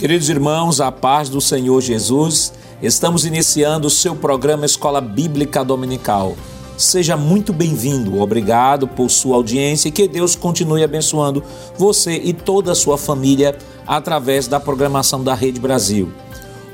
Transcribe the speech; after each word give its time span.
Queridos 0.00 0.30
irmãos, 0.30 0.80
a 0.80 0.90
paz 0.90 1.28
do 1.28 1.42
Senhor 1.42 1.78
Jesus, 1.82 2.54
estamos 2.80 3.26
iniciando 3.26 3.86
o 3.86 3.90
seu 3.90 4.16
programa 4.16 4.64
Escola 4.64 4.98
Bíblica 4.98 5.62
Dominical. 5.62 6.36
Seja 6.78 7.18
muito 7.18 7.52
bem-vindo, 7.52 8.18
obrigado 8.18 8.88
por 8.88 9.10
sua 9.10 9.36
audiência 9.36 9.90
e 9.90 9.92
que 9.92 10.08
Deus 10.08 10.34
continue 10.34 10.82
abençoando 10.82 11.44
você 11.76 12.14
e 12.14 12.32
toda 12.32 12.72
a 12.72 12.74
sua 12.74 12.96
família 12.96 13.58
através 13.86 14.48
da 14.48 14.58
programação 14.58 15.22
da 15.22 15.34
Rede 15.34 15.60
Brasil. 15.60 16.10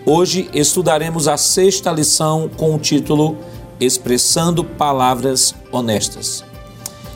Hoje 0.07 0.49
estudaremos 0.55 1.27
a 1.27 1.37
sexta 1.37 1.91
lição 1.91 2.49
com 2.57 2.77
o 2.77 2.79
título 2.79 3.37
Expressando 3.81 4.63
Palavras 4.63 5.53
Honestas. 5.73 6.45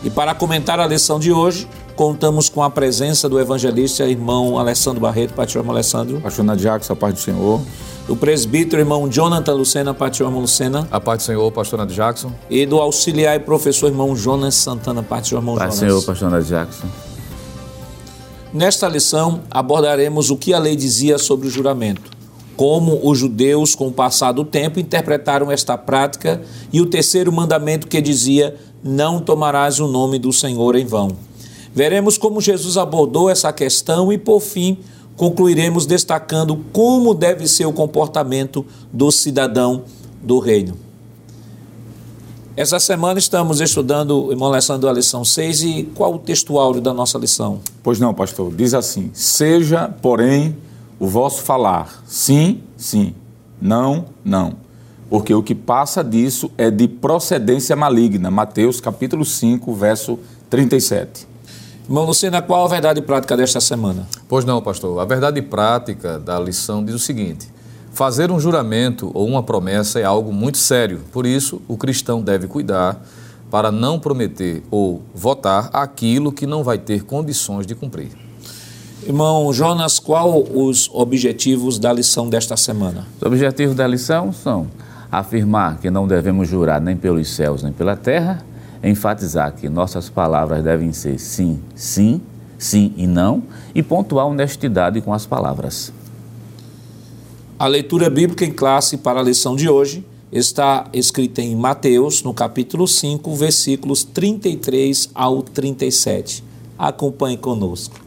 E 0.02 0.10
para 0.10 0.34
comentar 0.34 0.80
a 0.80 0.88
lição 0.88 1.20
de 1.20 1.30
hoje, 1.30 1.68
contamos 2.00 2.48
com 2.48 2.62
a 2.62 2.70
presença 2.70 3.28
do 3.28 3.38
evangelista 3.38 4.06
irmão 4.06 4.58
Alessandro 4.58 5.02
Barreto, 5.02 5.34
pastor 5.34 5.60
irmão 5.60 5.74
Alessandro. 5.74 6.18
Pastor 6.22 6.42
Nadiaco, 6.46 6.90
a 6.90 6.96
paz 6.96 7.12
do 7.12 7.20
Senhor. 7.20 7.60
Do 8.06 8.16
presbítero 8.16 8.80
irmão 8.80 9.06
Jonathan 9.06 9.52
Lucena, 9.52 9.92
pastor 9.92 10.28
irmão 10.28 10.40
Lucena. 10.40 10.88
A 10.90 10.98
paz 10.98 11.18
do 11.18 11.26
Senhor, 11.26 11.52
pastor 11.52 11.78
Nadio 11.78 11.94
Jackson. 11.94 12.32
E 12.48 12.64
do 12.64 12.78
auxiliar 12.78 13.36
e 13.36 13.40
professor 13.40 13.88
irmão 13.88 14.16
Jonas 14.16 14.54
Santana, 14.54 15.02
pastor 15.02 15.40
irmão 15.40 15.56
Paz 15.56 15.74
Jonas. 15.74 15.78
do 15.78 16.00
Senhor, 16.00 16.02
pastor 16.02 16.30
Nadio 16.30 16.48
Jackson. 16.48 16.86
Nesta 18.54 18.88
lição 18.88 19.42
abordaremos 19.50 20.30
o 20.30 20.38
que 20.38 20.54
a 20.54 20.58
lei 20.58 20.76
dizia 20.76 21.18
sobre 21.18 21.48
o 21.48 21.50
juramento, 21.50 22.10
como 22.56 22.98
os 23.06 23.18
judeus, 23.18 23.74
com 23.74 23.88
o 23.88 23.92
passar 23.92 24.32
do 24.32 24.46
tempo, 24.46 24.80
interpretaram 24.80 25.52
esta 25.52 25.76
prática 25.76 26.40
e 26.72 26.80
o 26.80 26.86
terceiro 26.86 27.30
mandamento 27.30 27.86
que 27.86 28.00
dizia: 28.00 28.56
Não 28.82 29.20
tomarás 29.20 29.78
o 29.80 29.86
nome 29.86 30.18
do 30.18 30.32
Senhor 30.32 30.76
em 30.76 30.86
vão. 30.86 31.28
Veremos 31.74 32.18
como 32.18 32.40
Jesus 32.40 32.76
abordou 32.76 33.30
essa 33.30 33.52
questão 33.52 34.12
e, 34.12 34.18
por 34.18 34.40
fim, 34.40 34.78
concluiremos 35.16 35.86
destacando 35.86 36.56
como 36.72 37.14
deve 37.14 37.46
ser 37.46 37.66
o 37.66 37.72
comportamento 37.72 38.64
do 38.92 39.10
cidadão 39.10 39.84
do 40.22 40.38
reino. 40.38 40.76
Essa 42.56 42.80
semana 42.80 43.18
estamos 43.18 43.60
estudando, 43.60 44.30
irmão 44.30 44.48
Alessandro, 44.48 44.88
a 44.88 44.92
lição 44.92 45.24
6 45.24 45.62
e 45.62 45.82
qual 45.94 46.14
o 46.14 46.18
textual 46.18 46.78
da 46.80 46.92
nossa 46.92 47.16
lição? 47.16 47.60
Pois 47.82 48.00
não, 48.00 48.12
pastor. 48.12 48.52
Diz 48.52 48.74
assim: 48.74 49.10
Seja, 49.14 49.88
porém, 50.02 50.56
o 50.98 51.06
vosso 51.06 51.42
falar 51.42 52.02
sim, 52.06 52.60
sim, 52.76 53.14
não, 53.60 54.06
não. 54.24 54.54
Porque 55.08 55.32
o 55.32 55.42
que 55.42 55.54
passa 55.54 56.04
disso 56.04 56.50
é 56.58 56.70
de 56.70 56.86
procedência 56.86 57.74
maligna. 57.74 58.30
Mateus 58.30 58.80
capítulo 58.80 59.24
5, 59.24 59.72
verso 59.72 60.18
37. 60.50 61.29
Irmão 61.90 62.04
Lucena, 62.04 62.40
qual 62.40 62.64
a 62.64 62.68
verdade 62.68 63.02
prática 63.02 63.36
desta 63.36 63.60
semana? 63.60 64.06
Pois 64.28 64.44
não, 64.44 64.62
pastor. 64.62 65.00
A 65.00 65.04
verdade 65.04 65.42
prática 65.42 66.20
da 66.20 66.38
lição 66.38 66.84
diz 66.84 66.94
o 66.94 67.00
seguinte: 67.00 67.48
fazer 67.92 68.30
um 68.30 68.38
juramento 68.38 69.10
ou 69.12 69.26
uma 69.26 69.42
promessa 69.42 69.98
é 69.98 70.04
algo 70.04 70.32
muito 70.32 70.56
sério. 70.56 71.00
Por 71.10 71.26
isso, 71.26 71.60
o 71.66 71.76
cristão 71.76 72.22
deve 72.22 72.46
cuidar 72.46 73.04
para 73.50 73.72
não 73.72 73.98
prometer 73.98 74.62
ou 74.70 75.02
votar 75.12 75.68
aquilo 75.72 76.30
que 76.30 76.46
não 76.46 76.62
vai 76.62 76.78
ter 76.78 77.02
condições 77.02 77.66
de 77.66 77.74
cumprir. 77.74 78.12
Irmão 79.04 79.52
Jonas, 79.52 79.98
qual 79.98 80.44
os 80.44 80.88
objetivos 80.92 81.76
da 81.76 81.92
lição 81.92 82.28
desta 82.28 82.56
semana? 82.56 83.04
Os 83.16 83.26
objetivos 83.26 83.74
da 83.74 83.88
lição 83.88 84.32
são 84.32 84.68
afirmar 85.10 85.78
que 85.78 85.90
não 85.90 86.06
devemos 86.06 86.48
jurar 86.48 86.80
nem 86.80 86.96
pelos 86.96 87.34
céus 87.34 87.64
nem 87.64 87.72
pela 87.72 87.96
terra, 87.96 88.44
enfatizar 88.82 89.52
que 89.54 89.68
nossas 89.68 90.08
palavras 90.08 90.62
devem 90.62 90.92
ser 90.92 91.18
sim, 91.18 91.60
sim, 91.74 92.20
sim 92.58 92.92
e 92.96 93.06
não, 93.06 93.42
e 93.74 93.82
pontuar 93.82 94.26
honestidade 94.26 95.00
com 95.00 95.12
as 95.12 95.26
palavras. 95.26 95.92
A 97.58 97.66
leitura 97.66 98.08
bíblica 98.08 98.44
em 98.44 98.52
classe 98.52 98.96
para 98.96 99.20
a 99.20 99.22
lição 99.22 99.54
de 99.54 99.68
hoje 99.68 100.04
está 100.32 100.86
escrita 100.92 101.42
em 101.42 101.54
Mateus, 101.56 102.22
no 102.22 102.32
capítulo 102.32 102.86
5, 102.86 103.34
versículos 103.34 104.04
33 104.04 105.10
ao 105.14 105.42
37. 105.42 106.42
Acompanhe 106.78 107.36
conosco. 107.36 108.00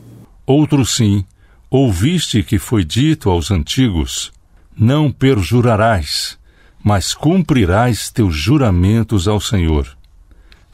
Outro 0.46 0.86
sim, 0.86 1.24
ouviste 1.70 2.42
que 2.42 2.58
foi 2.58 2.84
dito 2.84 3.30
aos 3.30 3.52
antigos: 3.52 4.32
Não 4.76 5.12
perjurarás, 5.12 6.38
mas 6.84 7.14
cumprirás 7.14 8.10
teus 8.10 8.36
juramentos 8.36 9.28
ao 9.28 9.40
Senhor. 9.40 9.96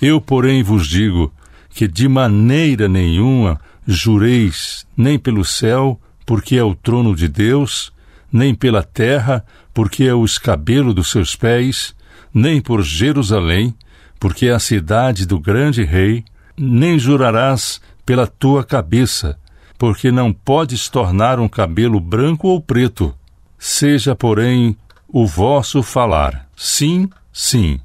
Eu, 0.02 0.22
porém, 0.22 0.64
vos 0.64 0.88
digo 0.88 1.34
que 1.70 1.88
de 1.88 2.08
maneira 2.08 2.88
nenhuma 2.88 3.60
jureis 3.86 4.86
nem 4.96 5.18
pelo 5.18 5.44
céu, 5.44 6.00
porque 6.26 6.56
é 6.56 6.64
o 6.64 6.76
trono 6.76 7.16
de 7.16 7.28
Deus, 7.28 7.92
nem 8.32 8.54
pela 8.54 8.84
terra, 8.84 9.46
porque 9.74 10.04
é 10.04 10.14
o 10.14 10.24
escabelo 10.24 10.94
dos 10.94 11.10
seus 11.10 11.36
pés, 11.36 11.96
nem 12.34 12.62
por 12.62 12.84
Jerusalém, 12.84 13.74
porque 14.20 14.48
é 14.48 14.54
a 14.54 14.60
cidade 14.60 15.26
do 15.26 15.40
grande 15.40 15.84
rei, 15.84 16.24
nem 16.58 17.00
jurarás 17.00 17.82
pela 18.06 18.28
tua 18.28 18.64
cabeça, 18.64 19.40
porque 19.78 20.12
não 20.12 20.32
podes 20.34 20.90
tornar 20.90 21.40
um 21.40 21.48
cabelo 21.48 22.00
branco 22.00 22.48
ou 22.48 22.62
preto. 22.62 23.16
Seja, 23.58 24.16
porém, 24.16 24.76
o 25.08 25.26
vosso 25.26 25.82
falar 25.82 26.48
sim, 26.56 27.10
sim, 27.32 27.80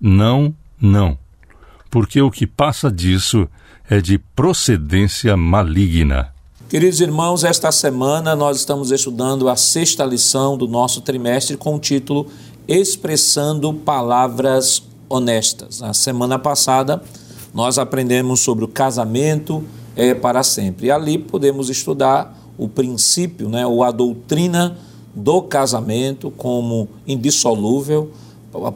não, 0.00 0.54
não, 0.80 1.16
porque 1.90 2.22
o 2.22 2.30
que 2.30 2.46
passa 2.46 2.90
disso 2.90 3.48
é 3.88 4.00
de 4.00 4.18
procedência 4.18 5.36
maligna. 5.36 6.32
Queridos 6.68 7.00
irmãos, 7.00 7.42
esta 7.42 7.72
semana 7.72 8.36
nós 8.36 8.58
estamos 8.58 8.92
estudando 8.92 9.48
a 9.48 9.56
sexta 9.56 10.04
lição 10.04 10.56
do 10.56 10.68
nosso 10.68 11.00
trimestre 11.00 11.56
com 11.56 11.74
o 11.74 11.80
título 11.80 12.28
Expressando 12.68 13.74
Palavras 13.74 14.84
Honestas. 15.08 15.80
Na 15.80 15.92
semana 15.92 16.38
passada, 16.38 17.02
nós 17.52 17.76
aprendemos 17.76 18.38
sobre 18.40 18.64
o 18.64 18.68
casamento 18.68 19.64
é 19.96 20.14
para 20.14 20.42
sempre. 20.42 20.86
E 20.86 20.90
ali 20.90 21.18
podemos 21.18 21.68
estudar 21.68 22.38
o 22.56 22.68
princípio, 22.68 23.48
né, 23.48 23.66
ou 23.66 23.82
a 23.82 23.90
doutrina 23.90 24.78
do 25.14 25.42
casamento 25.42 26.30
como 26.30 26.88
indissolúvel. 27.06 28.10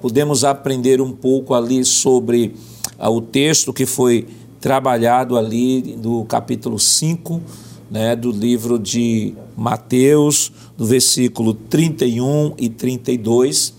Podemos 0.01 0.45
aprender 0.45 1.01
um 1.01 1.13
pouco 1.13 1.55
ali 1.55 1.85
sobre 1.85 2.55
o 2.99 3.21
texto 3.21 3.73
que 3.73 3.87
foi 3.87 4.27
trabalhado 4.61 5.37
ali 5.37 5.97
do 5.99 6.25
capítulo 6.25 6.79
5 6.79 7.41
né, 7.91 8.17
do 8.17 8.31
livro 8.31 8.79
de 8.79 9.35
Mateus, 9.57 10.51
do 10.77 10.85
versículo 10.85 11.55
31 11.55 12.55
e 12.59 12.69
32. 12.69 13.75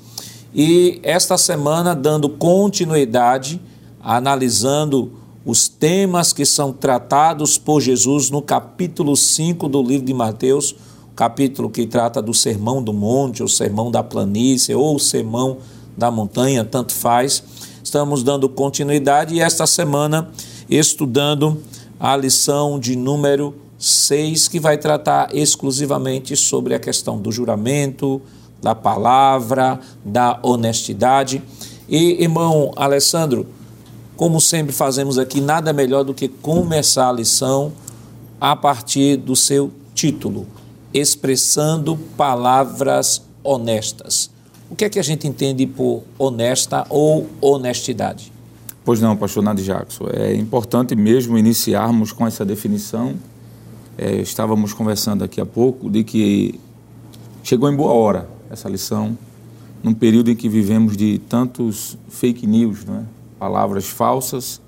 E 0.54 1.00
esta 1.04 1.38
semana, 1.38 1.94
dando 1.94 2.30
continuidade, 2.30 3.60
analisando 4.02 5.12
os 5.46 5.68
temas 5.68 6.32
que 6.32 6.46
são 6.46 6.72
tratados 6.72 7.58
por 7.58 7.82
Jesus 7.82 8.30
no 8.30 8.42
capítulo 8.42 9.16
5 9.16 9.68
do 9.68 9.82
livro 9.84 10.06
de 10.06 10.14
Mateus, 10.14 10.76
capítulo 11.16 11.70
que 11.70 11.86
trata 11.86 12.22
do 12.22 12.34
Sermão 12.34 12.82
do 12.82 12.94
Monte, 12.94 13.42
ou 13.42 13.50
Sermão 13.50 13.92
da 13.92 14.02
Planície, 14.02 14.74
ou 14.74 14.98
Sermão 14.98 15.58
da 15.98 16.10
Montanha, 16.10 16.64
tanto 16.64 16.94
faz. 16.94 17.44
Estamos 17.86 18.24
dando 18.24 18.50
continuidade 18.50 19.36
e 19.36 19.42
esta 19.42 19.68
semana 19.68 20.32
estudando 20.68 21.62
a 22.00 22.18
lição 22.18 22.80
de 22.80 22.96
número 22.96 23.54
6, 23.78 24.48
que 24.48 24.60
vai 24.60 24.76
tratar 24.76 25.30
exclusivamente 25.36 26.36
sobre 26.36 26.74
a 26.74 26.80
questão 26.80 27.22
do 27.22 27.32
juramento, 27.32 28.20
da 28.60 28.74
palavra, 28.74 29.80
da 30.04 30.40
honestidade. 30.42 31.44
E, 31.88 32.24
irmão 32.24 32.72
Alessandro, 32.76 33.46
como 34.18 34.42
sempre 34.42 34.74
fazemos 34.74 35.20
aqui, 35.20 35.40
nada 35.40 35.72
melhor 35.72 36.04
do 36.04 36.16
que 36.16 36.28
começar 36.28 37.10
a 37.10 37.14
lição 37.14 37.72
a 38.42 38.56
partir 38.56 39.16
do 39.16 39.36
seu 39.36 39.72
título, 39.94 40.48
Expressando 40.92 41.96
Palavras 42.18 43.22
Honestas. 43.44 44.35
O 44.76 44.78
que 44.78 44.84
é 44.84 44.90
que 44.90 45.00
a 45.00 45.04
gente 45.04 45.26
entende 45.26 45.66
por 45.66 46.04
honesta 46.20 46.86
ou 46.90 47.30
honestidade? 47.40 48.30
Pois 48.84 49.00
não, 49.00 49.16
pastor 49.16 49.42
Nadio 49.42 49.64
Jackson. 49.64 50.10
É 50.12 50.36
importante 50.36 50.94
mesmo 50.98 51.38
iniciarmos 51.38 52.12
com 52.12 52.28
essa 52.28 52.44
definição. 52.44 53.14
É, 53.98 54.18
estávamos 54.18 54.74
conversando 54.74 55.24
aqui 55.24 55.40
há 55.40 55.46
pouco 55.46 55.90
de 55.90 56.04
que 56.04 56.60
chegou 57.42 57.72
em 57.72 57.76
boa 57.78 57.94
hora 57.94 58.28
essa 58.52 58.68
lição, 58.68 59.18
num 59.82 59.94
período 59.94 60.30
em 60.30 60.36
que 60.36 60.50
vivemos 60.50 60.98
de 60.98 61.20
tantos 61.20 61.98
fake 62.10 62.46
news, 62.46 62.84
não 62.84 62.98
é? 62.98 63.04
palavras 63.40 63.88
falsas 63.88 64.60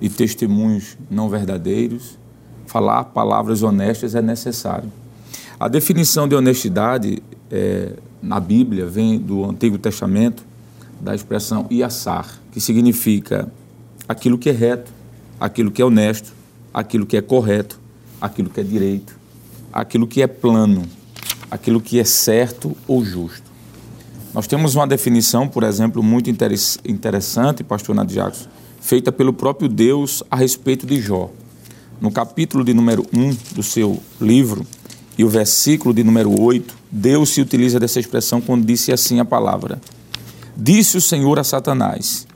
e 0.00 0.08
testemunhos 0.08 0.96
não 1.10 1.28
verdadeiros. 1.28 2.18
Falar 2.64 3.04
palavras 3.04 3.62
honestas 3.62 4.14
é 4.14 4.22
necessário. 4.22 4.90
A 5.60 5.68
definição 5.68 6.26
de 6.26 6.34
honestidade 6.34 7.22
é, 7.50 7.92
na 8.22 8.38
Bíblia 8.38 8.86
vem 8.86 9.18
do 9.18 9.44
Antigo 9.44 9.76
Testamento, 9.76 10.44
da 11.00 11.14
expressão 11.14 11.66
iassar, 11.70 12.40
que 12.52 12.60
significa 12.60 13.50
aquilo 14.08 14.38
que 14.38 14.48
é 14.48 14.52
reto, 14.52 14.92
aquilo 15.40 15.70
que 15.70 15.82
é 15.82 15.84
honesto, 15.84 16.32
aquilo 16.72 17.04
que 17.04 17.16
é 17.16 17.22
correto, 17.22 17.80
aquilo 18.20 18.48
que 18.48 18.60
é 18.60 18.64
direito. 18.64 19.20
aquilo 19.72 20.06
que 20.06 20.20
é 20.20 20.26
plano, 20.26 20.82
aquilo 21.50 21.80
que 21.80 21.98
é 21.98 22.04
certo 22.04 22.76
ou 22.86 23.02
justo. 23.02 23.50
Nós 24.34 24.46
temos 24.46 24.74
uma 24.74 24.86
definição, 24.86 25.48
por 25.48 25.62
exemplo, 25.62 26.02
muito 26.02 26.30
interessante, 26.30 27.64
pastor 27.64 27.94
Nadiaco, 27.94 28.36
feita 28.80 29.10
pelo 29.10 29.32
próprio 29.32 29.68
Deus 29.68 30.22
a 30.30 30.36
respeito 30.36 30.86
de 30.86 31.00
Jó. 31.00 31.30
No 32.00 32.10
capítulo 32.10 32.64
de 32.64 32.74
número 32.74 33.06
1 33.14 33.54
do 33.54 33.62
seu 33.62 33.98
livro 34.20 34.66
e 35.16 35.24
o 35.24 35.28
versículo 35.28 35.94
de 35.94 36.02
número 36.02 36.40
8, 36.40 36.74
Deus 36.90 37.30
se 37.30 37.40
utiliza 37.40 37.78
dessa 37.78 38.00
expressão 38.00 38.40
quando 38.40 38.64
disse 38.64 38.92
assim 38.92 39.20
a 39.20 39.24
palavra: 39.24 39.80
Disse 40.56 40.96
o 40.96 41.00
Senhor 41.00 41.38
a 41.38 41.44
Satanás: 41.44 42.26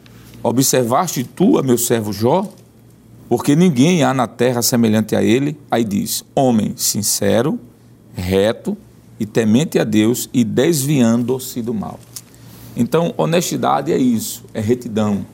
Observaste 0.42 1.24
tu 1.24 1.58
a 1.58 1.62
meu 1.62 1.78
servo 1.78 2.12
Jó? 2.12 2.48
Porque 3.28 3.56
ninguém 3.56 4.04
há 4.04 4.14
na 4.14 4.26
terra 4.26 4.62
semelhante 4.62 5.16
a 5.16 5.22
ele. 5.22 5.56
Aí 5.70 5.84
diz: 5.84 6.24
Homem 6.34 6.74
sincero, 6.76 7.58
reto 8.14 8.76
e 9.18 9.26
temente 9.26 9.78
a 9.78 9.84
Deus 9.84 10.28
e 10.32 10.44
desviando-se 10.44 11.62
do 11.62 11.74
mal. 11.74 11.98
Então, 12.76 13.14
honestidade 13.16 13.90
é 13.90 13.96
isso, 13.96 14.44
é 14.52 14.60
retidão, 14.60 15.24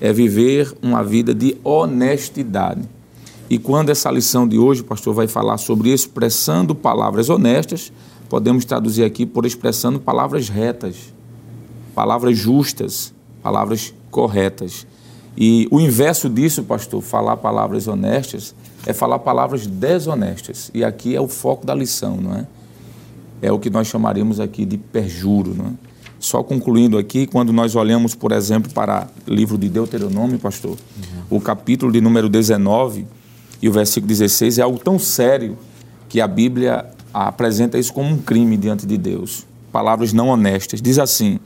é 0.00 0.12
viver 0.12 0.76
uma 0.82 1.04
vida 1.04 1.32
de 1.32 1.56
honestidade. 1.62 2.82
E 3.48 3.58
quando 3.58 3.90
essa 3.90 4.10
lição 4.10 4.48
de 4.48 4.58
hoje, 4.58 4.82
pastor, 4.82 5.14
vai 5.14 5.26
falar 5.26 5.58
sobre 5.58 5.90
expressando 5.90 6.74
palavras 6.74 7.28
honestas, 7.28 7.92
podemos 8.28 8.64
traduzir 8.64 9.04
aqui 9.04 9.26
por 9.26 9.44
expressando 9.44 10.00
palavras 10.00 10.48
retas, 10.48 11.12
palavras 11.94 12.38
justas, 12.38 13.12
palavras 13.42 13.92
corretas. 14.10 14.86
E 15.36 15.68
o 15.70 15.78
inverso 15.78 16.28
disso, 16.28 16.62
pastor, 16.62 17.02
falar 17.02 17.36
palavras 17.36 17.86
honestas, 17.86 18.54
é 18.86 18.92
falar 18.92 19.18
palavras 19.18 19.66
desonestas. 19.66 20.70
E 20.72 20.82
aqui 20.82 21.14
é 21.14 21.20
o 21.20 21.28
foco 21.28 21.66
da 21.66 21.74
lição, 21.74 22.16
não 22.16 22.34
é? 22.34 22.46
É 23.42 23.52
o 23.52 23.58
que 23.58 23.68
nós 23.68 23.88
chamaríamos 23.88 24.40
aqui 24.40 24.64
de 24.64 24.78
perjuro, 24.78 25.54
não 25.54 25.66
é? 25.66 25.72
Só 26.18 26.42
concluindo 26.42 26.96
aqui, 26.96 27.26
quando 27.26 27.52
nós 27.52 27.76
olhamos, 27.76 28.14
por 28.14 28.32
exemplo, 28.32 28.72
para 28.72 29.06
o 29.28 29.30
livro 29.30 29.58
de 29.58 29.68
Deuteronômio, 29.68 30.38
pastor, 30.38 30.70
uhum. 30.70 31.36
o 31.36 31.40
capítulo 31.40 31.92
de 31.92 32.00
número 32.00 32.30
19 32.30 33.06
e 33.64 33.68
o 33.68 33.72
versículo 33.72 34.08
16 34.08 34.58
é 34.58 34.62
algo 34.62 34.78
tão 34.78 34.98
sério 34.98 35.56
que 36.06 36.20
a 36.20 36.28
Bíblia 36.28 36.84
apresenta 37.14 37.78
isso 37.78 37.94
como 37.94 38.10
um 38.10 38.18
crime 38.18 38.58
diante 38.58 38.84
de 38.84 38.98
Deus. 38.98 39.46
Palavras 39.72 40.12
não 40.12 40.28
honestas. 40.28 40.82
Diz 40.82 40.98
assim: 40.98 41.40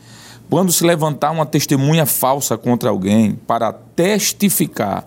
quando 0.51 0.73
se 0.73 0.83
levantar 0.83 1.31
uma 1.31 1.47
testemunha 1.47 2.05
falsa 2.07 2.59
contra 2.59 2.91
alguém 2.91 3.39
para 3.47 3.73
testificar, 3.73 5.07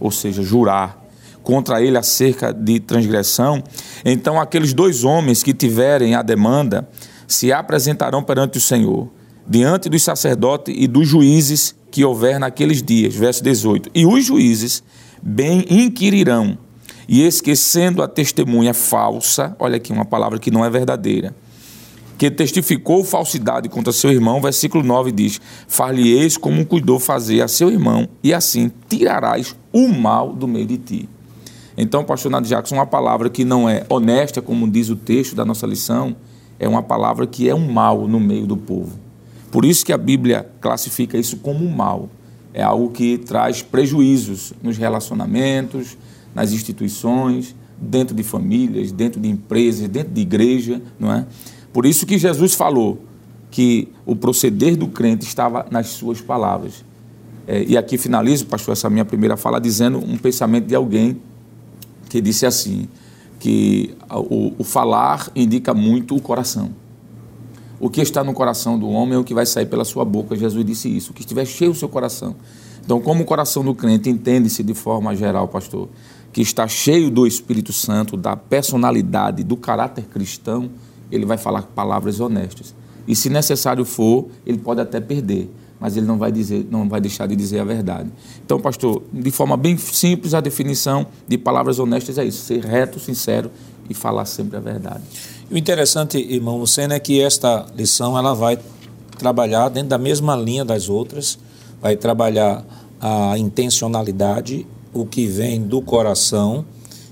ou 0.00 0.10
seja, 0.10 0.42
jurar, 0.42 0.98
contra 1.42 1.82
ele 1.82 1.98
acerca 1.98 2.54
de 2.54 2.80
transgressão, 2.80 3.62
então 4.02 4.40
aqueles 4.40 4.72
dois 4.72 5.04
homens 5.04 5.42
que 5.42 5.52
tiverem 5.52 6.14
a 6.14 6.22
demanda 6.22 6.88
se 7.28 7.52
apresentarão 7.52 8.22
perante 8.22 8.56
o 8.56 8.62
Senhor, 8.62 9.10
diante 9.46 9.90
dos 9.90 10.02
sacerdotes 10.02 10.74
e 10.74 10.86
dos 10.86 11.06
juízes 11.06 11.74
que 11.90 12.02
houver 12.02 12.40
naqueles 12.40 12.82
dias. 12.82 13.14
Verso 13.14 13.44
18. 13.44 13.90
E 13.94 14.06
os 14.06 14.24
juízes 14.24 14.82
bem 15.26 15.64
inquirirão, 15.68 16.56
e 17.08 17.22
esquecendo 17.22 18.00
a 18.00 18.06
testemunha 18.06 18.72
falsa, 18.72 19.56
olha 19.58 19.76
aqui 19.76 19.92
uma 19.92 20.04
palavra 20.04 20.38
que 20.38 20.52
não 20.52 20.64
é 20.64 20.70
verdadeira, 20.70 21.34
que 22.16 22.30
testificou 22.30 23.04
falsidade 23.04 23.68
contra 23.68 23.92
seu 23.92 24.10
irmão, 24.10 24.40
versículo 24.40 24.84
9 24.84 25.10
diz: 25.10 25.40
Far-lhe-eis 25.66 26.36
como 26.36 26.64
cuidou 26.64 27.00
fazer 27.00 27.42
a 27.42 27.48
seu 27.48 27.70
irmão, 27.70 28.08
e 28.22 28.32
assim 28.32 28.70
tirarás 28.88 29.56
o 29.72 29.88
mal 29.88 30.32
do 30.32 30.46
meio 30.46 30.66
de 30.66 30.78
ti. 30.78 31.08
Então, 31.76 32.04
pastor 32.04 32.30
Nath 32.30 32.46
Jackson, 32.46 32.76
uma 32.76 32.86
palavra 32.86 33.28
que 33.28 33.44
não 33.44 33.68
é 33.68 33.84
honesta, 33.88 34.40
como 34.40 34.70
diz 34.70 34.88
o 34.88 34.96
texto 34.96 35.34
da 35.34 35.44
nossa 35.44 35.66
lição, 35.66 36.16
é 36.58 36.68
uma 36.68 36.82
palavra 36.82 37.26
que 37.26 37.48
é 37.48 37.54
um 37.54 37.70
mal 37.70 38.08
no 38.08 38.18
meio 38.18 38.46
do 38.46 38.56
povo. 38.56 38.98
Por 39.50 39.64
isso 39.64 39.84
que 39.84 39.92
a 39.92 39.98
Bíblia 39.98 40.48
classifica 40.60 41.18
isso 41.18 41.36
como 41.38 41.64
um 41.64 41.68
mal. 41.68 42.08
É 42.56 42.62
algo 42.62 42.88
que 42.88 43.18
traz 43.18 43.60
prejuízos 43.60 44.54
nos 44.62 44.78
relacionamentos, 44.78 45.98
nas 46.34 46.52
instituições, 46.52 47.54
dentro 47.78 48.16
de 48.16 48.22
famílias, 48.22 48.90
dentro 48.90 49.20
de 49.20 49.28
empresas, 49.28 49.86
dentro 49.88 50.14
de 50.14 50.22
igreja, 50.22 50.80
não 50.98 51.12
é? 51.12 51.26
Por 51.70 51.84
isso 51.84 52.06
que 52.06 52.16
Jesus 52.16 52.54
falou 52.54 53.04
que 53.50 53.88
o 54.06 54.16
proceder 54.16 54.74
do 54.74 54.88
crente 54.88 55.26
estava 55.26 55.66
nas 55.70 55.88
suas 55.88 56.22
palavras. 56.22 56.82
É, 57.46 57.62
e 57.62 57.76
aqui 57.76 57.98
finalizo, 57.98 58.46
pastor, 58.46 58.72
essa 58.72 58.88
minha 58.88 59.04
primeira 59.04 59.36
fala, 59.36 59.60
dizendo 59.60 59.98
um 59.98 60.16
pensamento 60.16 60.66
de 60.66 60.74
alguém 60.74 61.20
que 62.08 62.22
disse 62.22 62.46
assim: 62.46 62.88
que 63.38 63.94
o, 64.10 64.54
o 64.56 64.64
falar 64.64 65.30
indica 65.36 65.74
muito 65.74 66.16
o 66.16 66.22
coração. 66.22 66.70
O 67.78 67.90
que 67.90 68.00
está 68.00 68.24
no 68.24 68.32
coração 68.32 68.78
do 68.78 68.88
homem 68.88 69.14
é 69.14 69.18
o 69.18 69.24
que 69.24 69.34
vai 69.34 69.44
sair 69.44 69.66
pela 69.66 69.84
sua 69.84 70.04
boca. 70.04 70.34
Jesus 70.34 70.64
disse 70.64 70.94
isso. 70.94 71.10
O 71.10 71.14
que 71.14 71.20
estiver 71.20 71.44
cheio 71.44 71.72
o 71.72 71.74
seu 71.74 71.88
coração. 71.88 72.34
Então, 72.84 73.00
como 73.00 73.22
o 73.22 73.26
coração 73.26 73.64
do 73.64 73.74
crente 73.74 74.08
entende-se 74.08 74.62
de 74.62 74.72
forma 74.72 75.14
geral, 75.14 75.48
pastor, 75.48 75.88
que 76.32 76.40
está 76.40 76.68
cheio 76.68 77.10
do 77.10 77.26
Espírito 77.26 77.72
Santo, 77.72 78.16
da 78.16 78.36
personalidade, 78.36 79.42
do 79.42 79.56
caráter 79.56 80.04
cristão, 80.04 80.70
ele 81.10 81.26
vai 81.26 81.36
falar 81.36 81.62
palavras 81.62 82.20
honestas. 82.20 82.74
E 83.06 83.14
se 83.14 83.28
necessário 83.28 83.84
for, 83.84 84.28
ele 84.46 84.58
pode 84.58 84.80
até 84.80 85.00
perder 85.00 85.50
mas 85.80 85.96
ele 85.96 86.06
não 86.06 86.18
vai 86.18 86.32
dizer, 86.32 86.66
não 86.70 86.88
vai 86.88 87.00
deixar 87.00 87.26
de 87.26 87.36
dizer 87.36 87.60
a 87.60 87.64
verdade. 87.64 88.10
Então, 88.44 88.60
pastor, 88.60 89.02
de 89.12 89.30
forma 89.30 89.56
bem 89.56 89.76
simples, 89.76 90.34
a 90.34 90.40
definição 90.40 91.06
de 91.28 91.36
palavras 91.36 91.78
honestas 91.78 92.18
é 92.18 92.24
isso: 92.24 92.44
ser 92.44 92.64
reto, 92.64 92.98
sincero 92.98 93.50
e 93.88 93.94
falar 93.94 94.24
sempre 94.24 94.56
a 94.56 94.60
verdade. 94.60 95.02
O 95.48 95.56
interessante, 95.56 96.18
irmão 96.18 96.58
Lucena, 96.58 96.96
é 96.96 97.00
que 97.00 97.20
esta 97.20 97.66
lição 97.76 98.18
ela 98.18 98.34
vai 98.34 98.58
trabalhar 99.16 99.68
dentro 99.68 99.90
da 99.90 99.98
mesma 99.98 100.34
linha 100.34 100.64
das 100.64 100.88
outras, 100.88 101.38
vai 101.80 101.94
trabalhar 101.94 102.64
a 103.00 103.38
intencionalidade, 103.38 104.66
o 104.92 105.06
que 105.06 105.24
vem 105.26 105.62
do 105.62 105.80
coração. 105.80 106.64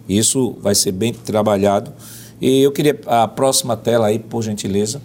Isso 0.08 0.56
vai 0.60 0.74
ser 0.74 0.90
bem 0.90 1.12
trabalhado. 1.12 1.92
E 2.40 2.60
eu 2.60 2.72
queria 2.72 2.98
a 3.06 3.28
próxima 3.28 3.76
tela 3.76 4.08
aí, 4.08 4.18
por 4.18 4.42
gentileza. 4.42 5.00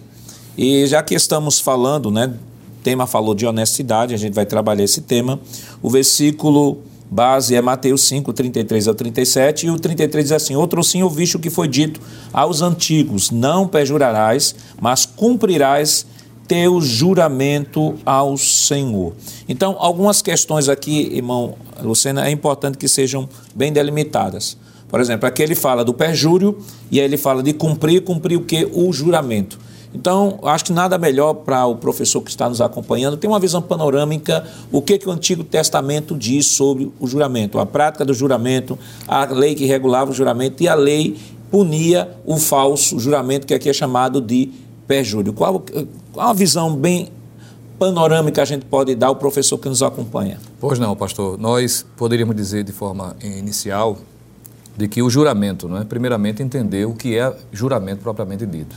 E 0.58 0.84
já 0.88 1.00
que 1.00 1.14
estamos 1.14 1.60
falando, 1.60 2.10
né, 2.10 2.34
tema 2.82 3.06
falou 3.06 3.32
de 3.32 3.46
honestidade, 3.46 4.12
a 4.12 4.18
gente 4.18 4.34
vai 4.34 4.44
trabalhar 4.44 4.82
esse 4.82 5.02
tema. 5.02 5.38
O 5.80 5.88
versículo 5.88 6.78
base 7.10 7.54
é 7.54 7.60
Mateus 7.60 8.04
5, 8.04 8.32
33 8.32 8.86
ao 8.86 8.94
37, 8.94 9.66
e 9.66 9.70
o 9.70 9.78
33 9.78 10.24
diz 10.26 10.32
assim: 10.32 10.54
Outro 10.54 10.82
sim 10.84 11.02
ouviste 11.02 11.36
o 11.36 11.40
que 11.40 11.50
foi 11.50 11.66
dito 11.66 12.00
aos 12.32 12.62
antigos: 12.62 13.30
Não 13.30 13.66
perjurarás, 13.66 14.54
mas 14.80 15.04
cumprirás 15.04 16.06
teu 16.46 16.80
juramento 16.80 17.94
ao 18.04 18.36
Senhor. 18.36 19.14
Então, 19.48 19.76
algumas 19.78 20.20
questões 20.20 20.68
aqui, 20.68 21.08
irmão 21.14 21.54
Lucena, 21.82 22.26
é 22.26 22.30
importante 22.30 22.78
que 22.78 22.88
sejam 22.88 23.28
bem 23.54 23.72
delimitadas. 23.72 24.56
Por 24.88 25.00
exemplo, 25.00 25.28
aqui 25.28 25.42
ele 25.42 25.54
fala 25.54 25.84
do 25.84 25.94
perjúrio 25.94 26.58
e 26.90 26.98
aí 26.98 27.04
ele 27.04 27.16
fala 27.16 27.42
de 27.42 27.52
cumprir, 27.52 28.02
cumprir 28.02 28.36
o 28.36 28.40
que? 28.40 28.68
O 28.72 28.92
juramento. 28.92 29.58
Então, 29.92 30.38
acho 30.44 30.66
que 30.66 30.72
nada 30.72 30.96
melhor 30.96 31.34
para 31.34 31.66
o 31.66 31.76
professor 31.76 32.20
que 32.20 32.30
está 32.30 32.48
nos 32.48 32.60
acompanhando 32.60 33.16
ter 33.16 33.26
uma 33.26 33.40
visão 33.40 33.60
panorâmica, 33.60 34.46
o 34.70 34.80
que, 34.80 34.98
que 34.98 35.08
o 35.08 35.10
Antigo 35.10 35.42
Testamento 35.42 36.16
diz 36.16 36.46
sobre 36.46 36.92
o 37.00 37.06
juramento, 37.06 37.58
a 37.58 37.66
prática 37.66 38.04
do 38.04 38.14
juramento, 38.14 38.78
a 39.08 39.24
lei 39.24 39.54
que 39.54 39.66
regulava 39.66 40.10
o 40.10 40.14
juramento 40.14 40.62
e 40.62 40.68
a 40.68 40.74
lei 40.74 41.18
punia 41.50 42.08
o 42.24 42.38
falso 42.38 42.98
juramento, 43.00 43.46
que 43.46 43.54
aqui 43.54 43.68
é 43.68 43.72
chamado 43.72 44.20
de 44.20 44.50
perjúrio. 44.86 45.32
Qual, 45.32 45.62
qual 46.12 46.28
a 46.28 46.32
visão 46.32 46.74
bem 46.76 47.08
panorâmica 47.78 48.42
a 48.42 48.44
gente 48.44 48.66
pode 48.66 48.94
dar 48.94 49.08
ao 49.08 49.16
professor 49.16 49.58
que 49.58 49.68
nos 49.68 49.82
acompanha? 49.82 50.38
Pois 50.60 50.78
não, 50.78 50.94
pastor. 50.94 51.36
Nós 51.38 51.84
poderíamos 51.96 52.36
dizer 52.36 52.62
de 52.62 52.72
forma 52.72 53.16
inicial 53.22 53.98
de 54.76 54.86
que 54.86 55.02
o 55.02 55.10
juramento, 55.10 55.68
não 55.68 55.78
é? 55.78 55.84
primeiramente, 55.84 56.42
entender 56.42 56.86
o 56.86 56.94
que 56.94 57.18
é 57.18 57.34
juramento 57.52 58.02
propriamente 58.02 58.46
dito. 58.46 58.76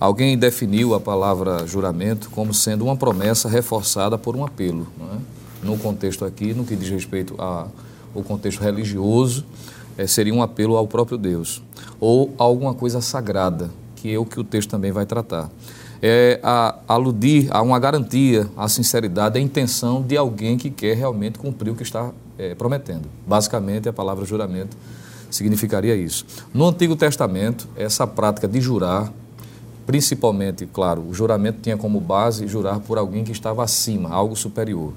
Alguém 0.00 0.38
definiu 0.38 0.94
a 0.94 1.00
palavra 1.00 1.66
juramento 1.66 2.30
como 2.30 2.54
sendo 2.54 2.86
uma 2.86 2.96
promessa 2.96 3.50
reforçada 3.50 4.16
por 4.16 4.34
um 4.34 4.42
apelo. 4.42 4.88
É? 4.98 5.18
No 5.62 5.76
contexto 5.76 6.24
aqui, 6.24 6.54
no 6.54 6.64
que 6.64 6.74
diz 6.74 6.88
respeito 6.88 7.34
ao 7.38 8.22
contexto 8.24 8.60
religioso, 8.60 9.44
é, 9.98 10.06
seria 10.06 10.32
um 10.32 10.40
apelo 10.40 10.74
ao 10.74 10.88
próprio 10.88 11.18
Deus. 11.18 11.62
Ou 12.00 12.34
alguma 12.38 12.72
coisa 12.72 13.02
sagrada, 13.02 13.68
que 13.94 14.10
é 14.10 14.18
o 14.18 14.24
que 14.24 14.40
o 14.40 14.44
texto 14.44 14.70
também 14.70 14.90
vai 14.90 15.04
tratar. 15.04 15.50
É 16.00 16.40
a, 16.42 16.76
aludir 16.88 17.48
a 17.50 17.60
uma 17.60 17.78
garantia, 17.78 18.48
a 18.56 18.70
sinceridade, 18.70 19.38
a 19.38 19.42
intenção 19.42 20.00
de 20.00 20.16
alguém 20.16 20.56
que 20.56 20.70
quer 20.70 20.96
realmente 20.96 21.38
cumprir 21.38 21.72
o 21.72 21.76
que 21.76 21.82
está 21.82 22.10
é, 22.38 22.54
prometendo. 22.54 23.06
Basicamente, 23.26 23.86
a 23.86 23.92
palavra 23.92 24.24
juramento 24.24 24.74
significaria 25.30 25.94
isso. 25.94 26.24
No 26.54 26.66
Antigo 26.66 26.96
Testamento, 26.96 27.68
essa 27.76 28.06
prática 28.06 28.48
de 28.48 28.62
jurar 28.62 29.12
Principalmente, 29.86 30.66
claro, 30.66 31.02
o 31.08 31.14
juramento 31.14 31.60
tinha 31.62 31.76
como 31.76 32.00
base 32.00 32.46
jurar 32.46 32.80
por 32.80 32.98
alguém 32.98 33.24
que 33.24 33.32
estava 33.32 33.64
acima, 33.64 34.10
algo 34.10 34.36
superior. 34.36 34.92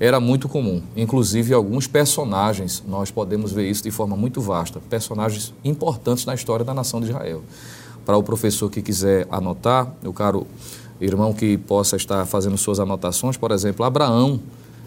era 0.00 0.20
muito 0.20 0.48
comum. 0.48 0.80
Inclusive, 0.96 1.52
alguns 1.52 1.86
personagens, 1.88 2.82
nós 2.86 3.10
podemos 3.10 3.50
ver 3.50 3.68
isso 3.68 3.82
de 3.82 3.90
forma 3.90 4.16
muito 4.16 4.40
vasta, 4.40 4.80
personagens 4.88 5.52
importantes 5.64 6.24
na 6.24 6.34
história 6.34 6.64
da 6.64 6.72
nação 6.72 7.00
de 7.00 7.08
Israel. 7.08 7.42
Para 8.06 8.16
o 8.16 8.22
professor 8.22 8.70
que 8.70 8.80
quiser 8.80 9.26
anotar, 9.30 9.92
o 10.04 10.12
caro 10.12 10.46
irmão 11.00 11.32
que 11.32 11.58
possa 11.58 11.96
estar 11.96 12.24
fazendo 12.26 12.56
suas 12.56 12.80
anotações, 12.80 13.36
por 13.36 13.50
exemplo, 13.50 13.84
Abraão, 13.84 14.40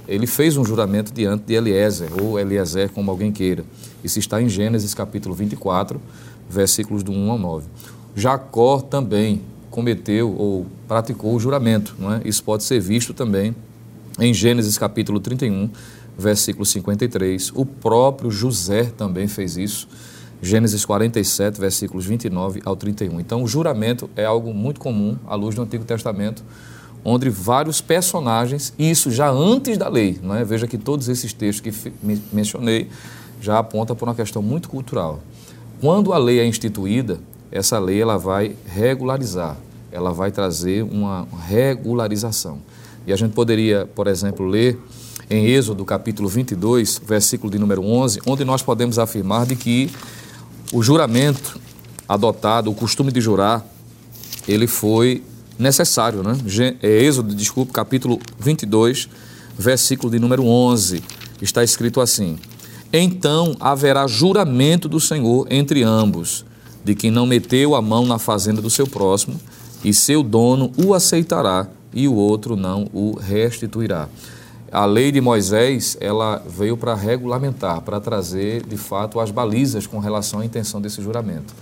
ele 0.08 0.28
fez 0.28 0.58
um 0.58 0.66
juramento 0.66 1.14
diante 1.14 1.44
de 1.46 1.54
Eliezer, 1.54 2.10
ou 2.22 2.40
Eliezer, 2.40 2.90
como 2.90 3.12
alguém 3.12 3.32
queira. 3.32 3.64
Isso 4.04 4.20
está 4.20 4.42
em 4.42 4.50
Gênesis 4.50 4.94
capítulo 4.94 5.36
24, 5.36 6.02
versículos 6.50 7.04
do 7.04 7.12
1 7.12 7.32
ao 7.32 7.38
9. 7.38 7.68
Jacó 8.16 8.80
também 8.82 9.42
cometeu 9.70 10.36
ou 10.38 10.66
praticou 10.88 11.34
o 11.34 11.40
juramento. 11.40 11.96
Não 11.98 12.14
é? 12.14 12.22
Isso 12.26 12.44
pode 12.44 12.64
ser 12.64 12.80
visto 12.80 13.14
também 13.14 13.56
em 14.20 14.34
Gênesis 14.34 14.78
capítulo 14.78 15.20
31, 15.20 15.70
versículo 16.18 16.66
53. 16.66 17.52
O 17.56 17.66
próprio 17.66 18.30
José 18.30 18.84
também 18.84 19.28
fez 19.28 19.58
isso. 19.58 19.88
Gênesis 20.42 20.84
47, 20.84 21.60
versículos 21.60 22.06
29 22.06 22.62
ao 22.66 22.76
31. 22.76 23.20
Então, 23.20 23.44
o 23.44 23.48
juramento 23.48 24.10
é 24.16 24.26
algo 24.26 24.54
muito 24.54 24.80
comum 24.80 25.16
à 25.28 25.36
luz 25.36 25.54
do 25.54 25.62
Antigo 25.62 25.86
Testamento, 25.86 26.44
onde 27.06 27.30
vários 27.30 27.80
personagens, 27.80 28.74
isso 28.78 29.12
já 29.12 29.30
antes 29.30 29.78
da 29.78 29.88
lei, 29.88 30.20
não 30.22 30.36
é? 30.36 30.44
veja 30.44 30.68
que 30.68 30.80
todos 30.80 31.08
esses 31.10 31.32
textos 31.32 31.62
que 31.62 31.94
mencionei 32.34 32.90
já 33.40 33.60
apontam 33.60 33.96
para 33.96 34.06
uma 34.06 34.16
questão 34.16 34.42
muito 34.42 34.68
cultural. 34.68 35.20
Quando 35.80 36.12
a 36.12 36.18
lei 36.18 36.40
é 36.40 36.46
instituída, 36.46 37.20
essa 37.52 37.78
lei 37.80 38.02
ela 38.02 38.18
vai 38.18 38.56
regularizar, 38.66 39.58
ela 39.92 40.12
vai 40.12 40.32
trazer 40.32 40.84
uma 40.84 41.28
regularização. 41.48 42.60
E 43.06 43.12
a 43.12 43.16
gente 43.16 43.34
poderia, 43.34 43.90
por 43.94 44.08
exemplo, 44.08 44.46
ler 44.48 44.80
em 45.30 45.46
Êxodo 45.48 45.84
capítulo 45.84 46.30
22, 46.30 47.02
versículo 47.06 47.52
de 47.52 47.58
número 47.58 47.84
11, 47.84 48.22
onde 48.26 48.46
nós 48.46 48.62
podemos 48.62 49.00
afirmar 49.00 49.46
de 49.46 49.56
que 49.56 49.90
o 50.72 50.82
juramento 50.82 51.60
adotado, 52.08 52.70
o 52.70 52.76
costume 52.76 53.12
de 53.12 53.20
jurar, 53.22 53.66
ele 54.48 54.68
foi 54.68 55.24
necessário, 55.58 56.24
né? 56.24 56.38
É 56.82 57.04
Êxodo, 57.04 57.34
desculpe, 57.34 57.72
capítulo 57.72 58.20
22, 58.40 59.08
versículo 59.58 60.12
de 60.12 60.20
número 60.20 60.46
11, 60.46 61.04
está 61.42 61.64
escrito 61.64 62.02
assim: 62.02 62.38
Então 62.92 63.56
haverá 63.60 64.08
juramento 64.08 64.90
do 64.90 65.00
Senhor 65.00 65.48
entre 65.50 65.84
ambos, 65.84 66.46
de 66.84 66.96
quem 66.96 67.12
não 67.12 67.26
meteu 67.26 67.76
a 67.76 67.82
mão 67.82 68.06
na 68.06 68.18
fazenda 68.18 68.62
do 68.62 68.70
seu 68.70 68.88
próximo, 68.88 69.40
e 69.84 69.94
seu 69.94 70.22
dono 70.22 70.72
o 70.78 70.94
aceitará 70.94 71.68
e 71.94 72.08
o 72.08 72.14
outro 72.14 72.56
não 72.56 72.88
o 72.94 73.18
restituirá. 73.18 74.08
A 74.72 74.86
lei 74.86 75.12
de 75.12 75.20
Moisés, 75.20 75.98
ela 76.00 76.42
veio 76.48 76.78
para 76.78 76.96
regulamentar, 76.96 77.82
para 77.82 78.00
trazer, 78.00 78.66
de 78.66 78.78
fato, 78.78 79.20
as 79.20 79.30
balizas 79.30 79.86
com 79.86 80.00
relação 80.00 80.40
à 80.40 80.46
intenção 80.46 80.80
desse 80.80 81.02
juramento. 81.02 81.54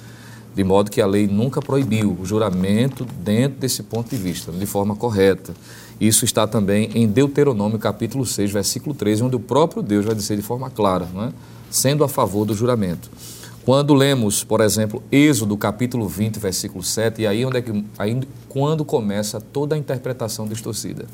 De 0.56 0.64
modo 0.64 0.92
que 0.92 1.02
a 1.02 1.08
lei 1.08 1.28
nunca 1.28 1.60
proibiu 1.60 2.16
o 2.20 2.26
juramento 2.26 3.06
dentro 3.24 3.60
desse 3.60 3.82
ponto 3.82 4.10
de 4.10 4.16
vista, 4.16 4.52
de 4.52 4.66
forma 4.66 4.96
correta. 4.96 5.56
Isso 6.00 6.24
está 6.24 6.46
também 6.46 6.92
em 6.94 7.08
Deuteronômio 7.08 7.80
capítulo 7.80 8.26
6, 8.26 8.52
versículo 8.52 8.94
13, 8.94 9.24
onde 9.24 9.36
o 9.36 9.40
próprio 9.40 9.82
Deus 9.82 10.06
vai 10.06 10.14
dizer 10.14 10.36
de 10.36 10.44
forma 10.44 10.70
clara, 10.70 11.08
é? 11.16 11.30
sendo 11.72 12.04
a 12.04 12.08
favor 12.08 12.46
do 12.46 12.54
juramento. 12.54 13.10
Quando 13.66 13.94
lemos, 13.94 14.44
por 14.44 14.62
exemplo, 14.62 15.04
Êxodo 15.12 15.56
capítulo 15.58 16.08
20, 16.08 16.40
versículo 16.40 16.84
7, 16.84 17.22
e 17.22 17.28
aí, 17.28 17.46
onde 17.46 17.58
é 17.58 17.62
que, 17.62 17.86
aí 17.98 18.20
quando 18.48 18.84
começa 18.84 19.40
toda 19.40 19.76
a 19.76 19.78
interpretação 19.78 20.48
distorcida, 20.48 21.06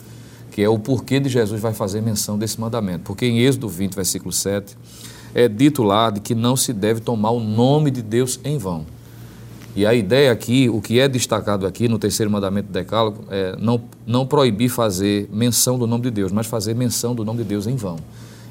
que 0.52 0.62
é 0.62 0.70
o 0.70 0.80
porquê 0.80 1.20
de 1.20 1.28
Jesus 1.28 1.60
vai 1.60 1.74
fazer 1.74 2.02
menção 2.02 2.38
desse 2.38 2.62
mandamento. 2.62 3.04
Porque 3.04 3.26
em 3.26 3.40
Êxodo 3.40 3.68
20, 3.68 3.94
versículo 3.94 4.32
7, 4.32 4.78
é 5.34 5.50
dito 5.50 5.84
lá 5.84 6.10
de 6.10 6.22
que 6.22 6.34
não 6.34 6.56
se 6.56 6.72
deve 6.72 7.02
tomar 7.02 7.32
o 7.32 7.42
nome 7.42 7.92
de 7.92 8.02
Deus 8.02 8.40
em 8.42 8.58
vão. 8.58 8.86
E 9.76 9.86
a 9.86 9.94
ideia 9.94 10.32
aqui, 10.32 10.70
o 10.70 10.80
que 10.80 11.02
é 11.02 11.10
destacado 11.10 11.68
aqui 11.68 11.90
no 11.90 12.00
terceiro 12.00 12.32
mandamento 12.32 12.70
do 12.70 12.72
Decálogo, 12.72 13.26
é 13.30 13.58
não, 13.60 13.82
não 14.08 14.26
proibir 14.26 14.70
fazer 14.70 15.28
menção 15.34 15.78
do 15.78 15.86
nome 15.86 16.04
de 16.04 16.12
Deus, 16.12 16.32
mas 16.32 16.48
fazer 16.48 16.74
menção 16.74 17.14
do 17.14 17.26
nome 17.26 17.40
de 17.40 17.50
Deus 17.50 17.68
em 17.68 17.76
vão. 17.76 17.98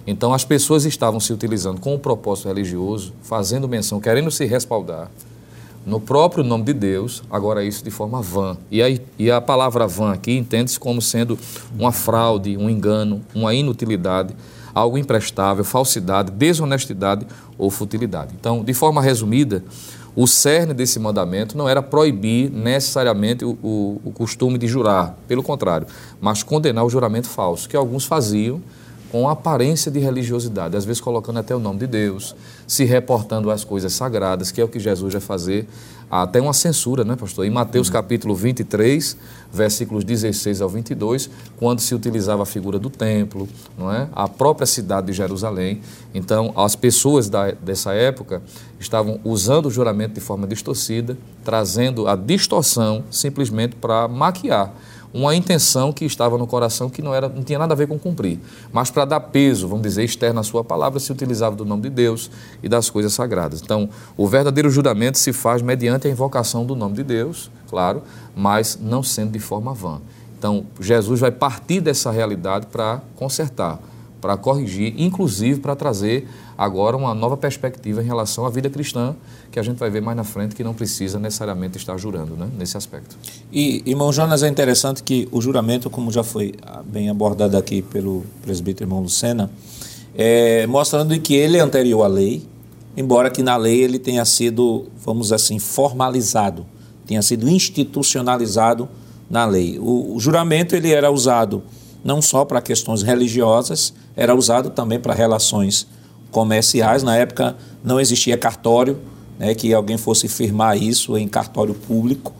Então 0.06 0.34
as 0.34 0.44
pessoas 0.44 0.84
estavam 0.84 1.18
se 1.18 1.32
utilizando 1.32 1.80
com 1.80 1.94
o 1.94 1.98
propósito 1.98 2.48
religioso, 2.48 3.12
fazendo 3.22 3.68
menção, 3.68 4.00
querendo 4.00 4.30
se 4.30 4.44
respaldar 4.44 5.10
no 5.86 6.00
próprio 6.00 6.42
nome 6.42 6.64
de 6.64 6.72
Deus, 6.72 7.22
agora 7.30 7.62
isso 7.62 7.84
de 7.84 7.90
forma 7.90 8.22
vã. 8.22 8.56
E 8.70 8.82
a, 8.82 8.86
e 9.18 9.30
a 9.30 9.40
palavra 9.40 9.86
vã 9.86 10.12
aqui 10.12 10.32
entende-se 10.32 10.80
como 10.80 11.02
sendo 11.02 11.38
uma 11.78 11.92
fraude, 11.92 12.56
um 12.56 12.70
engano, 12.70 13.20
uma 13.34 13.52
inutilidade, 13.52 14.34
algo 14.74 14.96
imprestável, 14.96 15.62
falsidade, 15.62 16.30
desonestidade 16.30 17.26
ou 17.58 17.70
futilidade. 17.70 18.34
Então, 18.38 18.64
de 18.64 18.72
forma 18.72 19.02
resumida, 19.02 19.62
o 20.16 20.26
cerne 20.26 20.72
desse 20.72 20.98
mandamento 20.98 21.56
não 21.56 21.68
era 21.68 21.82
proibir 21.82 22.50
necessariamente 22.50 23.44
o, 23.44 23.58
o, 23.62 24.00
o 24.04 24.10
costume 24.10 24.56
de 24.56 24.66
jurar, 24.66 25.18
pelo 25.28 25.42
contrário, 25.42 25.86
mas 26.20 26.42
condenar 26.42 26.84
o 26.84 26.88
juramento 26.88 27.28
falso, 27.28 27.68
que 27.68 27.76
alguns 27.76 28.06
faziam 28.06 28.62
com 29.10 29.28
aparência 29.28 29.90
de 29.90 29.98
religiosidade, 29.98 30.76
às 30.76 30.84
vezes 30.84 31.00
colocando 31.00 31.38
até 31.38 31.54
o 31.54 31.58
nome 31.58 31.80
de 31.80 31.86
Deus, 31.86 32.34
se 32.66 32.84
reportando 32.84 33.50
às 33.50 33.62
coisas 33.64 33.92
sagradas, 33.92 34.50
que 34.50 34.60
é 34.60 34.64
o 34.64 34.68
que 34.68 34.80
Jesus 34.80 35.12
vai 35.12 35.20
fazer, 35.20 35.68
até 36.10 36.40
uma 36.40 36.52
censura, 36.52 37.04
né, 37.04 37.16
pastor? 37.16 37.44
Em 37.44 37.50
Mateus 37.50 37.88
uhum. 37.88 37.92
capítulo 37.92 38.34
23, 38.34 39.16
versículos 39.52 40.04
16 40.04 40.60
ao 40.60 40.68
22, 40.68 41.30
quando 41.56 41.80
se 41.80 41.94
utilizava 41.94 42.42
a 42.42 42.46
figura 42.46 42.78
do 42.78 42.90
templo, 42.90 43.48
não 43.76 43.92
é? 43.92 44.08
A 44.12 44.28
própria 44.28 44.66
cidade 44.66 45.08
de 45.08 45.12
Jerusalém. 45.12 45.80
Então, 46.14 46.52
as 46.56 46.76
pessoas 46.76 47.28
da, 47.28 47.50
dessa 47.52 47.92
época 47.92 48.42
estavam 48.78 49.18
usando 49.24 49.66
o 49.66 49.70
juramento 49.70 50.14
de 50.14 50.20
forma 50.20 50.46
distorcida, 50.46 51.16
trazendo 51.42 52.06
a 52.06 52.14
distorção 52.14 53.04
simplesmente 53.10 53.74
para 53.76 54.06
maquiar 54.06 54.72
uma 55.14 55.32
intenção 55.32 55.92
que 55.92 56.04
estava 56.04 56.36
no 56.36 56.44
coração 56.44 56.90
que 56.90 57.00
não, 57.00 57.14
era, 57.14 57.28
não 57.28 57.44
tinha 57.44 57.56
nada 57.56 57.72
a 57.72 57.76
ver 57.76 57.86
com 57.86 57.96
cumprir. 57.96 58.40
Mas 58.72 58.90
para 58.90 59.04
dar 59.04 59.20
peso, 59.20 59.68
vamos 59.68 59.84
dizer, 59.84 60.02
externo 60.02 60.40
à 60.40 60.42
sua 60.42 60.64
palavra, 60.64 60.98
se 60.98 61.12
utilizava 61.12 61.54
do 61.54 61.64
nome 61.64 61.82
de 61.82 61.90
Deus 61.90 62.28
e 62.60 62.68
das 62.68 62.90
coisas 62.90 63.14
sagradas. 63.14 63.62
Então, 63.62 63.88
o 64.16 64.26
verdadeiro 64.26 64.68
juramento 64.68 65.16
se 65.16 65.32
faz 65.32 65.62
mediante 65.62 66.08
a 66.08 66.10
invocação 66.10 66.66
do 66.66 66.74
nome 66.74 66.96
de 66.96 67.04
Deus, 67.04 67.48
claro, 67.70 68.02
mas 68.34 68.76
não 68.82 69.04
sendo 69.04 69.30
de 69.30 69.38
forma 69.38 69.72
vã. 69.72 70.00
Então, 70.36 70.66
Jesus 70.80 71.20
vai 71.20 71.30
partir 71.30 71.80
dessa 71.80 72.10
realidade 72.10 72.66
para 72.66 73.00
consertar, 73.14 73.78
para 74.24 74.38
corrigir, 74.38 74.94
inclusive 74.96 75.60
para 75.60 75.76
trazer 75.76 76.26
agora 76.56 76.96
uma 76.96 77.12
nova 77.14 77.36
perspectiva 77.36 78.02
em 78.02 78.06
relação 78.06 78.46
à 78.46 78.48
vida 78.48 78.70
cristã, 78.70 79.14
que 79.52 79.60
a 79.60 79.62
gente 79.62 79.76
vai 79.76 79.90
ver 79.90 80.00
mais 80.00 80.16
na 80.16 80.24
frente, 80.24 80.54
que 80.54 80.64
não 80.64 80.72
precisa 80.72 81.18
necessariamente 81.18 81.76
estar 81.76 81.94
jurando 81.98 82.34
né, 82.34 82.48
nesse 82.58 82.74
aspecto. 82.74 83.18
E, 83.52 83.82
irmão 83.84 84.10
Jonas, 84.10 84.42
é 84.42 84.48
interessante 84.48 85.02
que 85.02 85.28
o 85.30 85.42
juramento, 85.42 85.90
como 85.90 86.10
já 86.10 86.22
foi 86.22 86.54
bem 86.86 87.10
abordado 87.10 87.54
aqui 87.58 87.82
pelo 87.82 88.24
presbítero 88.40 88.88
irmão 88.88 89.02
Lucena, 89.02 89.50
é, 90.14 90.66
mostrando 90.68 91.20
que 91.20 91.34
ele 91.34 91.58
é 91.58 91.60
anterior 91.60 92.02
à 92.02 92.06
lei, 92.06 92.42
embora 92.96 93.30
que 93.30 93.42
na 93.42 93.58
lei 93.58 93.82
ele 93.82 93.98
tenha 93.98 94.24
sido, 94.24 94.86
vamos 95.04 95.34
assim, 95.34 95.58
formalizado, 95.58 96.64
tenha 97.06 97.20
sido 97.20 97.46
institucionalizado 97.46 98.88
na 99.28 99.44
lei. 99.44 99.78
O, 99.78 100.16
o 100.16 100.18
juramento 100.18 100.74
ele 100.74 100.90
era 100.92 101.10
usado 101.10 101.62
não 102.04 102.20
só 102.20 102.44
para 102.44 102.60
questões 102.60 103.02
religiosas, 103.02 103.94
era 104.16 104.34
usado 104.34 104.70
também 104.70 104.98
para 104.98 105.14
relações 105.14 105.86
comerciais. 106.30 107.02
Na 107.02 107.16
época 107.16 107.56
não 107.82 108.00
existia 108.00 108.36
cartório, 108.36 108.98
né, 109.38 109.54
que 109.54 109.72
alguém 109.72 109.96
fosse 109.96 110.28
firmar 110.28 110.76
isso 110.76 111.16
em 111.16 111.26
cartório 111.26 111.74
público. 111.74 112.32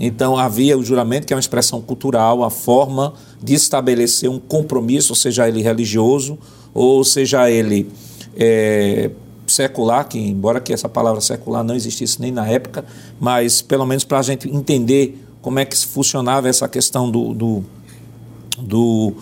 Então 0.00 0.38
havia 0.38 0.78
o 0.78 0.84
juramento, 0.84 1.26
que 1.26 1.32
é 1.32 1.36
uma 1.36 1.40
expressão 1.40 1.80
cultural, 1.80 2.44
a 2.44 2.50
forma 2.50 3.14
de 3.42 3.54
estabelecer 3.54 4.30
um 4.30 4.38
compromisso, 4.38 5.14
seja 5.14 5.48
ele 5.48 5.60
religioso 5.60 6.38
ou 6.72 7.02
seja 7.02 7.50
ele 7.50 7.90
é, 8.36 9.10
secular, 9.46 10.06
que 10.06 10.18
embora 10.18 10.60
que 10.60 10.72
essa 10.72 10.88
palavra 10.88 11.20
secular 11.20 11.64
não 11.64 11.74
existisse 11.74 12.20
nem 12.20 12.30
na 12.30 12.46
época, 12.46 12.84
mas 13.18 13.60
pelo 13.60 13.84
menos 13.84 14.04
para 14.04 14.18
a 14.18 14.22
gente 14.22 14.48
entender 14.48 15.24
como 15.42 15.58
é 15.58 15.64
que 15.64 15.76
funcionava 15.76 16.48
essa 16.48 16.68
questão 16.68 17.10
do, 17.10 17.34
do, 17.34 17.64
do, 18.58 19.14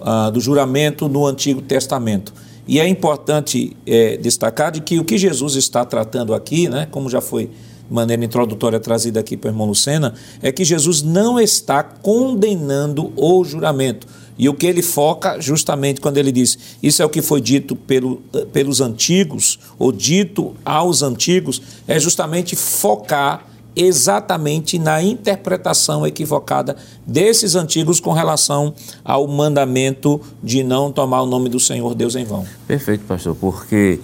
uh, 0.00 0.30
do 0.30 0.40
juramento 0.40 1.08
no 1.08 1.26
Antigo 1.26 1.62
Testamento. 1.62 2.32
E 2.66 2.78
é 2.78 2.86
importante 2.86 3.74
é, 3.86 4.18
destacar 4.18 4.70
de 4.70 4.82
que 4.82 4.98
o 4.98 5.04
que 5.04 5.16
Jesus 5.16 5.54
está 5.54 5.84
tratando 5.86 6.34
aqui, 6.34 6.68
né, 6.68 6.86
como 6.90 7.08
já 7.08 7.20
foi 7.20 7.46
de 7.46 7.94
maneira 7.94 8.22
introdutória 8.22 8.78
trazida 8.78 9.18
aqui 9.20 9.38
para 9.38 9.48
o 9.48 9.52
irmão 9.52 9.66
Lucena, 9.66 10.12
é 10.42 10.52
que 10.52 10.64
Jesus 10.64 11.00
não 11.00 11.40
está 11.40 11.82
condenando 11.82 13.10
o 13.16 13.42
juramento. 13.42 14.06
E 14.38 14.48
o 14.48 14.54
que 14.54 14.66
ele 14.66 14.82
foca, 14.82 15.40
justamente 15.40 16.00
quando 16.00 16.18
ele 16.18 16.30
diz, 16.30 16.58
isso 16.82 17.02
é 17.02 17.04
o 17.04 17.08
que 17.08 17.22
foi 17.22 17.40
dito 17.40 17.74
pelo, 17.74 18.16
pelos 18.52 18.82
antigos, 18.82 19.58
ou 19.78 19.90
dito 19.90 20.54
aos 20.62 21.02
antigos, 21.02 21.60
é 21.88 21.98
justamente 21.98 22.54
focar 22.54 23.47
exatamente 23.74 24.78
na 24.78 25.02
interpretação 25.02 26.06
equivocada 26.06 26.76
desses 27.06 27.54
antigos 27.54 28.00
com 28.00 28.12
relação 28.12 28.74
ao 29.04 29.26
mandamento 29.26 30.20
de 30.42 30.64
não 30.64 30.90
tomar 30.90 31.22
o 31.22 31.26
nome 31.26 31.48
do 31.48 31.60
Senhor 31.60 31.94
Deus 31.94 32.16
em 32.16 32.24
vão. 32.24 32.44
Perfeito, 32.66 33.04
pastor, 33.04 33.36
porque 33.36 34.00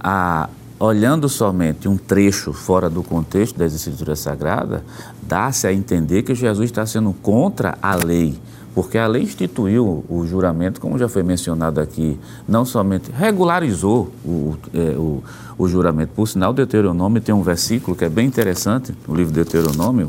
a, 0.00 0.48
olhando 0.78 1.28
somente 1.28 1.88
um 1.88 1.96
trecho 1.96 2.52
fora 2.52 2.90
do 2.90 3.02
contexto 3.02 3.58
das 3.58 3.74
Escrituras 3.74 4.20
Sagradas, 4.20 4.82
dá-se 5.22 5.66
a 5.66 5.72
entender 5.72 6.22
que 6.22 6.34
Jesus 6.34 6.70
está 6.70 6.84
sendo 6.86 7.12
contra 7.12 7.76
a 7.80 7.94
lei 7.94 8.34
porque 8.74 8.98
a 8.98 9.06
lei 9.06 9.22
instituiu 9.22 10.04
o 10.08 10.26
juramento, 10.26 10.80
como 10.80 10.98
já 10.98 11.08
foi 11.08 11.22
mencionado 11.22 11.80
aqui, 11.80 12.18
não 12.46 12.64
somente 12.64 13.10
regularizou 13.12 14.10
o, 14.24 14.56
é, 14.74 14.96
o, 14.96 15.22
o, 15.56 15.68
juramento. 15.68 16.10
Por 16.14 16.26
sinal, 16.26 16.52
Deuteronômio 16.52 17.22
tem 17.22 17.32
um 17.32 17.42
versículo 17.42 17.96
que 17.96 18.04
é 18.04 18.08
bem 18.08 18.26
interessante, 18.26 18.92
no 19.06 19.14
livro 19.14 19.32
Deuteronômio, 19.32 20.08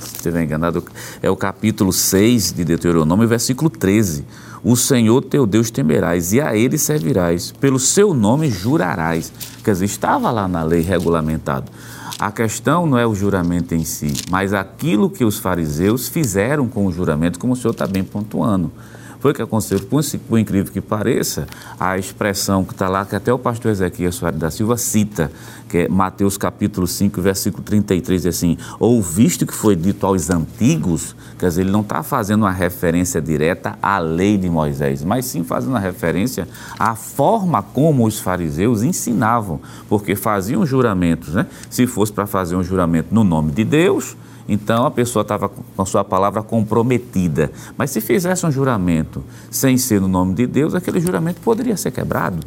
se 0.00 0.16
estiver 0.16 0.42
enganado, 0.42 0.82
é 1.22 1.30
o 1.30 1.36
capítulo 1.36 1.92
6 1.92 2.52
de 2.52 2.64
Deuteronômio, 2.64 3.28
versículo 3.28 3.68
13. 3.68 4.24
O 4.64 4.74
Senhor 4.74 5.22
teu 5.22 5.46
Deus 5.46 5.70
temerás 5.70 6.32
e 6.32 6.40
a 6.40 6.56
ele 6.56 6.78
servirás, 6.78 7.52
pelo 7.60 7.78
seu 7.78 8.14
nome 8.14 8.50
jurarás. 8.50 9.30
Quer 9.62 9.72
dizer, 9.72 9.84
estava 9.84 10.30
lá 10.30 10.48
na 10.48 10.62
lei 10.62 10.80
regulamentado. 10.80 11.70
A 12.18 12.30
questão 12.30 12.86
não 12.86 12.98
é 12.98 13.06
o 13.06 13.14
juramento 13.14 13.74
em 13.74 13.84
si, 13.84 14.12
mas 14.30 14.52
aquilo 14.52 15.10
que 15.10 15.24
os 15.24 15.38
fariseus 15.38 16.08
fizeram 16.08 16.68
com 16.68 16.86
o 16.86 16.92
juramento, 16.92 17.38
como 17.38 17.52
o 17.52 17.56
senhor 17.56 17.72
está 17.72 17.86
bem 17.86 18.04
pontuando. 18.04 18.70
Foi 19.20 19.32
o 19.32 19.34
que 19.34 19.42
aconteceu, 19.42 19.80
por, 19.80 20.00
por 20.28 20.38
incrível 20.38 20.72
que 20.72 20.80
pareça, 20.80 21.46
a 21.78 21.98
expressão 21.98 22.64
que 22.64 22.72
está 22.72 22.88
lá, 22.88 23.04
que 23.04 23.16
até 23.16 23.32
o 23.32 23.38
pastor 23.38 23.72
Ezequiel 23.72 24.12
Soares 24.12 24.38
da 24.38 24.50
Silva 24.50 24.76
cita, 24.76 25.30
que 25.68 25.78
é 25.78 25.88
Mateus 25.88 26.38
capítulo 26.38 26.86
5, 26.86 27.20
versículo 27.20 27.64
33, 27.64 28.26
assim, 28.26 28.56
ouviste 28.78 29.44
que 29.44 29.52
foi 29.52 29.74
dito 29.74 30.06
aos 30.06 30.30
antigos, 30.30 31.16
quer 31.36 31.48
dizer, 31.48 31.62
ele 31.62 31.70
não 31.70 31.80
está 31.80 32.02
fazendo 32.02 32.42
uma 32.42 32.52
referência 32.52 33.20
direta 33.20 33.76
à 33.82 33.98
lei 33.98 34.38
de 34.38 34.48
Moisés, 34.48 35.02
mas 35.02 35.24
sim 35.24 35.42
fazendo 35.42 35.70
uma 35.70 35.80
referência 35.80 36.46
à 36.78 36.94
forma 36.94 37.60
como 37.60 38.06
os 38.06 38.20
fariseus 38.20 38.84
ensinavam, 38.84 39.60
porque 39.88 40.14
faziam 40.14 40.64
juramentos, 40.64 41.34
né? 41.34 41.46
Se 41.68 41.86
fosse 41.88 42.12
para 42.12 42.26
fazer 42.26 42.54
um 42.54 42.62
juramento 42.62 43.12
no 43.12 43.24
nome 43.24 43.50
de 43.50 43.64
Deus, 43.64 44.16
então 44.48 44.86
a 44.86 44.90
pessoa 44.90 45.22
estava 45.22 45.48
com 45.48 45.82
a 45.82 45.84
sua 45.84 46.02
palavra 46.02 46.42
comprometida. 46.42 47.52
Mas 47.76 47.90
se 47.90 48.00
fizesse 48.00 48.46
um 48.46 48.50
juramento 48.50 49.22
sem 49.50 49.76
ser 49.76 50.00
no 50.00 50.08
nome 50.08 50.34
de 50.34 50.46
Deus, 50.46 50.74
aquele 50.74 51.00
juramento 51.00 51.40
poderia 51.40 51.76
ser 51.76 51.90
quebrado. 51.90 52.38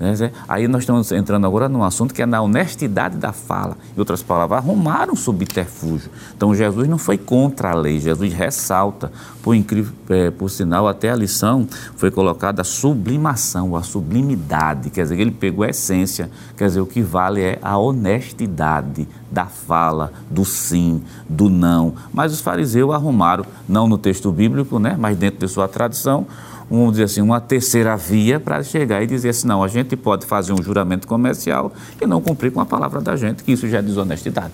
Né? 0.00 0.32
Aí 0.48 0.66
nós 0.66 0.82
estamos 0.82 1.12
entrando 1.12 1.46
agora 1.46 1.68
num 1.68 1.84
assunto 1.84 2.14
que 2.14 2.22
é 2.22 2.26
na 2.26 2.40
honestidade 2.40 3.18
da 3.18 3.34
fala. 3.34 3.76
Em 3.94 3.98
outras 3.98 4.22
palavras, 4.22 4.58
arrumaram 4.58 5.12
um 5.12 5.16
subterfúgio. 5.16 6.10
Então 6.34 6.54
Jesus 6.54 6.88
não 6.88 6.96
foi 6.96 7.18
contra 7.18 7.72
a 7.72 7.74
lei, 7.74 8.00
Jesus 8.00 8.32
ressalta. 8.32 9.12
Por 9.42 9.54
incrível, 9.54 9.92
é, 10.08 10.30
por 10.30 10.48
sinal, 10.48 10.88
até 10.88 11.10
a 11.10 11.14
lição 11.14 11.68
foi 11.96 12.10
colocada 12.10 12.62
a 12.62 12.64
sublimação, 12.64 13.76
a 13.76 13.82
sublimidade. 13.82 14.88
Quer 14.88 15.02
dizer, 15.02 15.20
ele 15.20 15.30
pegou 15.30 15.64
a 15.64 15.68
essência. 15.68 16.30
Quer 16.56 16.68
dizer, 16.68 16.80
o 16.80 16.86
que 16.86 17.02
vale 17.02 17.42
é 17.42 17.58
a 17.60 17.76
honestidade 17.76 19.06
da 19.30 19.46
fala, 19.46 20.12
do 20.30 20.44
sim, 20.44 21.02
do 21.28 21.50
não. 21.50 21.94
Mas 22.12 22.32
os 22.32 22.40
fariseus 22.40 22.92
arrumaram, 22.92 23.44
não 23.68 23.86
no 23.86 23.98
texto 23.98 24.32
bíblico, 24.32 24.78
né, 24.78 24.96
mas 24.98 25.16
dentro 25.16 25.38
de 25.38 25.48
sua 25.48 25.68
tradição, 25.68 26.26
vamos 26.70 26.92
dizer 26.92 27.04
assim, 27.04 27.20
uma 27.20 27.40
terceira 27.40 27.96
via 27.96 28.38
para 28.38 28.62
chegar 28.62 29.02
e 29.02 29.06
dizer 29.06 29.30
assim, 29.30 29.48
não, 29.48 29.62
a 29.62 29.68
gente 29.68 29.96
pode 29.96 30.24
fazer 30.24 30.52
um 30.52 30.62
juramento 30.62 31.08
comercial 31.08 31.72
e 32.00 32.06
não 32.06 32.20
cumprir 32.20 32.52
com 32.52 32.60
a 32.60 32.66
palavra 32.66 33.00
da 33.00 33.16
gente, 33.16 33.42
que 33.42 33.50
isso 33.50 33.68
já 33.68 33.78
é 33.78 33.82
desonestidade. 33.82 34.52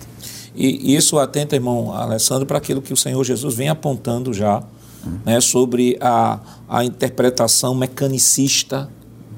E 0.55 0.95
isso 0.95 1.19
atenta, 1.19 1.55
irmão 1.55 1.93
Alessandro, 1.93 2.47
para 2.47 2.57
aquilo 2.57 2.81
que 2.81 2.91
o 2.91 2.97
Senhor 2.97 3.23
Jesus 3.23 3.53
vem 3.53 3.69
apontando 3.69 4.33
já, 4.33 4.63
hum. 5.05 5.19
né, 5.23 5.39
sobre 5.39 5.95
a, 6.01 6.39
a 6.67 6.83
interpretação 6.83 7.75
mecanicista 7.75 8.89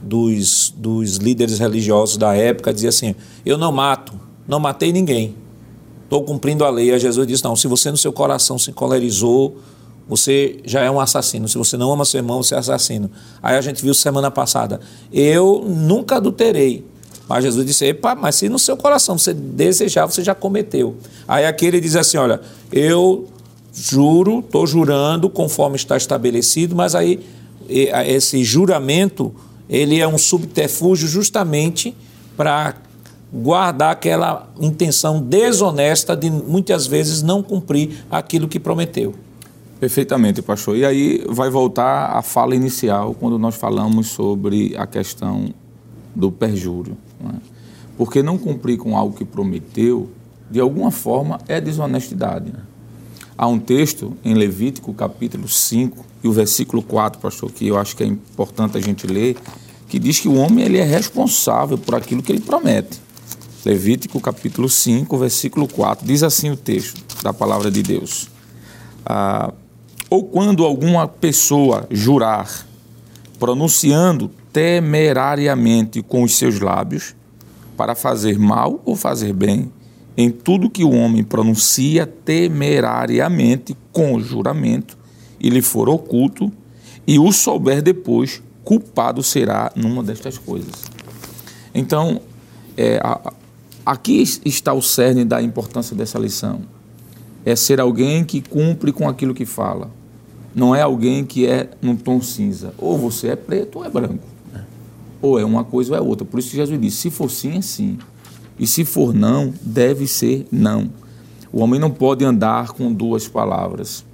dos, 0.02 0.74
dos 0.78 1.18
líderes 1.18 1.60
religiosos 1.60 2.16
da 2.16 2.34
época, 2.34 2.74
dizia 2.74 2.88
assim, 2.88 3.14
eu 3.46 3.58
não 3.58 3.74
mato, 3.74 4.14
não 4.48 4.62
matei 4.62 4.94
ninguém, 4.94 5.36
estou 6.06 6.24
cumprindo 6.24 6.64
a 6.64 6.70
lei. 6.70 6.94
Aí 6.94 7.00
Jesus 7.00 7.28
disse, 7.28 7.44
não, 7.44 7.56
se 7.58 7.68
você 7.68 7.92
no 7.92 7.98
seu 7.98 8.14
coração 8.14 8.58
se 8.58 8.72
encolerizou, 8.72 9.58
você 10.10 10.58
já 10.66 10.82
é 10.82 10.90
um 10.90 11.00
assassino. 11.00 11.48
Se 11.48 11.58
você 11.58 11.78
não 11.78 11.92
ama 11.92 12.04
seu 12.04 12.18
irmão, 12.18 12.42
você 12.42 12.56
é 12.56 12.58
assassino. 12.58 13.12
Aí 13.42 13.56
a 13.56 13.62
gente 13.62 13.84
viu 13.84 13.94
semana 13.94 14.32
passada, 14.32 14.80
eu 15.14 15.64
nunca 15.66 16.16
adulterei. 16.16 16.84
Mas 17.28 17.44
Jesus 17.44 17.64
disse, 17.64 17.86
epa, 17.86 18.16
mas 18.16 18.36
se 18.36 18.50
no 18.50 18.58
seu 18.58 18.76
coração 18.76 19.16
você 19.16 19.36
desejar, 19.36 20.08
você 20.08 20.24
já 20.24 20.34
cometeu. 20.34 20.98
Aí 21.28 21.46
aqui 21.46 21.68
ele 21.68 21.80
diz 21.80 21.96
assim, 21.96 22.18
olha, 22.18 22.42
eu 22.72 23.28
juro, 23.72 24.40
estou 24.40 24.66
jurando 24.66 25.30
conforme 25.30 25.76
está 25.76 25.96
estabelecido, 25.96 26.76
mas 26.76 26.96
aí 26.96 27.24
esse 27.70 28.44
juramento, 28.44 29.32
ele 29.70 30.00
é 30.00 30.08
um 30.08 30.18
subterfúgio 30.18 31.08
justamente 31.08 31.96
para 32.36 32.74
guardar 33.32 33.92
aquela 33.92 34.50
intenção 34.60 35.22
desonesta 35.22 36.18
de 36.18 36.32
muitas 36.32 36.88
vezes 36.88 37.22
não 37.22 37.44
cumprir 37.44 38.04
aquilo 38.10 38.48
que 38.48 38.60
prometeu. 38.60 39.14
Perfeitamente, 39.80 40.42
pastor. 40.42 40.76
E 40.76 40.86
aí 40.86 41.24
vai 41.30 41.50
voltar 41.50 42.18
à 42.18 42.22
fala 42.22 42.54
inicial, 42.54 43.16
quando 43.16 43.40
nós 43.40 43.56
falamos 43.56 44.08
sobre 44.08 44.76
a 44.78 44.86
questão 44.86 45.54
do 46.14 46.32
perjúrio. 46.32 46.98
Não 47.22 47.30
é? 47.30 47.36
Porque 47.98 48.22
não 48.22 48.38
cumprir 48.38 48.78
com 48.78 48.98
algo 48.98 49.16
que 49.16 49.24
prometeu, 49.24 50.10
de 50.50 50.60
alguma 50.60 50.92
forma, 50.92 51.40
é 51.48 51.62
desonestidade. 51.62 52.52
Né? 52.52 52.60
Há 53.38 53.48
um 53.48 53.60
texto 53.60 54.18
em 54.24 54.34
Levítico, 54.34 54.94
capítulo 54.94 55.48
5, 55.48 56.06
e 56.24 56.28
o 56.28 56.32
versículo 56.32 56.82
4, 56.82 57.22
pastor, 57.22 57.50
que 57.52 57.68
eu 57.68 57.78
acho 57.78 57.96
que 57.96 58.04
é 58.04 58.08
importante 58.08 58.78
a 58.78 58.82
gente 58.82 59.08
ler, 59.08 59.38
que 59.88 59.98
diz 59.98 60.20
que 60.20 60.28
o 60.28 60.36
homem 60.36 60.66
ele 60.66 60.78
é 60.78 60.84
responsável 60.84 61.78
por 61.78 61.96
aquilo 61.96 62.22
que 62.22 62.32
ele 62.32 62.42
promete. 62.42 63.02
Levítico, 63.66 64.20
capítulo 64.20 64.68
5, 64.68 65.18
versículo 65.18 65.68
4, 65.68 66.06
diz 66.06 66.24
assim 66.24 66.50
o 66.50 66.58
texto 66.58 67.02
da 67.24 67.34
palavra 67.34 67.72
de 67.72 67.82
Deus. 67.82 68.30
Ah, 69.06 69.54
ou 70.10 70.24
quando 70.24 70.66
alguma 70.66 71.08
pessoa 71.08 71.88
jurar, 71.92 72.66
pronunciando 73.38 74.32
temerariamente 74.52 76.02
com 76.02 76.24
os 76.24 76.36
seus 76.36 76.60
lábios, 76.60 77.16
para 77.78 77.96
fazer 77.96 78.38
mal 78.40 78.82
ou 78.84 78.96
fazer 78.96 79.32
bem, 79.34 79.72
em 80.18 80.30
tudo 80.30 80.70
que 80.70 80.84
o 80.84 80.92
homem 80.92 81.24
pronuncia 81.24 82.06
temerariamente 82.06 83.78
com 83.92 84.20
juramento, 84.20 84.98
e 85.40 85.50
lhe 85.50 85.62
for 85.62 85.88
oculto, 85.88 86.52
e 87.08 87.18
o 87.20 87.32
souber 87.32 87.82
depois, 87.82 88.42
culpado 88.64 89.24
será 89.24 89.72
numa 89.76 90.04
destas 90.04 90.38
coisas. 90.38 90.84
Então, 91.74 92.20
é, 92.76 93.00
a, 93.02 93.32
aqui 93.86 94.22
está 94.44 94.74
o 94.74 94.82
cerne 94.82 95.24
da 95.24 95.42
importância 95.42 95.96
dessa 95.96 96.20
lição. 96.20 96.62
É 97.46 97.56
ser 97.56 97.80
alguém 97.80 98.26
que 98.26 98.42
cumpre 98.42 98.92
com 98.92 99.08
aquilo 99.08 99.34
que 99.34 99.46
fala 99.46 99.90
não 100.54 100.76
é 100.76 100.82
alguém 100.82 101.24
que 101.26 101.46
é 101.46 101.70
num 101.82 101.96
tom 101.96 102.22
cinza. 102.22 102.74
Ou 102.78 102.98
você 102.98 103.30
é 103.30 103.36
preto 103.36 103.80
ou 103.80 103.86
é 103.86 103.90
branco. 103.90 104.24
Ou 105.22 105.40
é 105.40 105.46
uma 105.46 105.64
coisa 105.64 105.92
ou 105.92 105.98
é 105.98 106.02
outra. 106.02 106.26
Por 106.26 106.40
isso 106.40 106.52
que 106.52 106.58
Jesus 106.58 106.80
disse: 106.80 106.98
se 106.98 107.10
for 107.10 107.30
sim, 107.30 107.58
é 107.58 107.62
sim. 107.62 107.98
E 108.58 108.68
se 108.68 108.84
for 108.84 109.14
não, 109.14 109.54
deve 109.62 110.08
ser 110.08 110.48
não. 110.52 110.90
O 111.52 111.62
homem 111.62 111.80
não 111.80 111.92
pode 111.92 112.24
andar 112.26 112.70
com 112.70 112.92
duas 112.92 113.28
palavras. 113.28 114.06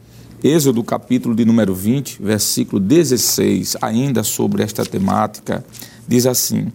Êxodo, 0.44 0.84
capítulo 0.84 1.34
de 1.34 1.44
número 1.44 1.74
20, 1.74 2.22
versículo 2.22 2.80
16, 2.80 3.78
ainda 3.82 4.24
sobre 4.24 4.62
esta 4.62 4.86
temática, 4.86 5.66
diz 6.08 6.26
assim: 6.26 6.72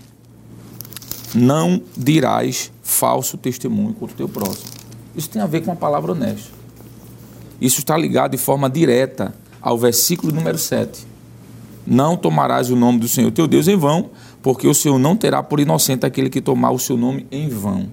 Não 1.34 1.80
dirás 1.96 2.72
falso 2.82 3.36
testemunho 3.38 3.94
contra 3.94 4.14
o 4.14 4.16
teu 4.16 4.28
próximo. 4.28 4.70
Isso 5.14 5.30
tem 5.30 5.40
a 5.40 5.46
ver 5.46 5.62
com 5.62 5.72
a 5.72 5.76
palavra 5.76 6.12
honesta. 6.12 6.50
Isso 7.60 7.80
está 7.80 7.96
ligado 7.96 8.32
de 8.32 8.38
forma 8.38 8.68
direta 8.68 9.34
ao 9.60 9.78
versículo 9.78 10.32
número 10.32 10.58
7. 10.58 11.06
Não 11.86 12.16
tomarás 12.16 12.70
o 12.70 12.76
nome 12.76 12.98
do 12.98 13.08
Senhor 13.08 13.30
teu 13.30 13.46
Deus 13.46 13.66
em 13.68 13.76
vão, 13.76 14.10
porque 14.42 14.66
o 14.66 14.74
Senhor 14.74 14.98
não 14.98 15.16
terá 15.16 15.42
por 15.42 15.60
inocente 15.60 16.06
aquele 16.06 16.30
que 16.30 16.40
tomar 16.40 16.70
o 16.70 16.78
seu 16.78 16.96
nome 16.96 17.26
em 17.30 17.48
vão. 17.48 17.88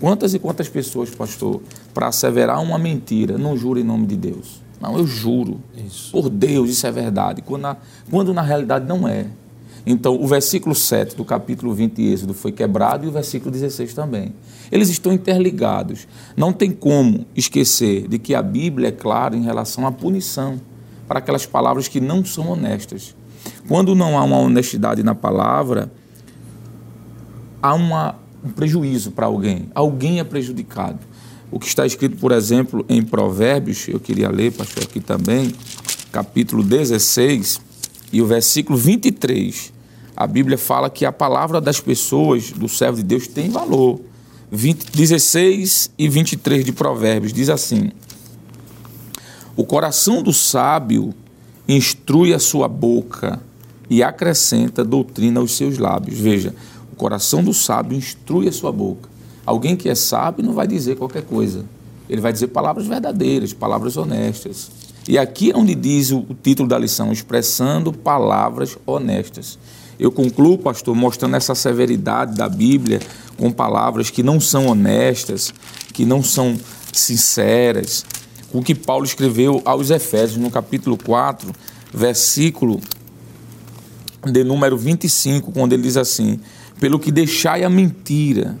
Quantas 0.00 0.34
e 0.34 0.38
quantas 0.38 0.68
pessoas, 0.68 1.10
pastor, 1.10 1.60
para 1.92 2.08
asseverar 2.08 2.62
uma 2.62 2.78
mentira, 2.78 3.36
não 3.36 3.56
jura 3.56 3.80
em 3.80 3.84
nome 3.84 4.06
de 4.06 4.16
Deus? 4.16 4.62
Não, 4.80 4.96
eu 4.96 5.06
juro. 5.06 5.60
Isso. 5.76 6.12
Por 6.12 6.30
Deus, 6.30 6.70
isso 6.70 6.86
é 6.86 6.92
verdade. 6.92 7.42
Quando 7.42 7.62
na, 7.62 7.76
quando 8.08 8.32
na 8.32 8.42
realidade 8.42 8.86
não 8.86 9.08
é. 9.08 9.26
Então, 9.84 10.20
o 10.20 10.26
versículo 10.26 10.74
7 10.74 11.16
do 11.16 11.24
capítulo 11.24 11.72
20 11.72 11.94
de 11.94 12.12
Êxodo 12.12 12.34
foi 12.34 12.52
quebrado 12.52 13.06
e 13.06 13.08
o 13.08 13.10
versículo 13.10 13.50
16 13.50 13.94
também. 13.94 14.34
Eles 14.70 14.88
estão 14.88 15.12
interligados. 15.12 16.06
Não 16.36 16.52
tem 16.52 16.70
como 16.70 17.24
esquecer 17.34 18.06
de 18.06 18.18
que 18.18 18.34
a 18.34 18.42
Bíblia 18.42 18.88
é 18.88 18.92
clara 18.92 19.34
em 19.34 19.42
relação 19.42 19.86
à 19.86 19.90
punição 19.90 20.60
para 21.08 21.18
aquelas 21.18 21.46
palavras 21.46 21.88
que 21.88 22.00
não 22.00 22.24
são 22.24 22.50
honestas. 22.50 23.16
Quando 23.66 23.94
não 23.94 24.18
há 24.18 24.22
uma 24.22 24.38
honestidade 24.38 25.02
na 25.02 25.14
palavra, 25.14 25.90
há 27.62 27.74
uma, 27.74 28.16
um 28.44 28.50
prejuízo 28.50 29.10
para 29.12 29.26
alguém, 29.26 29.68
alguém 29.74 30.20
é 30.20 30.24
prejudicado. 30.24 30.98
o 31.50 31.58
que 31.58 31.66
está 31.66 31.86
escrito, 31.86 32.18
por 32.18 32.30
exemplo, 32.30 32.84
em 32.88 33.02
Provérbios, 33.02 33.88
eu 33.88 33.98
queria 33.98 34.28
ler, 34.28 34.52
pastor, 34.52 34.82
aqui 34.82 35.00
também, 35.00 35.54
capítulo 36.12 36.62
16 36.62 37.58
e 38.12 38.20
o 38.20 38.26
versículo 38.26 38.78
23. 38.78 39.72
A 40.14 40.26
Bíblia 40.26 40.58
fala 40.58 40.90
que 40.90 41.06
a 41.06 41.12
palavra 41.12 41.60
das 41.60 41.80
pessoas, 41.80 42.50
do 42.50 42.68
servo 42.68 42.98
de 42.98 43.04
Deus, 43.04 43.26
tem 43.26 43.48
valor. 43.48 44.00
20, 44.50 44.90
16 44.92 45.90
e 45.98 46.08
23 46.08 46.64
de 46.64 46.72
Provérbios 46.72 47.32
diz 47.32 47.48
assim: 47.48 47.92
O 49.58 49.64
coração 49.64 50.22
do 50.22 50.32
sábio 50.32 51.12
instrui 51.68 52.32
a 52.32 52.38
sua 52.38 52.68
boca 52.68 53.40
e 53.90 54.04
acrescenta 54.04 54.84
doutrina 54.84 55.40
aos 55.40 55.56
seus 55.56 55.78
lábios. 55.78 56.16
Veja, 56.16 56.54
o 56.92 56.94
coração 56.94 57.42
do 57.42 57.52
sábio 57.52 57.98
instrui 57.98 58.46
a 58.46 58.52
sua 58.52 58.70
boca. 58.70 59.08
Alguém 59.44 59.74
que 59.74 59.88
é 59.88 59.96
sábio 59.96 60.44
não 60.44 60.52
vai 60.52 60.68
dizer 60.68 60.94
qualquer 60.94 61.24
coisa. 61.24 61.64
Ele 62.08 62.20
vai 62.20 62.32
dizer 62.32 62.46
palavras 62.46 62.86
verdadeiras, 62.86 63.52
palavras 63.52 63.96
honestas. 63.96 64.70
E 65.08 65.18
aqui 65.18 65.50
é 65.50 65.56
onde 65.56 65.74
diz 65.74 66.12
o, 66.12 66.24
título 66.40 66.68
da 66.68 66.78
lição, 66.78 67.10
expressando 67.10 67.92
palavras 67.92 68.78
honestas. 68.86 69.58
Eu 69.98 70.12
concluo, 70.12 70.56
pastor, 70.56 70.94
mostrando 70.94 71.34
essa 71.34 71.56
severidade 71.56 72.36
da 72.36 72.48
Bíblia 72.48 73.00
com 73.36 73.50
palavras 73.50 74.08
que 74.08 74.22
não 74.22 74.38
são 74.38 74.68
honestas, 74.68 75.52
que 75.92 76.04
não 76.04 76.22
são 76.22 76.56
sinceras. 76.92 78.06
O 78.52 78.62
que 78.62 78.74
Paulo 78.74 79.04
escreveu 79.04 79.60
aos 79.64 79.90
Efésios, 79.90 80.38
no 80.38 80.50
capítulo 80.50 80.96
4, 80.96 81.52
versículo 81.92 82.80
de 84.24 84.42
número 84.42 84.76
25, 84.76 85.52
quando 85.52 85.74
ele 85.74 85.82
diz 85.82 85.96
assim: 85.96 86.40
Pelo 86.80 86.98
que 86.98 87.12
deixai 87.12 87.62
a 87.62 87.68
mentira 87.68 88.58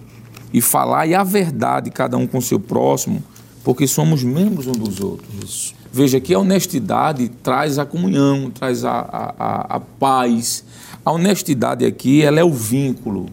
e 0.52 0.60
falai 0.60 1.14
a 1.14 1.24
verdade, 1.24 1.90
cada 1.90 2.16
um 2.18 2.26
com 2.26 2.40
seu 2.40 2.60
próximo, 2.60 3.22
porque 3.64 3.86
somos 3.86 4.22
membros 4.22 4.66
um 4.66 4.72
dos 4.72 5.00
outros. 5.00 5.74
Veja 5.90 6.20
que 6.20 6.34
a 6.34 6.38
honestidade 6.38 7.28
traz 7.42 7.78
a 7.78 7.86
comunhão, 7.86 8.50
traz 8.50 8.84
a, 8.84 8.92
a, 8.92 9.34
a, 9.38 9.76
a 9.76 9.80
paz. 9.80 10.64
A 11.02 11.12
honestidade 11.12 11.86
aqui, 11.86 12.22
ela 12.22 12.38
é 12.38 12.44
o 12.44 12.52
vínculo, 12.52 13.26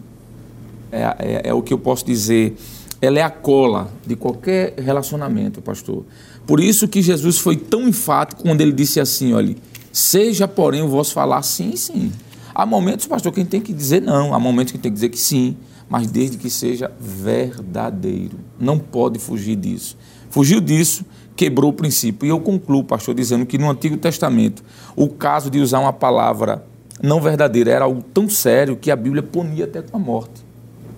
é, 0.90 1.02
é, 1.18 1.40
é 1.48 1.54
o 1.54 1.60
que 1.60 1.74
eu 1.74 1.78
posso 1.78 2.06
dizer, 2.06 2.56
ela 3.00 3.18
é 3.18 3.22
a 3.22 3.30
cola 3.30 3.90
de 4.06 4.16
qualquer 4.16 4.74
relacionamento, 4.78 5.60
pastor. 5.60 6.04
Por 6.46 6.60
isso 6.60 6.86
que 6.86 7.02
Jesus 7.02 7.38
foi 7.38 7.56
tão 7.56 7.88
enfático 7.88 8.42
quando 8.42 8.60
ele 8.60 8.72
disse 8.72 9.00
assim, 9.00 9.32
olha, 9.32 9.56
seja 9.92 10.46
porém 10.46 10.82
o 10.82 10.88
vosso 10.88 11.12
falar 11.12 11.42
sim, 11.42 11.74
sim. 11.74 12.12
Há 12.54 12.64
momentos, 12.64 13.06
pastor, 13.06 13.32
que 13.32 13.40
a 13.40 13.42
gente 13.42 13.50
tem 13.50 13.60
que 13.60 13.72
dizer 13.72 14.00
não, 14.00 14.32
há 14.32 14.38
momentos 14.38 14.72
que 14.72 14.78
tem 14.78 14.90
que 14.90 14.94
dizer 14.94 15.08
que 15.08 15.18
sim, 15.18 15.56
mas 15.88 16.06
desde 16.06 16.36
que 16.36 16.48
seja 16.48 16.90
verdadeiro. 17.00 18.38
Não 18.58 18.78
pode 18.78 19.18
fugir 19.18 19.56
disso. 19.56 19.98
Fugiu 20.30 20.60
disso, 20.60 21.04
quebrou 21.34 21.70
o 21.70 21.72
princípio. 21.72 22.26
E 22.26 22.30
eu 22.30 22.40
concluo, 22.40 22.84
pastor, 22.84 23.14
dizendo 23.14 23.44
que 23.44 23.58
no 23.58 23.68
Antigo 23.68 23.96
Testamento, 23.96 24.62
o 24.94 25.08
caso 25.08 25.50
de 25.50 25.58
usar 25.58 25.80
uma 25.80 25.92
palavra 25.92 26.64
não 27.02 27.20
verdadeira 27.20 27.70
era 27.70 27.84
algo 27.84 28.02
tão 28.02 28.28
sério 28.28 28.76
que 28.76 28.90
a 28.90 28.96
Bíblia 28.96 29.22
punia 29.22 29.64
até 29.64 29.82
com 29.82 29.96
a 29.96 30.00
morte. 30.00 30.45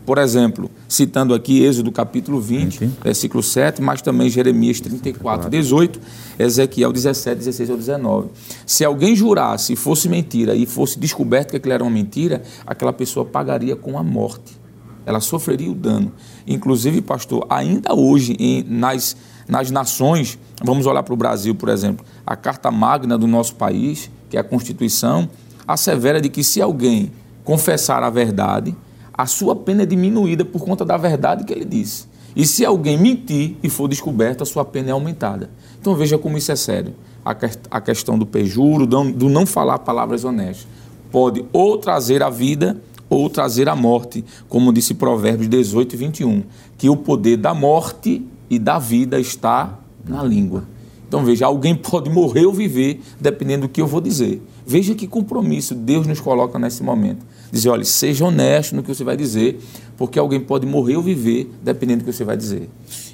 Por 0.08 0.16
exemplo, 0.16 0.70
citando 0.88 1.34
aqui 1.34 1.62
Êxodo 1.62 1.92
capítulo 1.92 2.40
20, 2.40 2.78
Sim. 2.78 2.96
versículo 3.04 3.42
7, 3.42 3.82
mas 3.82 4.00
também 4.00 4.30
Jeremias 4.30 4.80
34, 4.80 5.50
18, 5.50 6.00
Ezequiel 6.38 6.90
17, 6.90 7.36
16 7.36 7.68
ao 7.68 7.76
19. 7.76 8.28
Se 8.64 8.86
alguém 8.86 9.14
jurasse 9.14 9.74
e 9.74 9.76
fosse 9.76 10.08
mentira 10.08 10.54
e 10.54 10.64
fosse 10.64 10.98
descoberto 10.98 11.50
que 11.50 11.58
aquilo 11.58 11.74
era 11.74 11.84
uma 11.84 11.90
mentira, 11.90 12.42
aquela 12.66 12.90
pessoa 12.90 13.22
pagaria 13.26 13.76
com 13.76 13.98
a 13.98 14.02
morte. 14.02 14.58
Ela 15.04 15.20
sofreria 15.20 15.70
o 15.70 15.74
dano. 15.74 16.10
Inclusive, 16.46 17.02
pastor, 17.02 17.44
ainda 17.50 17.94
hoje, 17.94 18.34
em, 18.40 18.64
nas, 18.66 19.14
nas 19.46 19.70
nações, 19.70 20.38
vamos 20.64 20.86
olhar 20.86 21.02
para 21.02 21.12
o 21.12 21.18
Brasil, 21.18 21.54
por 21.54 21.68
exemplo, 21.68 22.02
a 22.26 22.34
carta 22.34 22.70
magna 22.70 23.18
do 23.18 23.26
nosso 23.26 23.56
país, 23.56 24.10
que 24.30 24.38
é 24.38 24.40
a 24.40 24.44
Constituição, 24.44 25.28
assevera 25.66 26.18
de 26.18 26.30
que 26.30 26.42
se 26.42 26.62
alguém 26.62 27.12
confessar 27.44 28.02
a 28.02 28.08
verdade, 28.08 28.74
a 29.18 29.26
sua 29.26 29.56
pena 29.56 29.82
é 29.82 29.86
diminuída 29.86 30.44
por 30.44 30.64
conta 30.64 30.84
da 30.84 30.96
verdade 30.96 31.42
que 31.42 31.52
ele 31.52 31.64
disse. 31.64 32.06
E 32.36 32.46
se 32.46 32.64
alguém 32.64 32.96
mentir 32.96 33.56
e 33.60 33.68
for 33.68 33.88
descoberto, 33.88 34.42
a 34.42 34.46
sua 34.46 34.64
pena 34.64 34.90
é 34.90 34.92
aumentada. 34.92 35.50
Então 35.80 35.92
veja 35.96 36.16
como 36.16 36.38
isso 36.38 36.52
é 36.52 36.56
sério. 36.56 36.94
A, 37.24 37.34
que, 37.34 37.50
a 37.68 37.80
questão 37.80 38.16
do 38.16 38.24
pejuro, 38.24 38.86
do, 38.86 39.10
do 39.10 39.28
não 39.28 39.44
falar 39.44 39.80
palavras 39.80 40.22
honestas, 40.22 40.68
pode 41.10 41.44
ou 41.52 41.76
trazer 41.78 42.22
a 42.22 42.30
vida 42.30 42.80
ou 43.10 43.28
trazer 43.28 43.68
a 43.68 43.74
morte, 43.74 44.24
como 44.48 44.72
disse 44.72 44.94
Provérbios 44.94 45.48
18 45.48 45.94
e 45.94 45.96
21, 45.96 46.42
que 46.76 46.88
o 46.88 46.96
poder 46.96 47.38
da 47.38 47.52
morte 47.52 48.24
e 48.48 48.56
da 48.56 48.78
vida 48.78 49.18
está 49.18 49.80
na 50.06 50.22
língua. 50.22 50.62
Então 51.08 51.24
veja, 51.24 51.46
alguém 51.46 51.74
pode 51.74 52.08
morrer 52.08 52.46
ou 52.46 52.52
viver, 52.52 53.00
dependendo 53.20 53.66
do 53.66 53.68
que 53.68 53.80
eu 53.80 53.86
vou 53.86 54.00
dizer. 54.00 54.40
Veja 54.64 54.94
que 54.94 55.08
compromisso 55.08 55.74
Deus 55.74 56.06
nos 56.06 56.20
coloca 56.20 56.56
nesse 56.56 56.84
momento 56.84 57.26
dizer, 57.50 57.68
olha, 57.68 57.84
seja 57.84 58.24
honesto 58.24 58.74
no 58.76 58.82
que 58.82 58.88
você 58.88 59.04
vai 59.04 59.16
dizer, 59.16 59.60
porque 59.96 60.18
alguém 60.18 60.40
pode 60.40 60.66
morrer 60.66 60.96
ou 60.96 61.02
viver 61.02 61.50
dependendo 61.62 62.00
do 62.00 62.04
que 62.04 62.12
você 62.12 62.24
vai 62.24 62.36
dizer. 62.36 62.68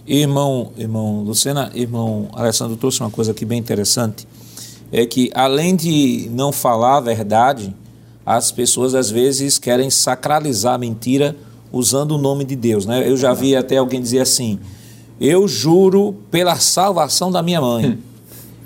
Irmão, 0.07 0.73
irmão 0.77 1.23
Lucena, 1.23 1.71
irmão 1.75 2.29
Alessandro 2.33 2.77
trouxe 2.77 3.01
uma 3.01 3.11
coisa 3.11 3.33
aqui 3.33 3.45
bem 3.45 3.59
interessante, 3.59 4.27
é 4.93 5.07
que 5.07 5.31
além 5.35 5.75
de 5.75 6.29
não 6.33 6.53
falar 6.53 6.99
a 6.99 7.01
verdade, 7.01 7.75
as 8.25 8.53
pessoas 8.53 8.95
às 8.95 9.11
vezes 9.11 9.59
querem 9.59 9.91
sacralizar 9.91 10.75
a 10.75 10.79
mentira 10.79 11.37
usando 11.73 12.13
o 12.13 12.19
nome 12.19 12.45
de 12.45 12.55
Deus, 12.55 12.87
né? 12.87 13.09
Eu 13.09 13.17
já 13.17 13.33
vi 13.35 13.57
até 13.57 13.77
alguém 13.77 14.01
dizer 14.01 14.21
assim: 14.21 14.59
"Eu 15.21 15.49
juro 15.49 16.15
pela 16.31 16.57
salvação 16.57 17.31
da 17.31 17.43
minha 17.43 17.61
mãe. 17.61 17.99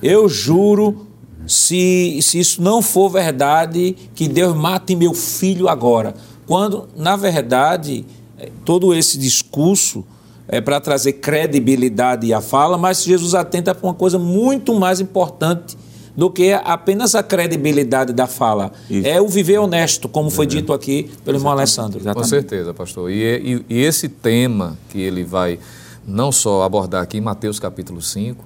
Eu 0.02 0.28
juro 0.28 1.07
se, 1.48 2.20
se 2.20 2.38
isso 2.38 2.62
não 2.62 2.82
for 2.82 3.08
verdade, 3.08 3.96
que 4.14 4.28
Deus 4.28 4.54
mate 4.54 4.94
meu 4.94 5.14
filho 5.14 5.68
agora. 5.68 6.14
Quando, 6.46 6.88
na 6.94 7.16
verdade, 7.16 8.04
é, 8.38 8.50
todo 8.64 8.94
esse 8.94 9.18
discurso 9.18 10.04
é 10.46 10.60
para 10.60 10.80
trazer 10.80 11.14
credibilidade 11.14 12.32
à 12.32 12.40
fala, 12.40 12.78
mas 12.78 13.02
Jesus 13.02 13.34
atenta 13.34 13.74
para 13.74 13.86
uma 13.86 13.94
coisa 13.94 14.18
muito 14.18 14.74
mais 14.74 15.00
importante 15.00 15.76
do 16.16 16.30
que 16.30 16.52
apenas 16.52 17.14
a 17.14 17.22
credibilidade 17.22 18.12
da 18.12 18.26
fala. 18.26 18.72
Isso. 18.90 19.06
É 19.06 19.20
o 19.20 19.28
viver 19.28 19.58
honesto, 19.58 20.08
como 20.08 20.30
foi 20.30 20.46
dito 20.46 20.72
aqui 20.72 21.10
pelo 21.24 21.38
irmão 21.38 21.52
Alessandro. 21.52 22.00
Exatamente. 22.00 22.24
Com 22.24 22.28
certeza, 22.28 22.74
pastor. 22.74 23.10
E, 23.10 23.22
e, 23.22 23.64
e 23.68 23.80
esse 23.82 24.08
tema 24.08 24.76
que 24.88 25.00
ele 25.00 25.22
vai 25.22 25.58
não 26.06 26.32
só 26.32 26.62
abordar 26.62 27.02
aqui 27.02 27.18
em 27.18 27.20
Mateus 27.20 27.60
capítulo 27.60 28.02
5, 28.02 28.44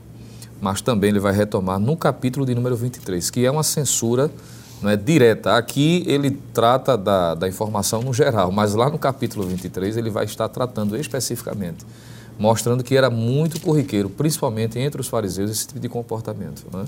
mas 0.62 0.80
também 0.80 1.10
ele 1.10 1.18
vai 1.18 1.32
retomar 1.32 1.80
no 1.80 1.96
capítulo 1.96 2.46
de 2.46 2.54
número 2.54 2.76
23, 2.76 3.28
que 3.30 3.44
é 3.44 3.50
uma 3.50 3.64
censura 3.64 4.30
não 4.80 4.88
é, 4.88 4.96
direta. 4.96 5.56
Aqui 5.56 6.04
ele 6.06 6.30
trata 6.54 6.96
da, 6.96 7.34
da 7.34 7.48
informação 7.48 8.00
no 8.00 8.14
geral, 8.14 8.52
mas 8.52 8.72
lá 8.72 8.88
no 8.88 8.96
capítulo 8.96 9.44
23 9.44 9.96
ele 9.96 10.08
vai 10.08 10.24
estar 10.24 10.48
tratando 10.48 10.96
especificamente, 10.96 11.84
mostrando 12.38 12.84
que 12.84 12.96
era 12.96 13.10
muito 13.10 13.60
corriqueiro, 13.60 14.08
principalmente 14.08 14.78
entre 14.78 15.00
os 15.00 15.08
fariseus, 15.08 15.50
esse 15.50 15.66
tipo 15.66 15.80
de 15.80 15.88
comportamento. 15.88 16.64
Né? 16.72 16.84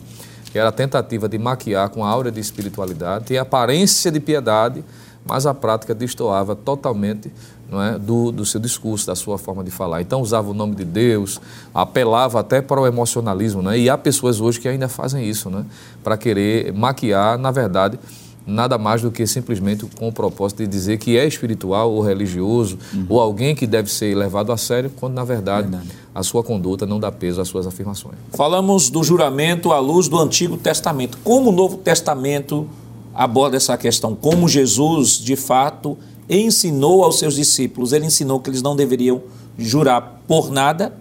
Que 0.52 0.58
era 0.58 0.68
a 0.68 0.72
tentativa 0.72 1.28
de 1.28 1.36
maquiar 1.36 1.88
com 1.88 2.04
a 2.04 2.08
aura 2.08 2.30
de 2.30 2.38
espiritualidade 2.38 3.34
e 3.34 3.38
aparência 3.38 4.08
de 4.08 4.20
piedade, 4.20 4.84
mas 5.26 5.46
a 5.46 5.54
prática 5.54 5.92
destoava 5.92 6.54
totalmente 6.54 7.32
é, 7.72 7.98
do, 7.98 8.30
do 8.30 8.44
seu 8.44 8.60
discurso, 8.60 9.06
da 9.06 9.14
sua 9.14 9.38
forma 9.38 9.64
de 9.64 9.70
falar. 9.70 10.00
Então 10.00 10.20
usava 10.20 10.50
o 10.50 10.54
nome 10.54 10.74
de 10.74 10.84
Deus, 10.84 11.40
apelava 11.74 12.40
até 12.40 12.60
para 12.60 12.80
o 12.80 12.86
emocionalismo, 12.86 13.62
né? 13.62 13.78
e 13.78 13.88
há 13.88 13.96
pessoas 13.96 14.40
hoje 14.40 14.60
que 14.60 14.68
ainda 14.68 14.88
fazem 14.88 15.28
isso, 15.28 15.50
né? 15.50 15.64
para 16.02 16.16
querer 16.16 16.72
maquiar, 16.72 17.38
na 17.38 17.50
verdade, 17.50 17.98
nada 18.46 18.76
mais 18.76 19.00
do 19.02 19.10
que 19.10 19.26
simplesmente 19.26 19.86
com 19.98 20.08
o 20.08 20.12
propósito 20.12 20.58
de 20.58 20.66
dizer 20.66 20.98
que 20.98 21.16
é 21.16 21.26
espiritual 21.26 21.90
ou 21.92 22.02
religioso 22.02 22.78
uhum. 22.92 23.06
ou 23.08 23.20
alguém 23.20 23.54
que 23.54 23.66
deve 23.66 23.90
ser 23.90 24.14
levado 24.14 24.52
a 24.52 24.56
sério, 24.56 24.90
quando 24.96 25.14
na 25.14 25.24
verdade, 25.24 25.68
verdade, 25.68 25.90
a 26.14 26.22
sua 26.22 26.42
conduta 26.42 26.84
não 26.84 27.00
dá 27.00 27.10
peso 27.10 27.40
às 27.40 27.48
suas 27.48 27.66
afirmações. 27.66 28.16
Falamos 28.32 28.90
do 28.90 29.02
juramento 29.02 29.72
à 29.72 29.78
luz 29.78 30.08
do 30.08 30.18
Antigo 30.18 30.56
Testamento. 30.56 31.18
Como 31.24 31.50
o 31.50 31.52
Novo 31.52 31.78
Testamento 31.78 32.68
aborda 33.14 33.56
essa 33.56 33.76
questão? 33.76 34.14
Como 34.14 34.48
Jesus, 34.48 35.18
de 35.18 35.36
fato, 35.36 35.96
ensinou 36.28 37.04
aos 37.04 37.18
seus 37.18 37.34
discípulos, 37.34 37.92
ele 37.92 38.06
ensinou 38.06 38.40
que 38.40 38.50
eles 38.50 38.62
não 38.62 38.74
deveriam 38.74 39.22
jurar 39.58 40.20
por 40.26 40.50
nada, 40.50 40.94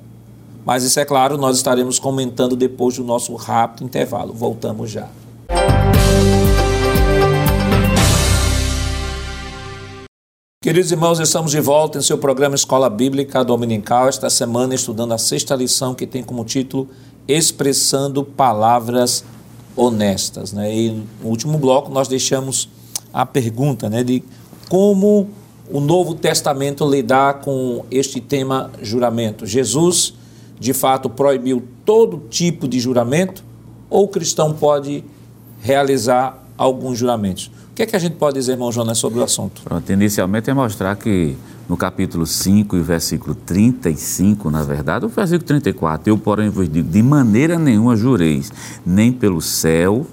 mas 0.65 0.83
isso 0.83 0.99
é 0.99 1.05
claro, 1.05 1.37
nós 1.37 1.57
estaremos 1.57 1.99
comentando 1.99 2.55
depois 2.55 2.95
do 2.95 3.03
nosso 3.03 3.35
rápido 3.35 3.83
intervalo. 3.83 4.33
Voltamos 4.33 4.89
já. 4.89 5.09
Queridos 10.61 10.93
irmãos, 10.93 11.19
estamos 11.19 11.51
de 11.51 11.59
volta 11.59 11.97
em 11.97 12.01
seu 12.01 12.17
programa 12.17 12.55
Escola 12.55 12.89
Bíblica 12.89 13.43
Dominical, 13.43 14.07
esta 14.07 14.29
semana 14.29 14.73
estudando 14.73 15.13
a 15.13 15.17
sexta 15.17 15.53
lição 15.55 15.93
que 15.93 16.07
tem 16.07 16.23
como 16.23 16.45
título 16.45 16.87
Expressando 17.27 18.23
Palavras 18.23 19.25
Honestas. 19.75 20.53
Né? 20.53 20.73
E 20.73 21.03
no 21.21 21.29
último 21.29 21.57
bloco 21.57 21.91
nós 21.91 22.07
deixamos 22.07 22.69
a 23.11 23.25
pergunta 23.25 23.89
né, 23.89 24.05
de 24.05 24.23
como 24.73 25.29
o 25.69 25.79
Novo 25.79 26.15
Testamento 26.15 26.89
lidar 26.89 27.41
com 27.41 27.85
este 27.91 28.19
tema 28.19 28.71
juramento. 28.81 29.45
Jesus 29.45 30.15
de 30.59 30.73
fato 30.73 31.07
proibiu 31.11 31.61
todo 31.85 32.23
tipo 32.27 32.67
de 32.67 32.79
juramento? 32.79 33.43
Ou 33.87 34.05
o 34.05 34.07
cristão 34.07 34.51
pode 34.51 35.03
realizar 35.61 36.43
alguns 36.57 36.97
juramentos? 36.97 37.51
O 37.71 37.75
que 37.75 37.83
é 37.83 37.85
que 37.85 37.95
a 37.95 37.99
gente 37.99 38.15
pode 38.15 38.33
dizer, 38.33 38.53
irmão 38.53 38.71
Jonas, 38.71 38.97
sobre 38.97 39.19
o 39.19 39.23
assunto? 39.23 39.61
Pronto, 39.61 39.87
inicialmente 39.91 40.49
é 40.49 40.55
mostrar 40.55 40.95
que 40.95 41.35
no 41.69 41.77
capítulo 41.77 42.25
5 42.25 42.75
e 42.75 42.81
versículo 42.81 43.35
35, 43.35 44.49
na 44.49 44.63
verdade, 44.63 45.05
o 45.05 45.07
versículo 45.07 45.45
34, 45.45 46.09
eu, 46.09 46.17
porém, 46.17 46.49
vos 46.49 46.67
digo, 46.67 46.89
de 46.89 47.03
maneira 47.03 47.59
nenhuma 47.59 47.95
jureis, 47.95 48.51
nem 48.83 49.13
pelo 49.13 49.39
céu, 49.39 50.07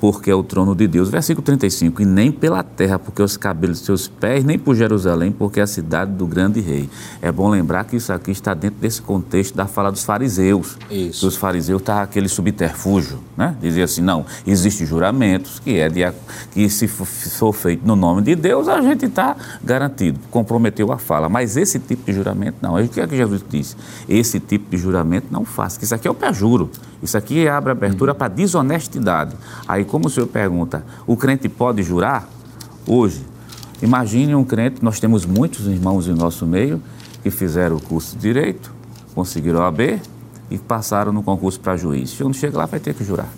porque 0.00 0.30
é 0.30 0.34
o 0.34 0.42
trono 0.42 0.74
de 0.74 0.86
Deus. 0.86 1.08
Versículo 1.08 1.44
35, 1.44 2.02
e 2.02 2.04
nem 2.04 2.30
pela 2.30 2.62
terra, 2.62 2.98
porque 2.98 3.22
os 3.22 3.36
cabelos 3.36 3.80
de 3.80 3.86
seus 3.86 4.08
pés, 4.08 4.44
nem 4.44 4.58
por 4.58 4.74
Jerusalém, 4.74 5.32
porque 5.32 5.60
é 5.60 5.62
a 5.62 5.66
cidade 5.66 6.12
do 6.12 6.26
grande 6.26 6.60
rei. 6.60 6.88
É 7.22 7.30
bom 7.32 7.48
lembrar 7.48 7.84
que 7.84 7.96
isso 7.96 8.12
aqui 8.12 8.30
está 8.30 8.54
dentro 8.54 8.78
desse 8.80 9.00
contexto 9.02 9.54
da 9.54 9.66
fala 9.66 9.90
dos 9.90 10.04
fariseus. 10.04 10.76
Isso. 10.90 11.26
Os 11.26 11.36
fariseus 11.36 11.80
estavam 11.80 12.02
aquele 12.02 12.28
subterfúgio, 12.28 13.18
né? 13.36 13.56
Dizia 13.60 13.84
assim, 13.84 14.02
não, 14.02 14.24
existem 14.46 14.86
juramentos 14.86 15.58
que 15.60 15.78
é 15.78 15.88
de, 15.88 16.00
que 16.52 16.68
se 16.68 16.86
for 16.88 17.52
feito 17.52 17.86
no 17.86 17.96
nome 17.96 18.22
de 18.22 18.34
Deus, 18.34 18.68
a 18.68 18.80
gente 18.80 19.06
está 19.06 19.36
garantido, 19.62 20.18
comprometeu 20.30 20.92
a 20.92 20.98
fala. 20.98 21.28
Mas 21.28 21.56
esse 21.56 21.78
tipo 21.78 22.04
de 22.04 22.12
juramento 22.12 22.58
não. 22.60 22.76
O 22.76 22.88
que 22.88 23.00
é 23.00 23.06
que 23.06 23.16
Jesus 23.16 23.42
disse? 23.48 23.76
Esse 24.08 24.38
tipo 24.40 24.70
de 24.70 24.76
juramento 24.76 25.26
não 25.30 25.44
faça, 25.44 25.78
que 25.78 25.84
isso 25.84 25.94
aqui 25.94 26.06
é 26.06 26.10
o 26.10 26.14
perjuro. 26.14 26.70
Isso 27.02 27.16
aqui 27.16 27.46
abre 27.46 27.72
abertura 27.72 28.14
para 28.14 28.28
desonestidade. 28.28 29.36
Aí, 29.68 29.84
como 29.96 30.08
o 30.08 30.10
senhor 30.10 30.26
pergunta, 30.26 30.84
o 31.06 31.16
crente 31.16 31.48
pode 31.48 31.82
jurar? 31.82 32.28
Hoje, 32.86 33.24
imagine 33.80 34.34
um 34.34 34.44
crente, 34.44 34.84
nós 34.84 35.00
temos 35.00 35.24
muitos 35.24 35.66
irmãos 35.66 36.06
em 36.06 36.12
nosso 36.12 36.46
meio 36.46 36.82
que 37.22 37.30
fizeram 37.30 37.76
o 37.76 37.80
curso 37.80 38.14
de 38.14 38.20
Direito, 38.20 38.70
conseguiram 39.14 39.62
a 39.62 39.68
AB 39.68 39.98
e 40.50 40.58
passaram 40.58 41.14
no 41.14 41.22
concurso 41.22 41.58
para 41.58 41.78
juiz. 41.78 42.14
Quando 42.14 42.34
chega 42.34 42.58
lá, 42.58 42.66
vai 42.66 42.78
ter 42.78 42.92
que 42.92 43.02
jurar. 43.02 43.30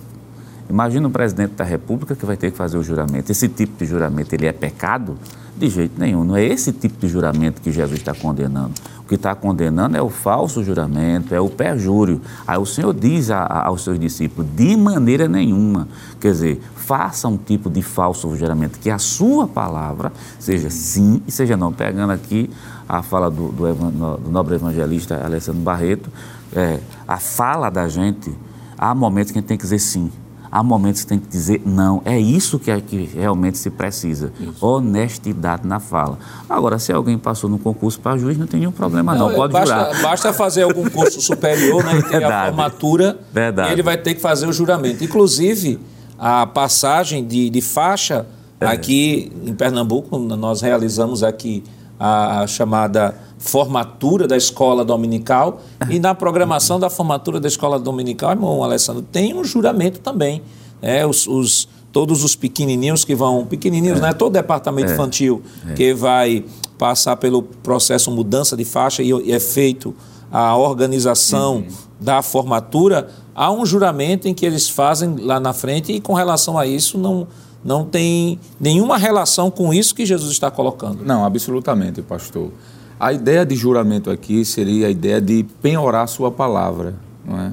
Imagina 0.68 1.06
o 1.06 1.10
presidente 1.12 1.52
da 1.52 1.62
República 1.62 2.16
que 2.16 2.26
vai 2.26 2.36
ter 2.36 2.50
que 2.50 2.56
fazer 2.56 2.76
o 2.76 2.82
juramento. 2.82 3.30
Esse 3.30 3.48
tipo 3.48 3.78
de 3.78 3.88
juramento, 3.88 4.34
ele 4.34 4.46
é 4.46 4.52
pecado? 4.52 5.16
De 5.56 5.68
jeito 5.68 5.92
nenhum. 5.96 6.24
Não 6.24 6.36
é 6.36 6.44
esse 6.44 6.72
tipo 6.72 6.98
de 6.98 7.06
juramento 7.06 7.62
que 7.62 7.70
Jesus 7.70 8.00
está 8.00 8.12
condenando. 8.12 8.72
Que 9.08 9.14
está 9.14 9.34
condenando 9.34 9.96
é 9.96 10.02
o 10.02 10.10
falso 10.10 10.62
juramento, 10.62 11.34
é 11.34 11.40
o 11.40 11.48
perjúrio. 11.48 12.20
Aí 12.46 12.58
o 12.58 12.66
Senhor 12.66 12.92
diz 12.92 13.30
a, 13.30 13.38
a, 13.38 13.66
aos 13.66 13.82
seus 13.82 13.98
discípulos, 13.98 14.48
de 14.54 14.76
maneira 14.76 15.26
nenhuma. 15.26 15.88
Quer 16.20 16.32
dizer, 16.32 16.62
faça 16.76 17.26
um 17.26 17.38
tipo 17.38 17.70
de 17.70 17.80
falso 17.80 18.36
juramento, 18.36 18.78
que 18.78 18.90
a 18.90 18.98
sua 18.98 19.48
palavra 19.48 20.12
seja 20.38 20.68
sim 20.68 21.22
e 21.26 21.32
seja 21.32 21.56
não. 21.56 21.72
Pegando 21.72 22.12
aqui 22.12 22.50
a 22.86 23.02
fala 23.02 23.30
do, 23.30 23.48
do, 23.48 24.18
do 24.18 24.30
nobre 24.30 24.56
evangelista 24.56 25.24
Alessandro 25.24 25.62
Barreto, 25.62 26.10
é, 26.54 26.78
a 27.06 27.18
fala 27.18 27.70
da 27.70 27.88
gente, 27.88 28.30
há 28.76 28.94
momentos 28.94 29.32
que 29.32 29.38
a 29.38 29.40
gente 29.40 29.48
tem 29.48 29.56
que 29.56 29.64
dizer 29.64 29.78
sim 29.78 30.10
há 30.50 30.62
momentos 30.62 31.02
que 31.02 31.08
tem 31.08 31.18
que 31.18 31.28
dizer 31.28 31.62
não. 31.64 32.02
É 32.04 32.18
isso 32.18 32.58
que, 32.58 32.70
é, 32.70 32.80
que 32.80 33.04
realmente 33.14 33.58
se 33.58 33.70
precisa. 33.70 34.32
Isso. 34.40 34.64
Honestidade 34.64 35.66
na 35.66 35.80
fala. 35.80 36.18
Agora, 36.48 36.78
se 36.78 36.92
alguém 36.92 37.18
passou 37.18 37.48
no 37.48 37.58
concurso 37.58 38.00
para 38.00 38.16
juiz, 38.16 38.36
não 38.36 38.46
tem 38.46 38.60
nenhum 38.60 38.72
problema 38.72 39.14
não, 39.14 39.28
não 39.28 39.34
pode 39.34 39.52
basta, 39.52 39.74
jurar. 39.74 40.02
Basta 40.02 40.32
fazer 40.32 40.62
algum 40.62 40.88
curso 40.88 41.20
superior, 41.20 41.84
né, 41.84 41.98
e 41.98 42.02
ter 42.02 42.20
Verdade. 42.20 42.32
a 42.32 42.44
formatura, 42.46 43.18
Verdade. 43.32 43.70
e 43.70 43.72
ele 43.72 43.82
vai 43.82 43.96
ter 43.96 44.14
que 44.14 44.20
fazer 44.20 44.46
o 44.46 44.52
juramento. 44.52 45.04
Inclusive, 45.04 45.78
a 46.18 46.46
passagem 46.46 47.24
de, 47.24 47.48
de 47.50 47.60
faixa, 47.60 48.26
é. 48.60 48.66
aqui 48.66 49.32
em 49.44 49.54
Pernambuco, 49.54 50.18
nós 50.18 50.60
realizamos 50.60 51.22
aqui 51.22 51.62
a, 51.98 52.42
a 52.42 52.46
chamada 52.46 53.14
formatura 53.38 54.26
da 54.26 54.36
escola 54.36 54.84
dominical 54.84 55.60
e 55.88 55.98
na 55.98 56.14
programação 56.14 56.78
da 56.78 56.90
formatura 56.90 57.38
da 57.38 57.48
escola 57.48 57.78
dominical, 57.78 58.32
irmão 58.32 58.62
Alessandro, 58.62 59.02
tem 59.02 59.34
um 59.34 59.44
juramento 59.44 60.00
também. 60.00 60.42
É, 60.82 61.06
os, 61.06 61.26
os 61.26 61.68
todos 61.92 62.22
os 62.22 62.36
pequenininhos 62.36 63.04
que 63.04 63.14
vão, 63.14 63.46
pequenininhos, 63.46 63.98
é. 63.98 64.02
né? 64.02 64.12
Todo 64.12 64.32
departamento 64.32 64.90
é. 64.90 64.94
infantil 64.94 65.42
é. 65.68 65.72
que 65.72 65.94
vai 65.94 66.44
passar 66.76 67.16
pelo 67.16 67.42
processo 67.42 68.10
mudança 68.10 68.56
de 68.56 68.64
faixa 68.64 69.02
e, 69.02 69.08
e 69.08 69.32
é 69.32 69.40
feito 69.40 69.94
a 70.30 70.56
organização 70.56 71.56
uhum. 71.56 71.66
da 71.98 72.22
formatura, 72.22 73.08
há 73.34 73.50
um 73.50 73.64
juramento 73.64 74.28
em 74.28 74.34
que 74.34 74.44
eles 74.44 74.68
fazem 74.68 75.16
lá 75.16 75.40
na 75.40 75.52
frente 75.52 75.92
e 75.92 76.00
com 76.00 76.12
relação 76.12 76.58
a 76.58 76.66
isso 76.66 76.98
não 76.98 77.26
não 77.64 77.84
tem 77.84 78.38
nenhuma 78.60 78.96
relação 78.96 79.50
com 79.50 79.74
isso 79.74 79.92
que 79.92 80.06
Jesus 80.06 80.30
está 80.30 80.48
colocando. 80.48 81.04
Não, 81.04 81.24
absolutamente, 81.24 82.00
pastor. 82.00 82.50
A 83.00 83.12
ideia 83.12 83.46
de 83.46 83.54
juramento 83.54 84.10
aqui 84.10 84.44
seria 84.44 84.88
a 84.88 84.90
ideia 84.90 85.20
de 85.20 85.44
penhorar 85.62 86.06
sua 86.08 86.30
palavra, 86.30 86.96
não 87.24 87.40
é? 87.40 87.52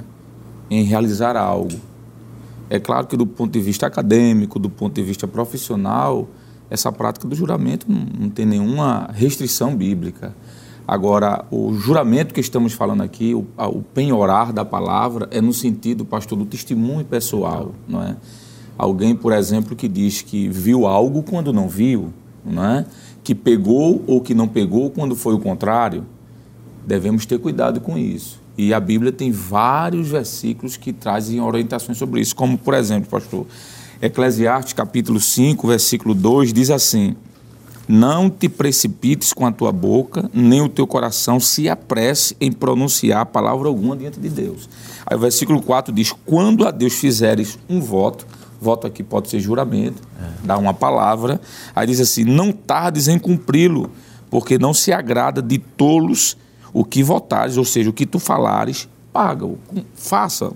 em 0.69 0.84
realizar 0.84 1.38
algo. 1.38 1.79
É 2.69 2.79
claro 2.79 3.05
que 3.05 3.15
do 3.15 3.27
ponto 3.27 3.51
de 3.51 3.60
vista 3.60 3.86
acadêmico, 3.86 4.58
do 4.58 4.69
ponto 4.69 4.95
de 4.95 5.03
vista 5.03 5.27
profissional, 5.27 6.27
essa 6.69 6.91
prática 6.91 7.27
do 7.27 7.36
juramento 7.36 7.86
não, 7.88 8.05
não 8.21 8.29
tem 8.29 8.45
nenhuma 8.45 9.10
restrição 9.13 9.75
bíblica. 9.75 10.36
Agora, 10.88 11.45
o 11.49 11.73
juramento 11.73 12.34
que 12.34 12.39
estamos 12.39 12.73
falando 12.73 13.01
aqui, 13.01 13.34
o, 13.34 13.45
o 13.58 13.81
penhorar 13.81 14.51
da 14.51 14.63
palavra, 14.63 15.27
é 15.31 15.41
no 15.41 15.53
sentido, 15.53 16.05
pastor, 16.05 16.38
do 16.38 16.45
testemunho 16.45 17.05
pessoal, 17.05 17.73
não 17.88 18.01
é? 18.03 18.15
Alguém, 18.77 19.15
por 19.15 19.31
exemplo, 19.31 19.75
que 19.75 19.88
diz 19.88 20.21
que 20.21 20.47
viu 20.49 20.86
algo 20.86 21.23
quando 21.23 21.53
não 21.53 21.67
viu, 21.67 22.12
não 22.43 22.63
é? 22.63 22.86
Que 23.26 23.34
pegou 23.34 24.04
ou 24.06 24.22
que 24.22 24.36
não 24.36 24.48
pegou 24.48 24.92
quando 24.92 25.16
foi 25.16 25.34
o 25.34 25.40
contrário, 25.40 26.06
devemos 26.86 27.26
ter 27.26 27.40
cuidado 27.40 27.82
com 27.82 27.98
isso. 27.98 28.40
E 28.56 28.72
a 28.72 28.80
Bíblia 28.80 29.12
tem 29.12 29.32
vários 29.32 30.10
versículos 30.10 30.78
que 30.78 30.94
trazem 30.94 31.42
orientações 31.42 31.98
sobre 31.98 32.22
isso, 32.22 32.36
como 32.36 32.56
por 32.56 32.76
exemplo, 32.76 33.10
pastor, 33.10 33.48
Eclesiastes 34.00 34.74
capítulo 34.74 35.20
5, 35.20 35.68
versículo 35.68 36.14
2 36.14 36.54
diz 36.54 36.70
assim: 36.70 37.16
Não 37.88 38.30
te 38.30 38.48
precipites 38.48 39.34
com 39.34 39.48
a 39.48 39.52
tua 39.52 39.72
boca, 39.72 40.30
nem 40.32 40.62
o 40.62 40.70
teu 40.70 40.86
coração 40.86 41.40
se 41.40 41.68
apresse 41.68 42.38
em 42.40 42.52
pronunciar 42.52 43.26
palavra 43.26 43.68
alguma 43.68 43.98
diante 43.98 44.20
de 44.20 44.30
Deus. 44.30 44.70
Aí 45.04 45.18
o 45.18 45.20
versículo 45.20 45.64
4 45.64 45.92
diz: 45.92 46.14
Quando 46.26 46.68
a 46.68 46.70
Deus 46.70 46.94
fizeres 46.94 47.58
um 47.68 47.82
voto, 47.82 48.28
voto 48.60 48.88
aqui 48.88 49.04
pode 49.04 49.30
ser 49.30 49.39
juramento, 49.39 50.02
é. 50.20 50.48
dar 50.48 50.58
uma 50.58 50.74
palavra. 50.74 51.39
Aí 51.76 51.88
diz 51.88 52.00
assim: 52.00 52.24
não 52.24 52.52
tardes 52.52 53.08
em 53.08 53.20
cumpri-lo, 53.20 53.91
porque 54.30 54.58
não 54.58 54.74
se 54.74 54.91
agrada 54.91 55.41
de 55.41 55.58
tolos 55.58 56.38
o 56.74 56.84
que 56.84 57.04
votares, 57.04 57.58
ou 57.58 57.65
seja, 57.65 57.89
o 57.89 57.94
que 57.94 58.06
tu 58.06 58.20
falares, 58.20 58.89
paga, 59.13 59.50
faça. 59.96 60.52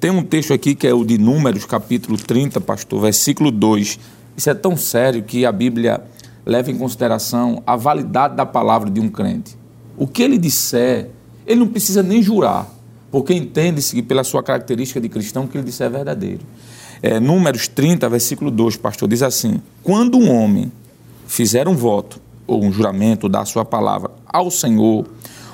Tem 0.00 0.10
um 0.10 0.22
texto 0.22 0.52
aqui 0.52 0.74
que 0.74 0.86
é 0.86 0.94
o 0.94 1.04
de 1.04 1.18
Números, 1.18 1.64
capítulo 1.64 2.16
30, 2.16 2.60
pastor, 2.60 3.00
versículo 3.00 3.50
2. 3.50 3.98
Isso 4.36 4.50
é 4.50 4.54
tão 4.54 4.76
sério 4.76 5.22
que 5.22 5.44
a 5.44 5.52
Bíblia 5.52 6.02
leva 6.46 6.70
em 6.70 6.76
consideração 6.76 7.62
a 7.66 7.76
validade 7.76 8.36
da 8.36 8.44
palavra 8.44 8.90
de 8.90 9.00
um 9.00 9.08
crente. 9.08 9.56
O 9.96 10.06
que 10.06 10.22
ele 10.22 10.38
disser, 10.38 11.10
ele 11.46 11.60
não 11.60 11.68
precisa 11.68 12.02
nem 12.02 12.22
jurar, 12.22 12.68
porque 13.10 13.32
entende-se 13.32 14.00
pela 14.02 14.24
sua 14.24 14.42
característica 14.42 15.00
de 15.00 15.08
cristão 15.08 15.46
que 15.46 15.56
ele 15.56 15.64
disser 15.64 15.86
é 15.86 15.90
verdadeiro 15.90 16.40
é, 17.04 17.20
Números 17.20 17.68
30, 17.68 18.08
versículo 18.08 18.50
2, 18.50 18.78
pastor, 18.78 19.06
diz 19.06 19.22
assim: 19.22 19.60
Quando 19.82 20.16
um 20.16 20.34
homem 20.34 20.72
fizer 21.26 21.68
um 21.68 21.76
voto, 21.76 22.18
ou 22.46 22.64
um 22.64 22.72
juramento, 22.72 23.28
dar 23.28 23.42
a 23.42 23.44
sua 23.44 23.62
palavra 23.62 24.10
ao 24.26 24.50
Senhor, 24.50 25.04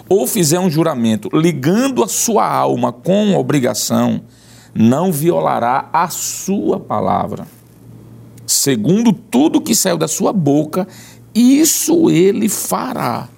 ou 0.08 0.28
fizer 0.28 0.60
um 0.60 0.70
juramento 0.70 1.28
ligando 1.34 2.04
a 2.04 2.08
sua 2.08 2.46
alma 2.48 2.92
com 2.92 3.34
obrigação, 3.34 4.22
não 4.72 5.10
violará 5.10 5.90
a 5.92 6.08
sua 6.08 6.78
palavra. 6.78 7.48
Segundo 8.46 9.12
tudo 9.12 9.60
que 9.60 9.74
saiu 9.74 9.98
da 9.98 10.06
sua 10.06 10.32
boca, 10.32 10.86
isso 11.34 12.08
ele 12.10 12.48
fará. 12.48 13.28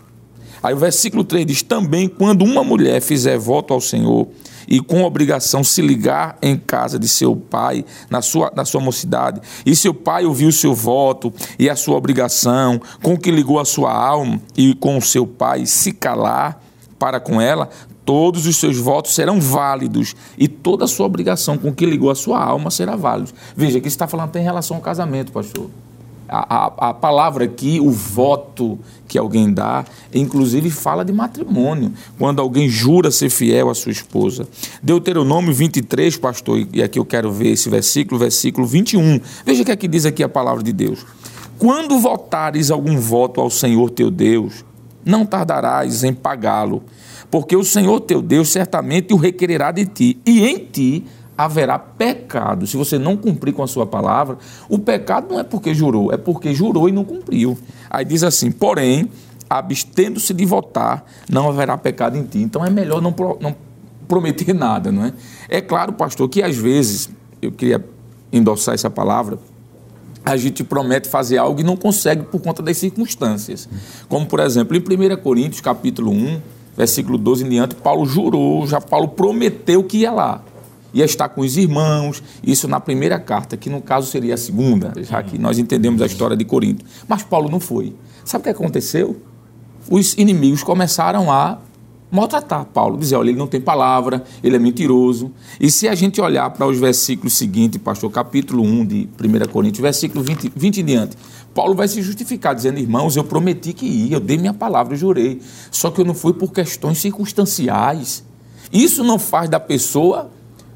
Aí 0.63 0.75
o 0.75 0.79
versículo 0.79 1.25
3 1.25 1.47
diz: 1.47 1.63
Também 1.63 2.11
quando 2.11 2.45
uma 2.45 2.63
mulher 2.63 3.01
fizer 3.01 3.39
voto 3.39 3.73
ao 3.73 3.81
Senhor 3.81 4.29
e 4.67 4.81
com 4.81 5.03
obrigação 5.03 5.63
se 5.63 5.83
ligar 5.83 6.37
em 6.43 6.57
casa 6.57 6.99
de 6.99 7.09
seu 7.09 7.35
pai, 7.37 7.85
na 8.09 8.23
sua, 8.23 8.53
na 8.55 8.65
sua 8.65 8.81
mocidade, 8.81 9.41
e 9.65 9.75
seu 9.75 9.95
pai 9.95 10.25
ouviu 10.25 10.49
o 10.49 10.53
seu 10.53 10.75
voto 10.75 11.33
e 11.59 11.69
a 11.69 11.77
sua 11.77 11.97
obrigação, 11.97 12.81
com 13.03 13.17
que 13.17 13.31
ligou 13.31 13.59
a 13.59 13.65
sua 13.65 13.93
alma 13.93 14.41
e 14.57 14.75
com 14.75 14.97
o 14.97 15.03
seu 15.03 15.27
pai 15.27 15.67
se 15.67 15.93
calar 15.93 16.63
para 16.99 17.19
com 17.19 17.41
ela, 17.41 17.69
todos 18.05 18.47
os 18.47 18.57
seus 18.57 18.79
votos 18.79 19.15
serão 19.15 19.41
válidos 19.41 20.15
e 20.37 20.47
toda 20.49 20.85
a 20.85 20.89
sua 20.89 21.07
obrigação 21.07 21.59
com 21.59 21.73
que 21.73 21.87
ligou 21.87 22.11
a 22.11 22.15
sua 22.15 22.43
alma 22.43 22.71
será 22.71 22.97
válida. 22.97 23.31
Veja 23.57 23.81
que 23.81 23.89
está 23.89 24.07
falando 24.07 24.29
até 24.29 24.41
em 24.41 24.45
relação 24.45 24.77
ao 24.77 24.83
casamento, 24.83 25.33
pastor 25.33 25.69
a, 26.33 26.89
a, 26.89 26.95
palavra 26.95 27.45
aqui, 27.45 27.79
o 27.79 27.91
voto 27.91 28.79
que 29.07 29.19
alguém 29.19 29.53
dá, 29.53 29.85
inclusive 30.15 30.71
fala 30.71 31.05
de 31.05 31.13
matrimônio, 31.13 31.93
quando 32.19 32.41
alguém 32.41 32.71
jura 32.71 33.11
ser 33.11 33.29
fiel 33.29 33.69
à 33.69 33.75
sua 33.75 33.93
esposa. 33.93 34.49
Deuteronômio 34.83 35.53
23, 35.53 36.17
pastor, 36.17 36.67
e 36.73 36.83
aqui 36.83 36.99
eu 36.99 37.05
quero 37.05 37.31
ver 37.31 37.49
esse 37.49 37.69
versículo, 37.69 38.19
versículo 38.19 38.67
21. 38.67 39.21
Veja 39.45 39.63
o 39.63 39.65
que 39.67 39.73
é 39.73 39.77
diz 39.77 40.07
aqui 40.07 40.23
a 40.23 40.29
palavra 40.29 40.63
de 40.63 40.73
Deus. 40.73 41.05
Quando 41.59 42.01
votares 42.01 42.71
algum 42.71 42.99
voto 42.99 43.39
ao 43.39 43.51
Senhor 43.51 43.91
teu 43.91 44.11
Deus, 44.11 44.65
não 45.05 45.27
tardarás 45.27 46.03
em 46.03 46.15
pagá-lo, 46.15 46.83
porque 47.31 47.55
o 47.55 47.65
Senhor 47.65 48.01
teu 48.01 48.23
Deus 48.23 48.49
certamente 48.49 49.13
o 49.13 49.19
requererá 49.19 49.71
de 49.71 49.85
ti, 49.85 50.19
e 50.25 50.47
em 50.47 50.59
ti 50.59 51.05
haverá 51.37 51.79
pecado. 51.79 52.67
Se 52.67 52.77
você 52.77 52.99
não 52.99 53.17
cumprir 53.17 53.53
com 53.53 53.63
a 53.63 53.67
sua 53.67 53.87
palavra, 53.87 54.39
o 54.69 54.79
pecado 54.79 55.29
não 55.31 55.41
é 55.41 55.45
porque 55.45 55.75
jurou, 55.75 56.13
é 56.13 56.17
porque 56.17 56.55
jurou 56.55 56.89
e 56.89 56.93
não 56.93 57.05
cumpriu. 57.05 57.57
Aí 57.91 58.05
diz 58.05 58.23
assim: 58.23 58.51
porém, 58.51 59.09
abstendo-se 59.49 60.33
de 60.33 60.45
votar, 60.45 61.05
não 61.31 61.49
haverá 61.49 61.77
pecado 61.77 62.17
em 62.17 62.25
ti. 62.25 62.39
Então 62.39 62.65
é 62.65 62.71
melhor 62.71 63.03
não, 63.03 63.13
pro, 63.13 63.39
não 63.41 63.55
prometer 64.09 64.55
nada, 64.55 64.91
não 64.93 65.05
é? 65.05 65.13
É 65.49 65.61
claro, 65.61 65.93
pastor, 65.93 66.29
que 66.29 66.43
às 66.43 66.57
vezes, 66.57 67.11
eu 67.41 67.53
queria 67.53 67.85
endossar 68.33 68.75
essa 68.75 68.89
palavra, 68.89 69.39
a 70.25 70.37
gente 70.37 70.63
promete 70.63 71.09
fazer 71.09 71.39
algo 71.39 71.61
e 71.61 71.65
não 71.65 71.77
consegue 71.77 72.23
por 72.23 72.41
conta 72.41 72.63
das 72.63 72.77
circunstâncias. 72.77 73.69
Como, 74.09 74.25
por 74.27 74.41
exemplo, 74.41 74.77
em 74.77 74.81
1 74.81 75.17
Coríntios, 75.17 75.61
capítulo 75.61 76.13
1, 76.13 76.41
versículo 76.77 77.19
12 77.19 77.45
em 77.45 77.49
diante, 77.49 77.75
Paulo 77.75 78.07
jurou, 78.07 78.67
já 78.67 78.81
Paulo 78.81 79.09
prometeu 79.09 79.83
que 79.83 79.99
ia 79.99 80.13
lá. 80.13 80.43
Ia 80.93 81.05
estar 81.05 81.29
com 81.29 81.41
os 81.41 81.57
irmãos, 81.57 82.23
isso 82.43 82.69
na 82.69 82.79
primeira 82.81 83.19
carta, 83.19 83.57
que 83.57 83.71
no 83.71 83.81
caso 83.81 84.11
seria 84.11 84.35
a 84.35 84.37
segunda, 84.37 84.93
já 85.03 85.23
que 85.23 85.39
nós 85.39 85.59
entendemos 85.59 86.03
a 86.03 86.07
história 86.07 86.37
de 86.37 86.45
Corinto. 86.45 86.85
Mas 87.09 87.23
Paulo 87.23 87.51
não 87.51 87.61
foi. 87.61 87.95
Sabe 88.25 88.43
o 88.43 88.45
que 88.45 88.51
aconteceu? 88.51 89.17
Os 89.91 90.15
inimigos 90.15 90.63
começaram 90.63 91.31
a 91.31 91.59
maltratar 92.13 92.67
Paulo, 92.67 92.99
dizer, 92.99 93.17
olha, 93.17 93.31
ele 93.31 93.39
não 93.39 93.47
tem 93.47 93.59
palavra, 93.59 94.23
ele 94.45 94.55
é 94.55 94.59
mentiroso. 94.59 95.33
E 95.59 95.71
se 95.71 95.89
a 95.89 95.95
gente 95.95 96.21
olhar 96.21 96.51
para 96.51 96.67
os 96.67 96.79
versículos 96.79 97.33
seguintes, 97.33 97.81
pastor, 97.81 98.11
capítulo 98.11 98.63
1 98.63 98.85
de 98.85 99.09
1 99.19 99.51
Coríntios, 99.51 99.81
versículo 99.81 100.23
20, 100.23 100.53
20 100.55 100.81
em 100.83 100.85
diante, 100.85 101.17
Paulo 101.55 101.75
vai 101.75 101.89
se 101.89 102.03
justificar, 102.03 102.55
dizendo, 102.55 102.79
irmãos, 102.79 103.17
eu 103.17 103.25
prometi 103.25 103.73
que 103.73 103.87
ia, 103.87 104.17
eu 104.17 104.21
dei 104.21 104.37
minha 104.37 104.53
palavra, 104.53 104.93
eu 104.93 104.99
jurei, 104.99 105.41
só 105.71 105.91
que 105.91 106.03
eu 106.03 106.05
não 106.05 106.15
fui 106.15 106.35
por 106.35 106.53
questões 106.53 106.99
circunstanciais. 106.99 108.23
Isso 108.71 109.03
não 109.03 109.19
faz 109.19 109.49
da 109.49 109.59
pessoa 109.59 110.31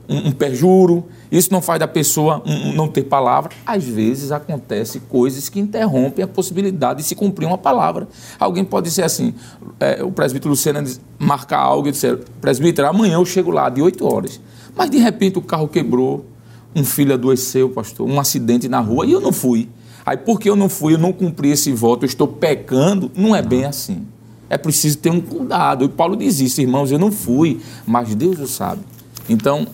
um, 0.08 0.28
um 0.28 0.32
perjuro, 0.32 1.04
isso 1.30 1.52
não 1.52 1.60
faz 1.60 1.80
da 1.80 1.88
pessoa 1.88 2.42
um, 2.46 2.70
um 2.70 2.72
não 2.72 2.88
ter 2.88 3.04
palavra. 3.04 3.50
Às 3.64 3.84
vezes 3.84 4.32
acontece 4.32 5.00
coisas 5.00 5.48
que 5.48 5.60
interrompem 5.60 6.24
a 6.24 6.28
possibilidade 6.28 7.02
de 7.02 7.08
se 7.08 7.14
cumprir 7.14 7.46
uma 7.46 7.58
palavra. 7.58 8.08
Alguém 8.38 8.64
pode 8.64 8.88
dizer 8.88 9.02
assim, 9.02 9.34
é, 9.80 10.02
o 10.02 10.10
presbítero 10.10 10.50
Luciano 10.50 10.86
marcar 11.18 11.58
algo 11.58 11.88
e 11.88 11.92
dizer, 11.92 12.18
presbítero, 12.40 12.88
amanhã 12.88 13.14
eu 13.14 13.24
chego 13.24 13.50
lá 13.50 13.68
de 13.68 13.82
8 13.82 14.04
horas. 14.06 14.40
Mas 14.74 14.90
de 14.90 14.98
repente 14.98 15.38
o 15.38 15.42
carro 15.42 15.68
quebrou, 15.68 16.26
um 16.74 16.84
filho 16.84 17.14
adoeceu, 17.14 17.70
pastor, 17.70 18.08
um 18.08 18.20
acidente 18.20 18.68
na 18.68 18.80
rua 18.80 19.06
e 19.06 19.12
eu 19.12 19.20
não 19.20 19.32
fui. 19.32 19.68
Aí 20.04 20.16
porque 20.16 20.48
eu 20.48 20.54
não 20.54 20.68
fui, 20.68 20.94
eu 20.94 20.98
não 20.98 21.12
cumpri 21.12 21.50
esse 21.50 21.72
voto, 21.72 22.04
eu 22.04 22.06
estou 22.06 22.28
pecando, 22.28 23.10
não 23.16 23.34
é 23.34 23.42
bem 23.42 23.64
assim. 23.64 24.06
É 24.48 24.56
preciso 24.56 24.98
ter 24.98 25.10
um 25.10 25.20
cuidado. 25.20 25.84
E 25.84 25.88
Paulo 25.88 26.16
diz 26.16 26.38
isso, 26.38 26.60
irmãos, 26.60 26.92
eu 26.92 26.98
não 26.98 27.10
fui, 27.10 27.60
mas 27.84 28.14
Deus 28.14 28.38
o 28.38 28.46
sabe. 28.46 28.82
Então, 29.28 29.66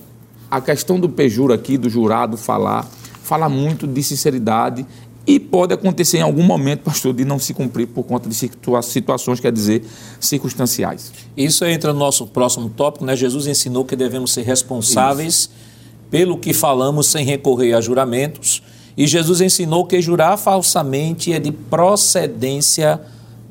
a 0.53 0.61
questão 0.61 1.01
do 1.01 1.09
pejuro 1.09 1.55
aqui, 1.55 1.79
do 1.79 1.89
jurado 1.89 2.37
falar, 2.37 2.87
fala 3.23 3.49
muito 3.49 3.87
de 3.87 4.03
sinceridade 4.03 4.85
e 5.27 5.41
pode 5.41 5.73
acontecer 5.73 6.19
em 6.19 6.21
algum 6.21 6.43
momento, 6.43 6.81
pastor, 6.81 7.15
de 7.15 7.25
não 7.25 7.39
se 7.39 7.55
cumprir 7.55 7.87
por 7.87 8.05
conta 8.05 8.29
de 8.29 8.35
situações, 8.35 9.41
quer 9.41 9.51
dizer, 9.51 9.83
circunstanciais. 10.21 11.11
Isso 11.35 11.65
entra 11.65 11.95
no 11.95 11.99
nosso 11.99 12.27
próximo 12.27 12.69
tópico, 12.69 13.03
né? 13.07 13.17
Jesus 13.17 13.47
ensinou 13.47 13.87
que 13.87 13.97
devemos 13.97 14.31
ser 14.31 14.43
responsáveis 14.43 15.35
Isso. 15.35 15.51
pelo 16.11 16.37
que 16.37 16.53
falamos 16.53 17.07
sem 17.07 17.25
recorrer 17.25 17.73
a 17.73 17.81
juramentos. 17.81 18.63
E 18.95 19.07
Jesus 19.07 19.41
ensinou 19.41 19.87
que 19.87 20.03
jurar 20.03 20.37
falsamente 20.37 21.33
é 21.33 21.41
de 21.41 21.51
procedência 21.51 23.01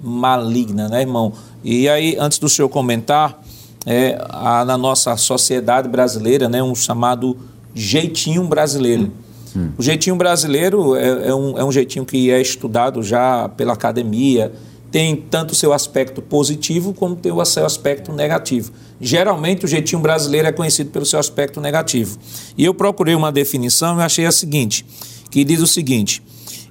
maligna, 0.04 0.88
né, 0.88 1.02
irmão? 1.02 1.34
E 1.64 1.90
aí, 1.90 2.16
antes 2.20 2.38
do 2.38 2.48
senhor 2.48 2.70
comentar, 2.70 3.42
é, 3.86 4.18
há 4.30 4.64
na 4.66 4.78
nossa 4.78 5.16
sociedade 5.18 5.88
brasileira 5.90 6.48
né, 6.48 6.62
um 6.62 6.76
chamado 6.76 7.38
jeitinho 7.74 8.44
brasileiro. 8.44 9.12
Hum. 9.56 9.72
O 9.78 9.84
jeitinho 9.84 10.16
brasileiro 10.16 10.96
é, 10.96 11.30
é, 11.30 11.36
um, 11.36 11.58
é 11.58 11.64
um 11.64 11.72
jeitinho 11.72 12.06
que 12.06 12.32
é 12.32 12.42
estudado 12.42 13.02
já 13.04 13.50
pela 13.50 13.74
academia, 13.74 14.52
tem 14.92 15.16
tanto 15.16 15.56
seu 15.56 15.72
aspecto 15.72 16.22
positivo 16.22 16.94
como 16.94 17.16
tem 17.16 17.32
o 17.32 17.46
seu 17.46 17.66
aspecto 17.66 18.12
negativo. 18.12 18.72
Geralmente 19.00 19.66
o 19.66 19.68
jeitinho 19.68 20.02
brasileiro 20.02 20.48
é 20.48 20.52
conhecido 20.52 20.92
pelo 20.92 21.06
seu 21.06 21.18
aspecto 21.18 21.62
negativo. 21.62 22.18
E 22.58 22.66
eu 22.66 22.74
procurei 22.74 23.16
uma 23.16 23.32
definição 23.32 23.98
e 24.00 24.04
achei 24.04 24.26
a 24.26 24.32
seguinte, 24.32 24.86
que 25.30 25.44
diz 25.46 25.62
o 25.62 25.68
seguinte, 25.68 26.22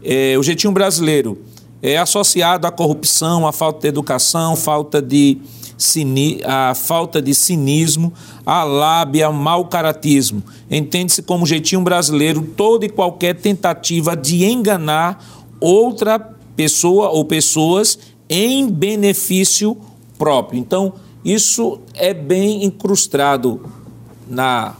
é, 0.02 0.36
o 0.38 0.42
jeitinho 0.42 0.72
brasileiro 0.72 1.38
é 1.82 1.96
associado 1.96 2.66
à 2.66 2.70
corrupção, 2.70 3.46
à 3.46 3.52
falta 3.52 3.80
de 3.80 3.88
educação, 3.88 4.54
falta 4.54 5.00
de 5.00 5.38
a 6.44 6.74
falta 6.74 7.20
de 7.20 7.34
cinismo, 7.34 8.12
a 8.44 8.62
lábia, 8.64 9.30
mau 9.30 9.66
caratismo. 9.66 10.42
Entende-se 10.70 11.22
como 11.22 11.46
jeitinho 11.46 11.82
brasileiro 11.82 12.42
toda 12.56 12.84
e 12.86 12.88
qualquer 12.88 13.34
tentativa 13.36 14.16
de 14.16 14.44
enganar 14.44 15.24
outra 15.60 16.18
pessoa 16.56 17.08
ou 17.10 17.24
pessoas 17.24 17.98
em 18.28 18.68
benefício 18.70 19.76
próprio. 20.18 20.58
Então, 20.60 20.92
isso 21.24 21.80
é 21.94 22.14
bem 22.14 22.64
incrustado 22.64 23.60
na, 24.28 24.74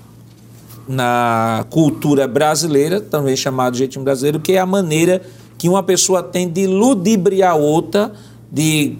na 0.86 1.66
cultura 1.70 2.28
brasileira, 2.28 3.00
também 3.00 3.36
chamado 3.36 3.76
jeitinho 3.76 4.04
brasileiro, 4.04 4.40
que 4.40 4.52
é 4.52 4.58
a 4.58 4.66
maneira 4.66 5.22
que 5.58 5.68
uma 5.68 5.82
pessoa 5.82 6.22
tem 6.22 6.48
de 6.48 6.66
ludibriar 6.66 7.56
outra, 7.56 8.12
de 8.50 8.96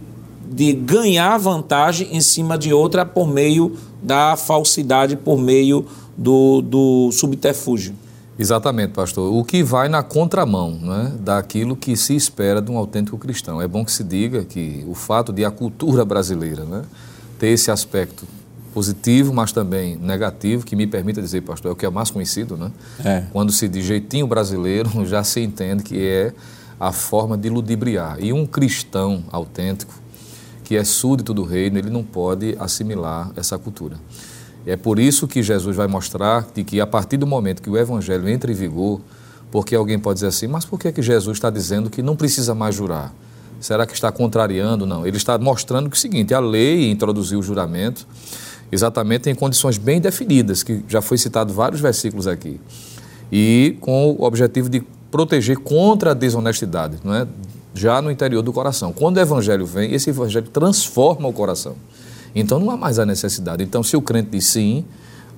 de 0.51 0.73
ganhar 0.73 1.39
vantagem 1.39 2.09
em 2.15 2.21
cima 2.21 2.59
de 2.59 2.73
outra 2.73 3.07
por 3.07 3.29
meio 3.29 3.77
da 4.03 4.37
falsidade, 4.37 5.17
por 5.17 5.39
meio 5.39 5.87
do, 6.17 6.61
do 6.61 7.13
subterfúgio. 7.13 7.95
Exatamente, 8.37 8.93
pastor. 8.93 9.33
O 9.33 9.45
que 9.45 9.63
vai 9.63 9.89
na 9.89 10.03
contramão 10.03 10.73
né, 10.73 11.13
daquilo 11.21 11.77
que 11.77 11.97
se 11.97 12.17
espera 12.17 12.61
de 12.61 12.71
um 12.71 12.79
autêntico 12.79 13.19
cristão. 13.19 13.61
É 13.61 13.69
bom 13.69 13.85
que 13.85 13.93
se 13.93 14.03
diga 14.03 14.45
que 14.45 14.85
o 14.89 14.95
fato 14.95 15.33
de 15.33 15.45
a 15.45 15.51
cultura 15.51 16.05
brasileira 16.05 16.65
né, 16.65 16.83
ter 17.39 17.49
esse 17.49 17.71
aspecto 17.71 18.27
positivo, 18.73 19.33
mas 19.35 19.53
também 19.53 19.97
negativo, 19.97 20.65
que 20.65 20.75
me 20.75 20.87
permita 20.87 21.21
dizer, 21.21 21.43
pastor, 21.43 21.71
é 21.71 21.73
o 21.73 21.77
que 21.77 21.85
é 21.85 21.91
mais 21.91 22.11
conhecido, 22.11 22.57
né? 22.57 22.71
É. 23.05 23.25
Quando 23.33 23.53
se 23.53 23.69
diz 23.69 23.85
jeitinho 23.85 24.27
brasileiro, 24.27 24.89
já 25.07 25.23
se 25.23 25.41
entende 25.41 25.83
que 25.83 25.99
é 25.99 26.33
a 26.79 26.93
forma 26.93 27.37
de 27.37 27.51
ludibriar. 27.51 28.17
E 28.21 28.33
um 28.33 28.47
cristão 28.47 29.23
autêntico, 29.31 29.93
que 30.71 30.77
é 30.77 30.85
súdito 30.85 31.35
do 31.35 31.43
reino, 31.43 31.79
ele 31.79 31.91
não 31.91 32.05
pode 32.05 32.55
assimilar 32.57 33.33
essa 33.35 33.59
cultura. 33.59 33.97
É 34.65 34.77
por 34.77 35.01
isso 35.01 35.27
que 35.27 35.43
Jesus 35.43 35.75
vai 35.75 35.89
mostrar 35.89 36.47
de 36.55 36.63
que 36.63 36.81
a 36.81 36.87
partir 36.87 37.17
do 37.17 37.27
momento 37.27 37.61
que 37.61 37.69
o 37.69 37.77
evangelho 37.77 38.29
entra 38.29 38.53
em 38.53 38.55
vigor, 38.55 39.01
porque 39.51 39.75
alguém 39.75 39.99
pode 39.99 40.19
dizer 40.19 40.29
assim, 40.29 40.47
mas 40.47 40.65
por 40.65 40.79
que, 40.79 40.93
que 40.93 41.03
Jesus 41.03 41.39
está 41.39 41.51
dizendo 41.51 41.91
que 41.91 42.03
não 42.03 42.15
precisa 42.15 42.55
mais 42.55 42.77
jurar? 42.77 43.13
Será 43.59 43.85
que 43.85 43.95
está 43.95 44.13
contrariando? 44.13 44.87
Não. 44.87 45.05
Ele 45.05 45.17
está 45.17 45.37
mostrando 45.39 45.91
que 45.91 45.97
é 45.97 45.99
o 45.99 46.01
seguinte: 46.01 46.33
a 46.33 46.39
lei 46.39 46.89
introduziu 46.89 47.41
o 47.41 47.43
juramento 47.43 48.07
exatamente 48.71 49.29
em 49.29 49.35
condições 49.35 49.77
bem 49.77 50.01
definidas, 50.01 50.63
que 50.63 50.85
já 50.87 51.03
foi 51.03 51.19
citado 51.19 51.53
vários 51.53 51.81
versículos 51.81 52.29
aqui, 52.29 52.61
e 53.33 53.77
com 53.81 54.13
o 54.13 54.23
objetivo 54.23 54.69
de 54.69 54.85
proteger 55.11 55.59
contra 55.59 56.13
a 56.13 56.15
desonestidade, 56.15 56.99
não 57.03 57.13
é? 57.13 57.27
Já 57.75 58.01
no 58.03 58.11
interior 58.11 58.43
do 58.43 58.53
coração. 58.53 58.93
Quando 58.93 59.17
o 59.17 59.21
evangelho 59.21 59.67
vem, 59.67 59.93
esse 59.93 60.11
evangelho 60.11 60.49
transforma 60.49 61.29
o 61.29 61.33
coração. 61.33 61.77
Então 62.35 62.59
não 62.59 62.71
há 62.71 62.77
mais 62.77 62.99
a 62.99 63.07
necessidade. 63.07 63.63
Então, 63.63 63.83
se 63.83 63.97
o 63.97 64.03
crente 64.03 64.31
diz 64.31 64.47
sim, 64.47 64.85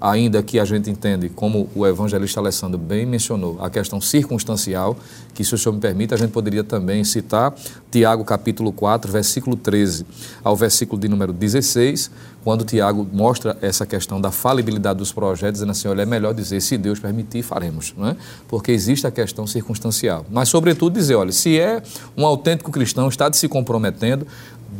ainda 0.02 0.42
que 0.42 0.58
a 0.58 0.64
gente 0.64 0.90
entende, 0.90 1.28
como 1.28 1.70
o 1.76 1.86
evangelista 1.86 2.40
Alessandro 2.40 2.76
bem 2.76 3.06
mencionou, 3.06 3.56
a 3.60 3.70
questão 3.70 4.00
circunstancial, 4.00 4.96
que 5.32 5.44
se 5.44 5.54
o 5.54 5.58
senhor 5.58 5.72
me 5.72 5.80
permite, 5.80 6.12
a 6.12 6.16
gente 6.16 6.32
poderia 6.32 6.64
também 6.64 7.04
citar 7.04 7.54
Tiago 7.88 8.24
capítulo 8.24 8.72
4, 8.72 9.12
versículo 9.12 9.54
13 9.54 10.04
ao 10.42 10.56
versículo 10.56 11.00
de 11.00 11.06
número 11.08 11.32
16, 11.32 12.10
quando 12.42 12.64
Tiago 12.64 13.06
mostra 13.12 13.56
essa 13.62 13.86
questão 13.86 14.20
da 14.20 14.32
falibilidade 14.32 14.98
dos 14.98 15.12
projetos, 15.12 15.60
dizendo 15.60 15.70
assim, 15.70 15.86
olha, 15.86 16.02
é 16.02 16.06
melhor 16.06 16.34
dizer, 16.34 16.60
se 16.60 16.76
Deus 16.76 16.98
permitir, 16.98 17.44
faremos, 17.44 17.94
não 17.96 18.08
é? 18.08 18.16
Porque 18.48 18.72
existe 18.72 19.06
a 19.06 19.10
questão 19.12 19.46
circunstancial. 19.46 20.26
Mas, 20.28 20.48
sobretudo, 20.48 20.94
dizer, 20.94 21.14
olha, 21.14 21.30
se 21.30 21.60
é 21.60 21.80
um 22.16 22.26
autêntico 22.26 22.72
cristão, 22.72 23.08
está 23.08 23.32
se 23.32 23.46
comprometendo, 23.46 24.26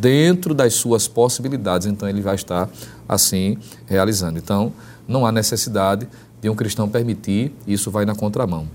dentro 0.01 0.53
das 0.53 0.75
suas 0.75 1.07
possibilidades, 1.07 1.87
então 1.87 2.09
ele 2.09 2.23
vai 2.23 2.35
estar 2.35 2.69
assim 3.09 3.57
realizando. 3.87 4.39
Então, 4.39 4.73
não 5.07 5.27
há 5.27 5.33
necessidade 5.33 6.09
de 6.41 6.49
um 6.51 6.55
cristão 6.55 6.89
permitir, 6.89 7.53
isso 7.67 7.91
vai 7.91 8.05
na 8.05 8.15
contramão. 8.15 8.67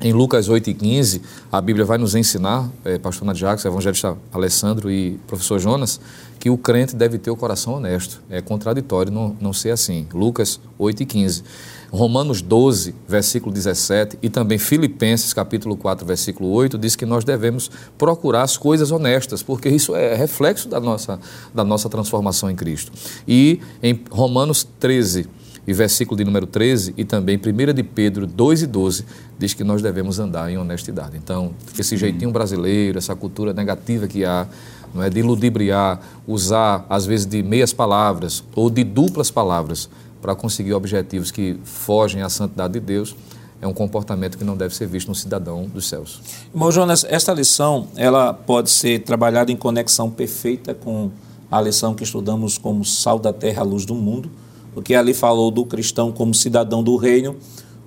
em 0.00 0.12
Lucas 0.12 0.48
8,15, 0.48 1.20
a 1.50 1.60
Bíblia 1.60 1.84
vai 1.84 1.98
nos 1.98 2.14
ensinar, 2.14 2.70
é, 2.84 2.98
pastor 2.98 3.26
Nadiax, 3.26 3.64
evangelista 3.64 4.16
Alessandro 4.32 4.88
e 4.88 5.18
professor 5.26 5.58
Jonas, 5.58 6.00
que 6.38 6.48
o 6.48 6.56
crente 6.56 6.94
deve 6.94 7.18
ter 7.18 7.32
o 7.32 7.36
coração 7.36 7.74
honesto. 7.74 8.22
É 8.30 8.40
contraditório 8.40 9.10
não, 9.10 9.36
não 9.40 9.52
ser 9.52 9.70
assim. 9.70 10.06
Lucas 10.14 10.60
8,15. 10.78 11.42
Romanos 11.90 12.42
12, 12.42 12.94
versículo 13.08 13.52
17, 13.52 14.18
e 14.20 14.28
também 14.28 14.58
Filipenses, 14.58 15.32
capítulo 15.32 15.76
4, 15.76 16.06
versículo 16.06 16.50
8, 16.50 16.76
diz 16.76 16.94
que 16.94 17.06
nós 17.06 17.24
devemos 17.24 17.70
procurar 17.96 18.42
as 18.42 18.58
coisas 18.58 18.90
honestas, 18.90 19.42
porque 19.42 19.70
isso 19.70 19.96
é 19.96 20.14
reflexo 20.14 20.68
da 20.68 20.78
nossa, 20.78 21.18
da 21.54 21.64
nossa 21.64 21.88
transformação 21.88 22.50
em 22.50 22.54
Cristo. 22.54 22.92
E 23.26 23.60
em 23.82 23.98
Romanos 24.10 24.68
13, 24.78 25.26
e 25.68 25.72
versículo 25.74 26.16
de 26.16 26.24
número 26.24 26.46
13 26.46 26.94
e 26.96 27.04
também 27.04 27.36
1 27.36 27.74
de 27.74 27.82
Pedro 27.82 28.26
2 28.26 28.62
e 28.62 28.66
12 28.66 29.04
diz 29.38 29.52
que 29.52 29.62
nós 29.62 29.82
devemos 29.82 30.18
andar 30.18 30.50
em 30.50 30.56
honestidade. 30.56 31.18
Então, 31.18 31.52
esse 31.78 31.94
jeitinho 31.94 32.30
brasileiro, 32.30 32.96
essa 32.96 33.14
cultura 33.14 33.52
negativa 33.52 34.08
que 34.08 34.24
há, 34.24 34.46
não 34.94 35.02
é 35.02 35.10
de 35.10 35.20
ludibriar, 35.20 36.00
usar 36.26 36.86
às 36.88 37.04
vezes 37.04 37.26
de 37.26 37.42
meias 37.42 37.74
palavras 37.74 38.42
ou 38.56 38.70
de 38.70 38.82
duplas 38.82 39.30
palavras 39.30 39.90
para 40.22 40.34
conseguir 40.34 40.72
objetivos 40.72 41.30
que 41.30 41.60
fogem 41.62 42.22
à 42.22 42.30
santidade 42.30 42.72
de 42.72 42.80
Deus, 42.80 43.14
é 43.60 43.66
um 43.66 43.74
comportamento 43.74 44.38
que 44.38 44.44
não 44.44 44.56
deve 44.56 44.74
ser 44.74 44.86
visto 44.86 45.08
no 45.08 45.14
cidadão 45.14 45.64
dos 45.66 45.86
céus. 45.86 46.22
Irmão 46.50 46.72
Jonas, 46.72 47.04
esta 47.06 47.34
lição 47.34 47.88
ela 47.94 48.32
pode 48.32 48.70
ser 48.70 49.00
trabalhada 49.00 49.52
em 49.52 49.56
conexão 49.56 50.08
perfeita 50.08 50.72
com 50.72 51.10
a 51.50 51.60
lição 51.60 51.94
que 51.94 52.04
estudamos 52.04 52.56
como 52.56 52.86
sal 52.86 53.18
da 53.18 53.34
terra, 53.34 53.62
luz 53.62 53.84
do 53.84 53.94
mundo 53.94 54.30
porque 54.74 54.94
ali 54.94 55.14
falou 55.14 55.50
do 55.50 55.64
cristão 55.64 56.12
como 56.12 56.34
cidadão 56.34 56.82
do 56.82 56.96
reino, 56.96 57.36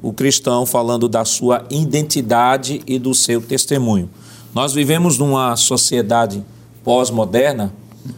o 0.02 0.12
cristão 0.12 0.66
falando 0.66 1.08
da 1.08 1.24
sua 1.24 1.66
identidade 1.70 2.82
e 2.88 2.98
do 2.98 3.14
seu 3.14 3.42
testemunho. 3.42 4.10
Nós 4.54 4.74
vivemos 4.74 5.18
numa 5.18 5.56
sociedade 5.56 6.44
pós-moderna, 6.84 7.72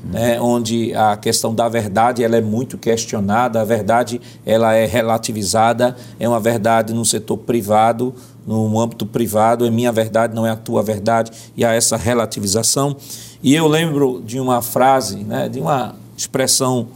né, 0.05 0.39
onde 0.39 0.93
a 0.95 1.17
questão 1.17 1.53
da 1.53 1.67
verdade 1.67 2.23
ela 2.23 2.37
é 2.37 2.41
muito 2.41 2.77
questionada, 2.77 3.59
a 3.59 3.65
verdade 3.65 4.21
ela 4.45 4.73
é 4.73 4.85
relativizada, 4.85 5.95
é 6.17 6.27
uma 6.27 6.39
verdade 6.39 6.93
no 6.93 7.03
setor 7.03 7.37
privado, 7.37 8.13
no 8.47 8.79
âmbito 8.79 9.05
privado, 9.05 9.65
é 9.65 9.69
minha 9.69 9.91
verdade, 9.91 10.33
não 10.33 10.45
é 10.45 10.51
a 10.51 10.55
tua 10.55 10.81
verdade, 10.81 11.31
e 11.55 11.65
há 11.65 11.73
essa 11.73 11.97
relativização. 11.97 12.95
E 13.41 13.53
eu 13.53 13.67
lembro 13.67 14.23
de 14.25 14.39
uma 14.39 14.61
frase, 14.61 15.17
né, 15.17 15.49
de 15.49 15.59
uma 15.59 15.95
expressão 16.17 16.87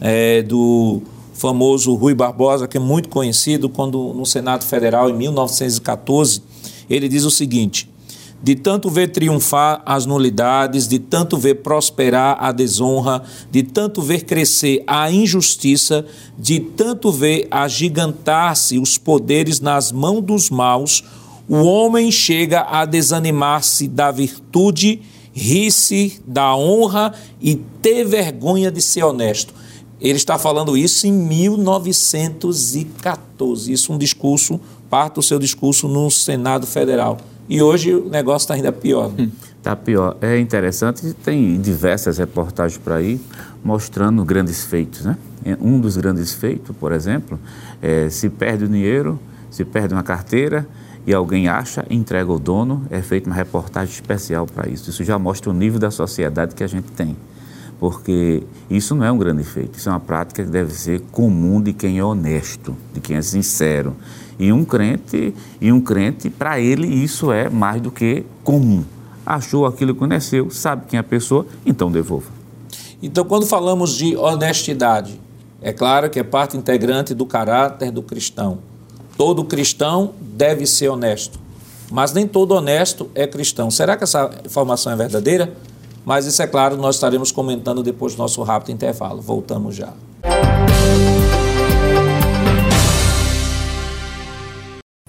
é, 0.00 0.42
do 0.42 1.02
famoso 1.34 1.94
Rui 1.94 2.14
Barbosa, 2.14 2.66
que 2.66 2.76
é 2.76 2.80
muito 2.80 3.08
conhecido, 3.08 3.68
quando 3.68 4.12
no 4.14 4.26
Senado 4.26 4.64
Federal, 4.64 5.08
em 5.10 5.14
1914, 5.14 6.42
ele 6.88 7.08
diz 7.08 7.24
o 7.24 7.30
seguinte: 7.30 7.88
de 8.42 8.54
tanto 8.54 8.88
ver 8.88 9.08
triunfar 9.08 9.82
as 9.84 10.06
nulidades, 10.06 10.88
de 10.88 10.98
tanto 10.98 11.36
ver 11.36 11.56
prosperar 11.56 12.38
a 12.40 12.52
desonra, 12.52 13.22
de 13.50 13.62
tanto 13.62 14.00
ver 14.00 14.24
crescer 14.24 14.82
a 14.86 15.10
injustiça, 15.10 16.06
de 16.38 16.58
tanto 16.60 17.12
ver 17.12 17.46
agigantar-se 17.50 18.78
os 18.78 18.96
poderes 18.96 19.60
nas 19.60 19.92
mãos 19.92 20.22
dos 20.22 20.48
maus, 20.48 21.04
o 21.48 21.56
homem 21.64 22.10
chega 22.10 22.62
a 22.62 22.84
desanimar-se 22.84 23.88
da 23.88 24.10
virtude, 24.10 25.02
rir-se 25.32 26.20
da 26.26 26.54
honra 26.56 27.12
e 27.40 27.56
ter 27.82 28.04
vergonha 28.04 28.70
de 28.70 28.80
ser 28.80 29.04
honesto. 29.04 29.59
Ele 30.00 30.16
está 30.16 30.38
falando 30.38 30.76
isso 30.76 31.06
em 31.06 31.12
1914. 31.12 33.70
Isso 33.70 33.92
um 33.92 33.98
discurso, 33.98 34.58
parte 34.88 35.16
do 35.16 35.22
seu 35.22 35.38
discurso 35.38 35.86
no 35.86 36.10
Senado 36.10 36.66
Federal. 36.66 37.18
E 37.48 37.60
hoje 37.60 37.94
o 37.94 38.08
negócio 38.08 38.44
está 38.44 38.54
ainda 38.54 38.72
pior. 38.72 39.12
Está 39.58 39.76
pior. 39.76 40.16
É 40.22 40.38
interessante, 40.38 41.12
tem 41.12 41.60
diversas 41.60 42.16
reportagens 42.16 42.80
por 42.82 42.94
aí 42.94 43.20
mostrando 43.62 44.24
grandes 44.24 44.64
feitos. 44.64 45.04
Né? 45.04 45.18
Um 45.60 45.78
dos 45.78 45.98
grandes 45.98 46.32
feitos, 46.32 46.74
por 46.76 46.92
exemplo, 46.92 47.38
é 47.82 48.08
se 48.08 48.30
perde 48.30 48.64
o 48.64 48.68
dinheiro, 48.68 49.20
se 49.50 49.66
perde 49.66 49.92
uma 49.92 50.02
carteira 50.02 50.66
e 51.06 51.12
alguém 51.12 51.46
acha, 51.48 51.84
entrega 51.90 52.30
ao 52.30 52.38
dono, 52.38 52.86
é 52.88 53.02
feita 53.02 53.28
uma 53.28 53.36
reportagem 53.36 53.92
especial 53.92 54.46
para 54.46 54.66
isso. 54.66 54.88
Isso 54.88 55.04
já 55.04 55.18
mostra 55.18 55.50
o 55.50 55.52
nível 55.52 55.78
da 55.78 55.90
sociedade 55.90 56.54
que 56.54 56.64
a 56.64 56.66
gente 56.66 56.90
tem 56.92 57.14
porque 57.80 58.42
isso 58.68 58.94
não 58.94 59.04
é 59.06 59.10
um 59.10 59.16
grande 59.16 59.42
feito, 59.42 59.78
isso 59.78 59.88
é 59.88 59.92
uma 59.92 59.98
prática 59.98 60.44
que 60.44 60.50
deve 60.50 60.74
ser 60.74 61.00
comum 61.10 61.62
de 61.62 61.72
quem 61.72 61.98
é 61.98 62.04
honesto, 62.04 62.76
de 62.92 63.00
quem 63.00 63.16
é 63.16 63.22
sincero. 63.22 63.96
E 64.38 64.52
um 64.52 64.66
crente, 64.66 65.34
e 65.58 65.72
um 65.72 65.80
crente, 65.80 66.28
para 66.28 66.60
ele 66.60 66.86
isso 66.86 67.32
é 67.32 67.48
mais 67.48 67.80
do 67.80 67.90
que 67.90 68.24
comum. 68.44 68.84
Achou 69.24 69.64
aquilo 69.64 69.94
que 69.94 69.98
conheceu, 69.98 70.50
sabe 70.50 70.84
quem 70.88 70.98
é 70.98 71.00
a 71.00 71.04
pessoa, 71.04 71.46
então 71.64 71.90
devolva. 71.90 72.28
Então, 73.02 73.24
quando 73.24 73.46
falamos 73.46 73.96
de 73.96 74.14
honestidade, 74.14 75.18
é 75.62 75.72
claro 75.72 76.10
que 76.10 76.18
é 76.18 76.22
parte 76.22 76.58
integrante 76.58 77.14
do 77.14 77.24
caráter 77.24 77.90
do 77.90 78.02
cristão. 78.02 78.58
Todo 79.16 79.42
cristão 79.42 80.12
deve 80.20 80.66
ser 80.66 80.88
honesto, 80.90 81.38
mas 81.90 82.12
nem 82.12 82.26
todo 82.26 82.52
honesto 82.52 83.10
é 83.14 83.26
cristão. 83.26 83.70
Será 83.70 83.96
que 83.96 84.04
essa 84.04 84.30
informação 84.44 84.92
é 84.92 84.96
verdadeira? 84.96 85.50
Mas 86.04 86.26
isso 86.26 86.42
é 86.42 86.46
claro, 86.46 86.76
nós 86.76 86.96
estaremos 86.96 87.30
comentando 87.30 87.82
depois 87.82 88.14
do 88.14 88.18
nosso 88.18 88.42
rápido 88.42 88.72
intervalo. 88.72 89.20
Voltamos 89.20 89.76
já. 89.76 89.92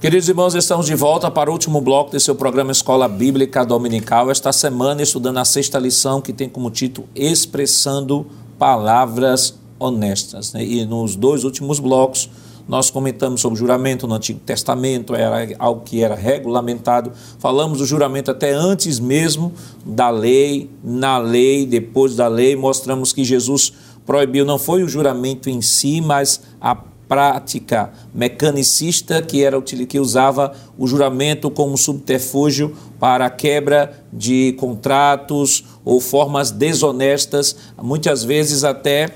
Queridos 0.02 0.28
irmãos, 0.28 0.56
estamos 0.56 0.88
de 0.88 0.96
volta 0.96 1.30
para 1.30 1.52
o 1.52 1.54
último 1.54 1.80
bloco 1.80 2.10
desse 2.10 2.26
seu 2.26 2.34
programa 2.34 2.72
Escola 2.72 3.08
Bíblica 3.08 3.64
Dominical. 3.64 4.32
Esta 4.32 4.52
semana, 4.52 5.04
estudando 5.04 5.38
a 5.38 5.46
sexta 5.46 5.78
lição, 5.78 6.20
que 6.20 6.34
tem 6.34 6.50
como 6.50 6.72
título 6.72 7.08
Expressando 7.14 8.26
Palavras 8.58 9.54
Honestas. 9.78 10.54
E 10.56 10.86
nos 10.86 11.16
dois 11.16 11.44
últimos 11.44 11.80
blocos, 11.80 12.28
nós 12.72 12.89
comentamos 12.89 13.41
sobre 13.41 13.59
juramento 13.59 14.07
no 14.07 14.15
Antigo 14.15 14.39
Testamento, 14.39 15.13
era 15.13 15.53
algo 15.59 15.82
que 15.82 16.01
era 16.01 16.15
regulamentado. 16.15 17.11
Falamos 17.38 17.80
do 17.80 17.86
juramento 17.86 18.32
até 18.32 18.53
antes 18.53 18.97
mesmo 18.97 19.51
da 19.86 20.09
lei, 20.09 20.69
na 20.82 21.17
lei, 21.17 21.65
depois 21.65 22.15
da 22.15 22.30
lei. 22.30 22.55
Mostramos 22.55 23.11
que 23.11 23.26
Jesus 23.26 23.74
proibiu 24.05 24.45
não 24.45 24.57
foi 24.57 24.84
o 24.84 24.88
juramento 24.88 25.49
em 25.49 25.61
si, 25.61 25.99
mas 25.99 26.43
a 26.61 26.74
prática 26.74 27.91
mecanicista 28.15 29.22
que 29.22 29.43
era 29.43 29.61
que 29.61 29.99
usava 29.99 30.53
o 30.78 30.88
juramento 30.88 31.51
como 31.51 31.78
subterfúgio 31.78 32.74
para 32.97 33.26
a 33.26 33.30
quebra 33.30 34.01
de 34.13 34.53
contratos 34.53 35.65
ou 35.84 35.99
formas 35.99 36.51
desonestas, 36.51 37.53
muitas 37.84 38.24
vezes 38.24 38.63
até 38.63 39.13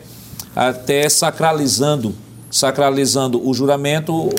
até 0.54 1.08
sacralizando 1.08 2.25
sacralizando 2.56 3.46
o 3.46 3.54
juramento, 3.54 4.30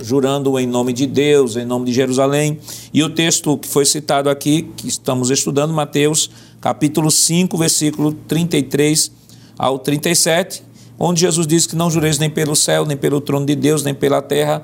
jurando 0.00 0.56
em 0.56 0.68
nome 0.68 0.92
de 0.92 1.04
Deus, 1.04 1.56
em 1.56 1.64
nome 1.64 1.86
de 1.86 1.92
Jerusalém. 1.92 2.60
E 2.94 3.02
o 3.02 3.10
texto 3.10 3.58
que 3.58 3.66
foi 3.66 3.84
citado 3.84 4.30
aqui, 4.30 4.70
que 4.76 4.86
estamos 4.86 5.30
estudando, 5.30 5.74
Mateus, 5.74 6.30
capítulo 6.60 7.10
5, 7.10 7.58
versículo 7.58 8.12
33 8.12 9.10
ao 9.58 9.80
37, 9.80 10.62
onde 10.96 11.22
Jesus 11.22 11.44
diz 11.44 11.66
que 11.66 11.74
não 11.74 11.90
jureis 11.90 12.20
nem 12.20 12.30
pelo 12.30 12.54
céu, 12.54 12.86
nem 12.86 12.96
pelo 12.96 13.20
trono 13.20 13.44
de 13.44 13.56
Deus, 13.56 13.82
nem 13.82 13.92
pela 13.92 14.22
terra, 14.22 14.62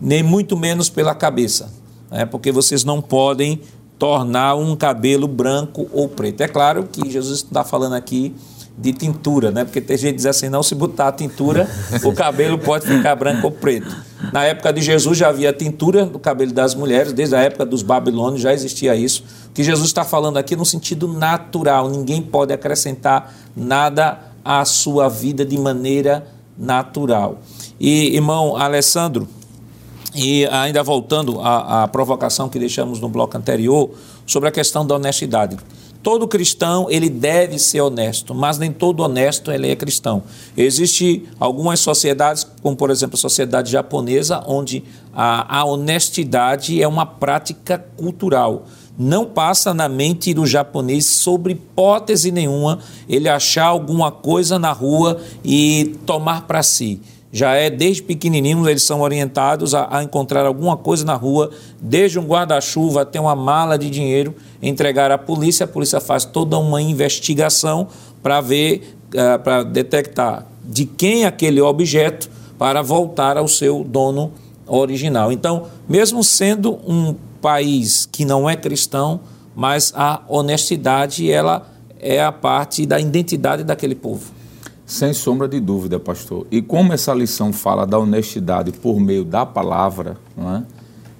nem 0.00 0.22
muito 0.22 0.56
menos 0.56 0.88
pela 0.88 1.14
cabeça, 1.14 1.70
né? 2.10 2.24
porque 2.24 2.50
vocês 2.50 2.84
não 2.84 3.02
podem 3.02 3.60
tornar 3.98 4.54
um 4.54 4.74
cabelo 4.74 5.28
branco 5.28 5.90
ou 5.92 6.08
preto. 6.08 6.40
É 6.40 6.48
claro 6.48 6.88
que 6.90 7.10
Jesus 7.10 7.40
está 7.40 7.64
falando 7.64 7.92
aqui 7.92 8.34
de 8.76 8.92
tintura, 8.92 9.50
né? 9.50 9.64
Porque 9.64 9.80
tem 9.80 9.96
gente 9.96 10.12
que 10.12 10.16
diz 10.16 10.26
assim, 10.26 10.48
não, 10.48 10.62
se 10.62 10.74
botar 10.74 11.08
a 11.08 11.12
tintura, 11.12 11.68
o 12.02 12.12
cabelo 12.12 12.58
pode 12.58 12.86
ficar 12.86 13.14
branco 13.14 13.46
ou 13.46 13.52
preto. 13.52 13.94
Na 14.32 14.44
época 14.44 14.72
de 14.72 14.80
Jesus 14.80 15.18
já 15.18 15.28
havia 15.28 15.52
tintura 15.52 16.06
no 16.06 16.18
cabelo 16.18 16.52
das 16.52 16.74
mulheres, 16.74 17.12
desde 17.12 17.34
a 17.34 17.40
época 17.40 17.66
dos 17.66 17.82
babilônios 17.82 18.40
já 18.40 18.52
existia 18.52 18.94
isso. 18.94 19.24
O 19.48 19.52
que 19.52 19.62
Jesus 19.62 19.86
está 19.86 20.04
falando 20.04 20.38
aqui 20.38 20.56
no 20.56 20.64
sentido 20.64 21.06
natural, 21.08 21.90
ninguém 21.90 22.22
pode 22.22 22.52
acrescentar 22.52 23.34
nada 23.54 24.18
à 24.44 24.64
sua 24.64 25.08
vida 25.08 25.44
de 25.44 25.58
maneira 25.58 26.26
natural. 26.56 27.40
E, 27.78 28.14
irmão 28.14 28.56
Alessandro, 28.56 29.28
e 30.14 30.46
ainda 30.46 30.82
voltando 30.82 31.40
à, 31.40 31.84
à 31.84 31.88
provocação 31.88 32.48
que 32.48 32.58
deixamos 32.58 33.00
no 33.00 33.08
bloco 33.08 33.36
anterior, 33.36 33.90
sobre 34.26 34.48
a 34.48 34.52
questão 34.52 34.86
da 34.86 34.94
honestidade. 34.94 35.56
Todo 36.02 36.26
cristão 36.26 36.86
ele 36.88 37.10
deve 37.10 37.58
ser 37.58 37.82
honesto, 37.82 38.34
mas 38.34 38.58
nem 38.58 38.72
todo 38.72 39.00
honesto 39.00 39.52
ele 39.52 39.68
é 39.70 39.76
cristão. 39.76 40.22
Existem 40.56 41.24
algumas 41.38 41.80
sociedades, 41.80 42.46
como 42.62 42.74
por 42.74 42.90
exemplo 42.90 43.16
a 43.16 43.18
sociedade 43.18 43.70
japonesa, 43.70 44.42
onde 44.46 44.82
a, 45.12 45.58
a 45.58 45.64
honestidade 45.64 46.82
é 46.82 46.88
uma 46.88 47.04
prática 47.04 47.78
cultural. 47.96 48.64
Não 48.98 49.26
passa 49.26 49.74
na 49.74 49.88
mente 49.88 50.32
do 50.32 50.46
japonês, 50.46 51.04
sobre 51.04 51.52
hipótese 51.52 52.30
nenhuma, 52.30 52.78
ele 53.08 53.28
achar 53.28 53.66
alguma 53.66 54.10
coisa 54.10 54.58
na 54.58 54.72
rua 54.72 55.20
e 55.44 55.96
tomar 56.06 56.46
para 56.46 56.62
si. 56.62 57.00
Já 57.32 57.54
é 57.54 57.70
desde 57.70 58.02
pequenininhos 58.02 58.66
eles 58.66 58.82
são 58.82 59.00
orientados 59.00 59.74
a, 59.74 59.88
a 59.90 60.02
encontrar 60.02 60.46
alguma 60.46 60.76
coisa 60.76 61.04
na 61.04 61.14
rua, 61.14 61.50
desde 61.80 62.18
um 62.18 62.24
guarda-chuva 62.24 63.02
até 63.02 63.20
uma 63.20 63.36
mala 63.36 63.78
de 63.78 63.88
dinheiro, 63.88 64.34
entregar 64.60 65.10
à 65.10 65.18
polícia. 65.18 65.64
A 65.64 65.68
polícia 65.68 66.00
faz 66.00 66.24
toda 66.24 66.58
uma 66.58 66.82
investigação 66.82 67.86
para 68.22 68.40
ver, 68.40 68.96
uh, 69.14 69.38
para 69.42 69.62
detectar 69.62 70.46
de 70.64 70.84
quem 70.84 71.24
é 71.24 71.26
aquele 71.26 71.60
objeto 71.60 72.28
para 72.58 72.82
voltar 72.82 73.36
ao 73.36 73.48
seu 73.48 73.84
dono 73.84 74.32
original. 74.66 75.32
Então, 75.32 75.66
mesmo 75.88 76.22
sendo 76.22 76.78
um 76.86 77.14
país 77.40 78.06
que 78.10 78.24
não 78.24 78.48
é 78.48 78.56
cristão, 78.56 79.20
mas 79.54 79.92
a 79.96 80.20
honestidade 80.28 81.30
ela 81.30 81.66
é 81.98 82.22
a 82.22 82.30
parte 82.32 82.86
da 82.86 82.98
identidade 82.98 83.64
daquele 83.64 83.94
povo. 83.94 84.39
Sem 84.90 85.12
sombra 85.12 85.46
de 85.46 85.60
dúvida, 85.60 86.00
pastor. 86.00 86.48
E 86.50 86.60
como 86.60 86.92
essa 86.92 87.14
lição 87.14 87.52
fala 87.52 87.86
da 87.86 87.96
honestidade 87.96 88.72
por 88.72 88.98
meio 88.98 89.24
da 89.24 89.46
palavra, 89.46 90.16
é? 90.36 90.62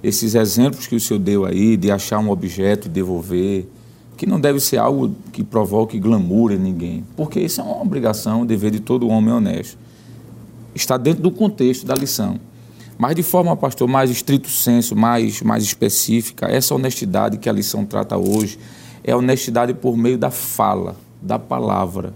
esses 0.02 0.34
exemplos 0.34 0.88
que 0.88 0.96
o 0.96 1.00
senhor 1.00 1.20
deu 1.20 1.44
aí, 1.44 1.76
de 1.76 1.88
achar 1.88 2.18
um 2.18 2.30
objeto 2.30 2.88
e 2.88 2.90
devolver, 2.90 3.68
que 4.16 4.26
não 4.26 4.40
deve 4.40 4.58
ser 4.58 4.78
algo 4.78 5.14
que 5.32 5.44
provoque 5.44 6.00
glamour 6.00 6.50
em 6.50 6.58
ninguém, 6.58 7.04
porque 7.16 7.38
isso 7.38 7.60
é 7.60 7.64
uma 7.64 7.80
obrigação, 7.80 8.40
um 8.40 8.44
dever 8.44 8.72
de 8.72 8.80
todo 8.80 9.06
homem 9.06 9.32
honesto. 9.32 9.78
Está 10.74 10.96
dentro 10.96 11.22
do 11.22 11.30
contexto 11.30 11.86
da 11.86 11.94
lição. 11.94 12.40
Mas 12.98 13.14
de 13.14 13.22
forma, 13.22 13.56
pastor, 13.56 13.86
mais 13.86 14.10
estrito 14.10 14.50
senso, 14.50 14.96
mais, 14.96 15.42
mais 15.42 15.62
específica, 15.62 16.48
essa 16.48 16.74
honestidade 16.74 17.38
que 17.38 17.48
a 17.48 17.52
lição 17.52 17.84
trata 17.84 18.18
hoje 18.18 18.58
é 19.04 19.12
a 19.12 19.16
honestidade 19.16 19.74
por 19.74 19.96
meio 19.96 20.18
da 20.18 20.32
fala, 20.32 20.96
da 21.22 21.38
palavra. 21.38 22.12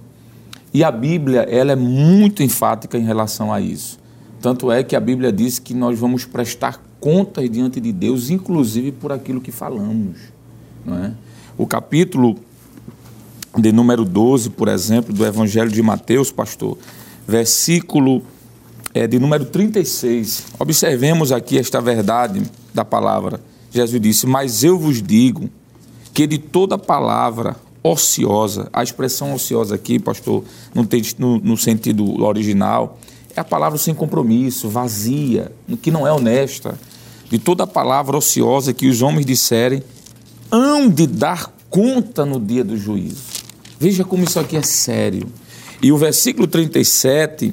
E 0.75 0.83
a 0.83 0.91
Bíblia, 0.91 1.43
ela 1.43 1.71
é 1.71 1.77
muito 1.77 2.43
enfática 2.43 2.99
em 2.99 3.05
relação 3.05 3.53
a 3.53 3.61
isso. 3.61 3.97
Tanto 4.43 4.73
é 4.73 4.83
que 4.83 4.97
a 4.97 5.01
Bíblia 5.01 5.33
diz 5.33 5.61
que 5.61 5.73
nós 5.73 5.97
vamos 5.97 6.25
prestar 6.25 6.83
contas 6.99 7.49
diante 7.49 7.81
de 7.81 7.93
Deus, 7.93 8.29
inclusive 8.29 8.91
por 8.91 9.13
aquilo 9.13 9.41
que 9.41 9.53
falamos. 9.53 10.17
Não 10.85 10.99
é? 10.99 11.13
O 11.57 11.65
capítulo 11.65 12.37
de 13.57 13.71
número 13.71 14.05
12, 14.05 14.51
por 14.51 14.67
exemplo, 14.67 15.15
do 15.15 15.25
Evangelho 15.25 15.71
de 15.71 15.81
Mateus, 15.81 16.33
pastor, 16.33 16.77
versículo 17.25 18.21
é, 18.93 19.07
de 19.07 19.19
número 19.21 19.45
36. 19.45 20.47
Observemos 20.59 21.31
aqui 21.31 21.57
esta 21.57 21.81
verdade 21.81 22.43
da 22.75 22.85
palavra. 22.85 23.41
Jesus 23.71 24.01
disse: 24.01 24.27
Mas 24.27 24.65
eu 24.65 24.77
vos 24.77 25.01
digo 25.01 25.49
que 26.13 26.27
de 26.27 26.39
toda 26.39 26.77
palavra 26.77 27.55
ociosa. 27.85 28.69
A 28.73 28.83
expressão 28.83 29.35
ociosa 29.35 29.75
aqui, 29.75 29.99
pastor, 29.99 30.43
no, 30.75 30.89
no, 31.19 31.39
no 31.39 31.57
sentido 31.57 32.25
original, 32.25 32.99
é 33.37 33.41
a 33.41 33.45
palavra 33.45 33.79
sem 33.79 33.95
compromisso, 33.95 34.71
vazia, 34.71 35.53
que 35.83 35.91
não 35.91 36.07
é 36.07 36.13
honesta. 36.13 36.79
De 37.29 37.39
toda 37.39 37.67
palavra 37.67 38.17
ociosa 38.17 38.73
que 38.73 38.89
os 38.89 39.03
homens 39.03 39.27
disserem, 39.27 39.83
hão 40.51 40.89
de 40.89 41.07
dar 41.07 41.53
conta 41.69 42.25
no 42.25 42.41
dia 42.41 42.65
do 42.65 42.77
juízo. 42.77 43.23
Veja 43.79 44.05
como 44.05 44.25
isso 44.25 44.41
aqui 44.41 44.57
é 44.57 44.63
sério. 44.63 45.27
E 45.83 45.93
o 45.93 45.99
versículo 45.99 46.47
37, 46.47 47.53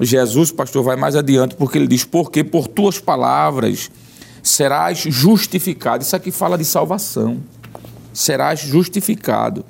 Jesus, 0.00 0.50
pastor, 0.50 0.82
vai 0.82 0.96
mais 0.96 1.16
adiante, 1.16 1.54
porque 1.54 1.78
ele 1.78 1.86
diz: 1.86 2.04
Porque 2.04 2.42
por 2.42 2.66
tuas 2.66 2.98
palavras 2.98 3.90
serás 4.42 4.98
justificado. 4.98 6.02
Isso 6.02 6.16
aqui 6.16 6.30
fala 6.30 6.58
de 6.58 6.64
salvação 6.64 7.40
serás 8.14 8.60
justificado, 8.60 9.64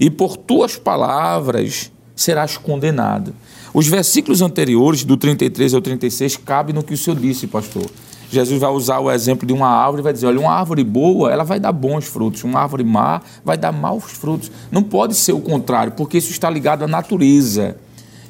e 0.00 0.10
por 0.10 0.36
tuas 0.36 0.76
palavras 0.76 1.92
serás 2.16 2.56
condenado. 2.56 3.32
Os 3.72 3.86
versículos 3.86 4.42
anteriores, 4.42 5.04
do 5.04 5.16
33 5.16 5.74
ao 5.74 5.80
36, 5.80 6.38
cabem 6.38 6.74
no 6.74 6.82
que 6.82 6.94
o 6.94 6.96
Senhor 6.96 7.18
disse, 7.18 7.46
pastor. 7.46 7.88
Jesus 8.30 8.60
vai 8.60 8.70
usar 8.70 9.00
o 9.00 9.10
exemplo 9.10 9.44
de 9.44 9.52
uma 9.52 9.68
árvore 9.68 10.02
e 10.02 10.04
vai 10.04 10.12
dizer: 10.12 10.26
olha, 10.26 10.38
uma 10.38 10.52
árvore 10.52 10.84
boa, 10.84 11.32
ela 11.32 11.42
vai 11.42 11.58
dar 11.58 11.72
bons 11.72 12.06
frutos, 12.06 12.44
uma 12.44 12.60
árvore 12.60 12.84
má 12.84 13.20
vai 13.44 13.58
dar 13.58 13.72
maus 13.72 14.04
frutos. 14.04 14.52
Não 14.70 14.84
pode 14.84 15.16
ser 15.16 15.32
o 15.32 15.40
contrário, 15.40 15.92
porque 15.92 16.18
isso 16.18 16.30
está 16.30 16.48
ligado 16.48 16.84
à 16.84 16.86
natureza, 16.86 17.76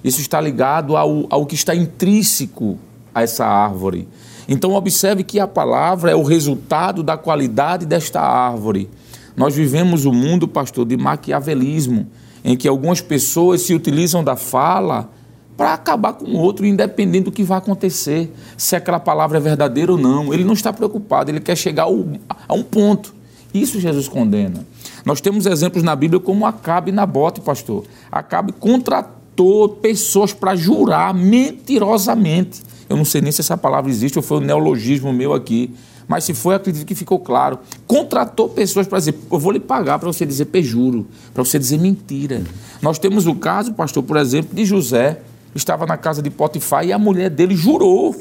isso 0.02 0.22
está 0.22 0.40
ligado 0.40 0.96
ao, 0.96 1.26
ao 1.28 1.44
que 1.44 1.54
está 1.54 1.74
intrínseco 1.74 2.78
a 3.14 3.22
essa 3.22 3.44
árvore. 3.44 4.08
Então, 4.48 4.72
observe 4.72 5.22
que 5.22 5.38
a 5.38 5.46
palavra 5.46 6.10
é 6.10 6.16
o 6.16 6.22
resultado 6.22 7.02
da 7.02 7.16
qualidade 7.16 7.84
desta 7.84 8.20
árvore. 8.20 8.88
Nós 9.36 9.54
vivemos 9.54 10.04
um 10.06 10.12
mundo, 10.12 10.46
pastor, 10.48 10.84
de 10.84 10.96
maquiavelismo, 10.96 12.06
em 12.44 12.56
que 12.56 12.68
algumas 12.68 13.00
pessoas 13.00 13.62
se 13.62 13.74
utilizam 13.74 14.24
da 14.24 14.36
fala 14.36 15.10
para 15.56 15.74
acabar 15.74 16.14
com 16.14 16.24
o 16.24 16.36
outro, 16.38 16.64
independente 16.64 17.24
do 17.24 17.32
que 17.32 17.42
vai 17.42 17.58
acontecer, 17.58 18.32
se 18.56 18.74
aquela 18.74 18.98
palavra 18.98 19.36
é 19.36 19.40
verdadeira 19.40 19.92
ou 19.92 19.98
não. 19.98 20.32
Ele 20.32 20.42
não 20.42 20.54
está 20.54 20.72
preocupado, 20.72 21.30
ele 21.30 21.40
quer 21.40 21.56
chegar 21.56 21.84
a 21.84 22.54
um 22.54 22.62
ponto. 22.62 23.14
Isso 23.52 23.78
Jesus 23.80 24.08
condena. 24.08 24.66
Nós 25.04 25.20
temos 25.20 25.44
exemplos 25.44 25.82
na 25.82 25.94
Bíblia 25.94 26.20
como 26.20 26.46
Acabe 26.46 26.90
e 26.90 26.94
Nabote, 26.94 27.40
pastor. 27.40 27.84
Acabe 28.10 28.52
contratou 28.52 29.68
pessoas 29.68 30.32
para 30.32 30.54
jurar 30.54 31.12
mentirosamente. 31.12 32.62
Eu 32.88 32.96
não 32.96 33.04
sei 33.04 33.20
nem 33.20 33.30
se 33.30 33.40
essa 33.40 33.56
palavra 33.56 33.90
existe 33.90 34.18
ou 34.18 34.22
foi 34.22 34.38
um 34.38 34.40
neologismo 34.40 35.12
meu 35.12 35.32
aqui 35.34 35.74
mas 36.10 36.24
se 36.24 36.34
foi, 36.34 36.56
acredito 36.56 36.84
que 36.84 36.94
ficou 36.96 37.20
claro. 37.20 37.60
Contratou 37.86 38.48
pessoas 38.48 38.84
para 38.88 38.98
dizer, 38.98 39.14
eu 39.30 39.38
vou 39.38 39.52
lhe 39.52 39.60
pagar 39.60 39.96
para 39.96 40.08
você 40.08 40.26
dizer 40.26 40.46
pejuro, 40.46 41.06
para 41.32 41.44
você 41.44 41.56
dizer 41.56 41.78
mentira. 41.78 42.42
Nós 42.82 42.98
temos 42.98 43.28
o 43.28 43.34
caso, 43.36 43.74
pastor, 43.74 44.02
por 44.02 44.16
exemplo, 44.16 44.52
de 44.52 44.64
José, 44.64 45.20
estava 45.54 45.86
na 45.86 45.96
casa 45.96 46.20
de 46.20 46.28
Potifar 46.28 46.84
e 46.84 46.92
a 46.92 46.98
mulher 46.98 47.30
dele 47.30 47.54
jurou 47.54 48.12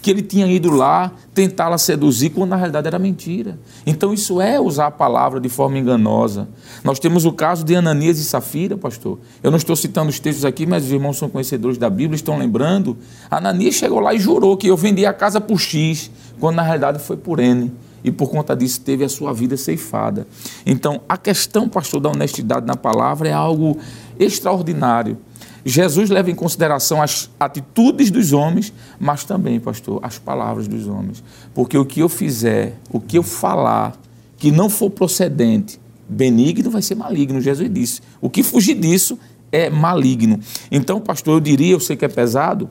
que 0.00 0.10
ele 0.10 0.22
tinha 0.22 0.46
ido 0.46 0.70
lá 0.70 1.12
tentá-la 1.34 1.78
seduzir, 1.78 2.30
quando 2.30 2.50
na 2.50 2.56
realidade 2.56 2.86
era 2.86 2.98
mentira. 2.98 3.58
Então 3.86 4.12
isso 4.12 4.40
é 4.40 4.60
usar 4.60 4.86
a 4.86 4.90
palavra 4.90 5.40
de 5.40 5.48
forma 5.48 5.78
enganosa. 5.78 6.48
Nós 6.82 6.98
temos 6.98 7.24
o 7.24 7.32
caso 7.32 7.64
de 7.64 7.74
Ananias 7.74 8.18
e 8.18 8.24
Safira, 8.24 8.76
pastor. 8.76 9.18
Eu 9.42 9.50
não 9.50 9.58
estou 9.58 9.76
citando 9.76 10.10
os 10.10 10.18
textos 10.18 10.44
aqui, 10.44 10.66
mas 10.66 10.84
os 10.84 10.92
irmãos 10.92 11.16
são 11.16 11.28
conhecedores 11.28 11.78
da 11.78 11.90
Bíblia, 11.90 12.16
estão 12.16 12.38
lembrando. 12.38 12.96
Ananias 13.30 13.74
chegou 13.74 14.00
lá 14.00 14.14
e 14.14 14.18
jurou 14.18 14.56
que 14.56 14.68
eu 14.68 14.76
vendia 14.76 15.10
a 15.10 15.12
casa 15.12 15.40
por 15.40 15.58
X, 15.58 16.10
quando 16.40 16.56
na 16.56 16.62
realidade 16.62 16.98
foi 16.98 17.16
por 17.16 17.40
N. 17.40 17.72
E 18.02 18.12
por 18.12 18.30
conta 18.30 18.54
disso 18.54 18.80
teve 18.80 19.04
a 19.04 19.08
sua 19.08 19.32
vida 19.32 19.56
ceifada. 19.56 20.26
Então, 20.64 21.00
a 21.08 21.16
questão, 21.16 21.68
pastor, 21.68 22.00
da 22.00 22.08
honestidade 22.08 22.64
na 22.64 22.76
palavra 22.76 23.28
é 23.28 23.32
algo 23.32 23.76
extraordinário. 24.18 25.18
Jesus 25.68 26.08
leva 26.08 26.30
em 26.30 26.34
consideração 26.34 27.02
as 27.02 27.30
atitudes 27.38 28.10
dos 28.10 28.32
homens, 28.32 28.72
mas 28.98 29.24
também, 29.24 29.60
pastor, 29.60 30.00
as 30.02 30.18
palavras 30.18 30.66
dos 30.66 30.86
homens. 30.86 31.22
Porque 31.54 31.76
o 31.76 31.84
que 31.84 32.00
eu 32.00 32.08
fizer, 32.08 32.78
o 32.90 32.98
que 32.98 33.18
eu 33.18 33.22
falar, 33.22 33.94
que 34.38 34.50
não 34.50 34.70
for 34.70 34.88
procedente, 34.88 35.78
benigno, 36.08 36.70
vai 36.70 36.80
ser 36.80 36.94
maligno. 36.94 37.40
Jesus 37.40 37.68
disse. 37.70 38.00
O 38.20 38.30
que 38.30 38.42
fugir 38.42 38.74
disso 38.74 39.18
é 39.52 39.68
maligno. 39.68 40.40
Então, 40.70 41.00
pastor, 41.00 41.34
eu 41.34 41.40
diria, 41.40 41.72
eu 41.72 41.80
sei 41.80 41.96
que 41.96 42.04
é 42.04 42.08
pesado, 42.08 42.70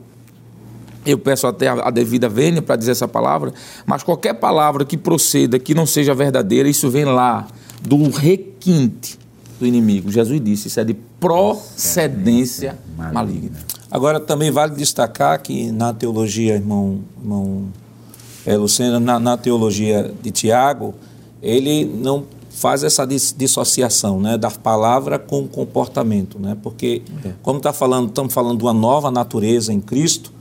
eu 1.06 1.18
peço 1.18 1.46
até 1.46 1.68
a 1.68 1.90
devida 1.90 2.28
vênia 2.28 2.60
para 2.60 2.74
dizer 2.74 2.90
essa 2.90 3.06
palavra, 3.06 3.52
mas 3.86 4.02
qualquer 4.02 4.34
palavra 4.34 4.84
que 4.84 4.96
proceda, 4.96 5.58
que 5.58 5.72
não 5.72 5.86
seja 5.86 6.14
verdadeira, 6.14 6.68
isso 6.68 6.90
vem 6.90 7.04
lá 7.04 7.46
do 7.80 8.10
requinte 8.10 9.18
do 9.58 9.66
inimigo. 9.66 10.10
Jesus 10.10 10.40
disse, 10.40 10.68
isso 10.68 10.80
é 10.80 10.84
de 10.84 10.96
procedência 11.20 12.78
maligna. 12.96 13.58
Agora, 13.90 14.20
também 14.20 14.50
vale 14.50 14.74
destacar 14.74 15.40
que 15.40 15.72
na 15.72 15.92
teologia, 15.92 16.54
irmão, 16.54 17.00
irmão 17.20 17.68
é, 18.44 18.56
Luciano, 18.56 19.00
na, 19.00 19.18
na, 19.18 19.36
teologia 19.36 20.12
de 20.22 20.30
Tiago, 20.30 20.94
ele 21.42 21.84
não 21.84 22.24
faz 22.50 22.82
essa 22.82 23.06
dissociação 23.06 24.20
né, 24.20 24.36
da 24.36 24.50
palavra 24.50 25.18
com 25.18 25.42
o 25.42 25.48
comportamento, 25.48 26.38
né? 26.38 26.56
porque, 26.62 27.02
é. 27.24 27.30
como 27.42 27.60
tá 27.60 27.72
falando, 27.72 28.08
estamos 28.08 28.34
falando 28.34 28.58
de 28.58 28.64
uma 28.64 28.72
nova 28.72 29.10
natureza 29.10 29.72
em 29.72 29.80
Cristo, 29.80 30.32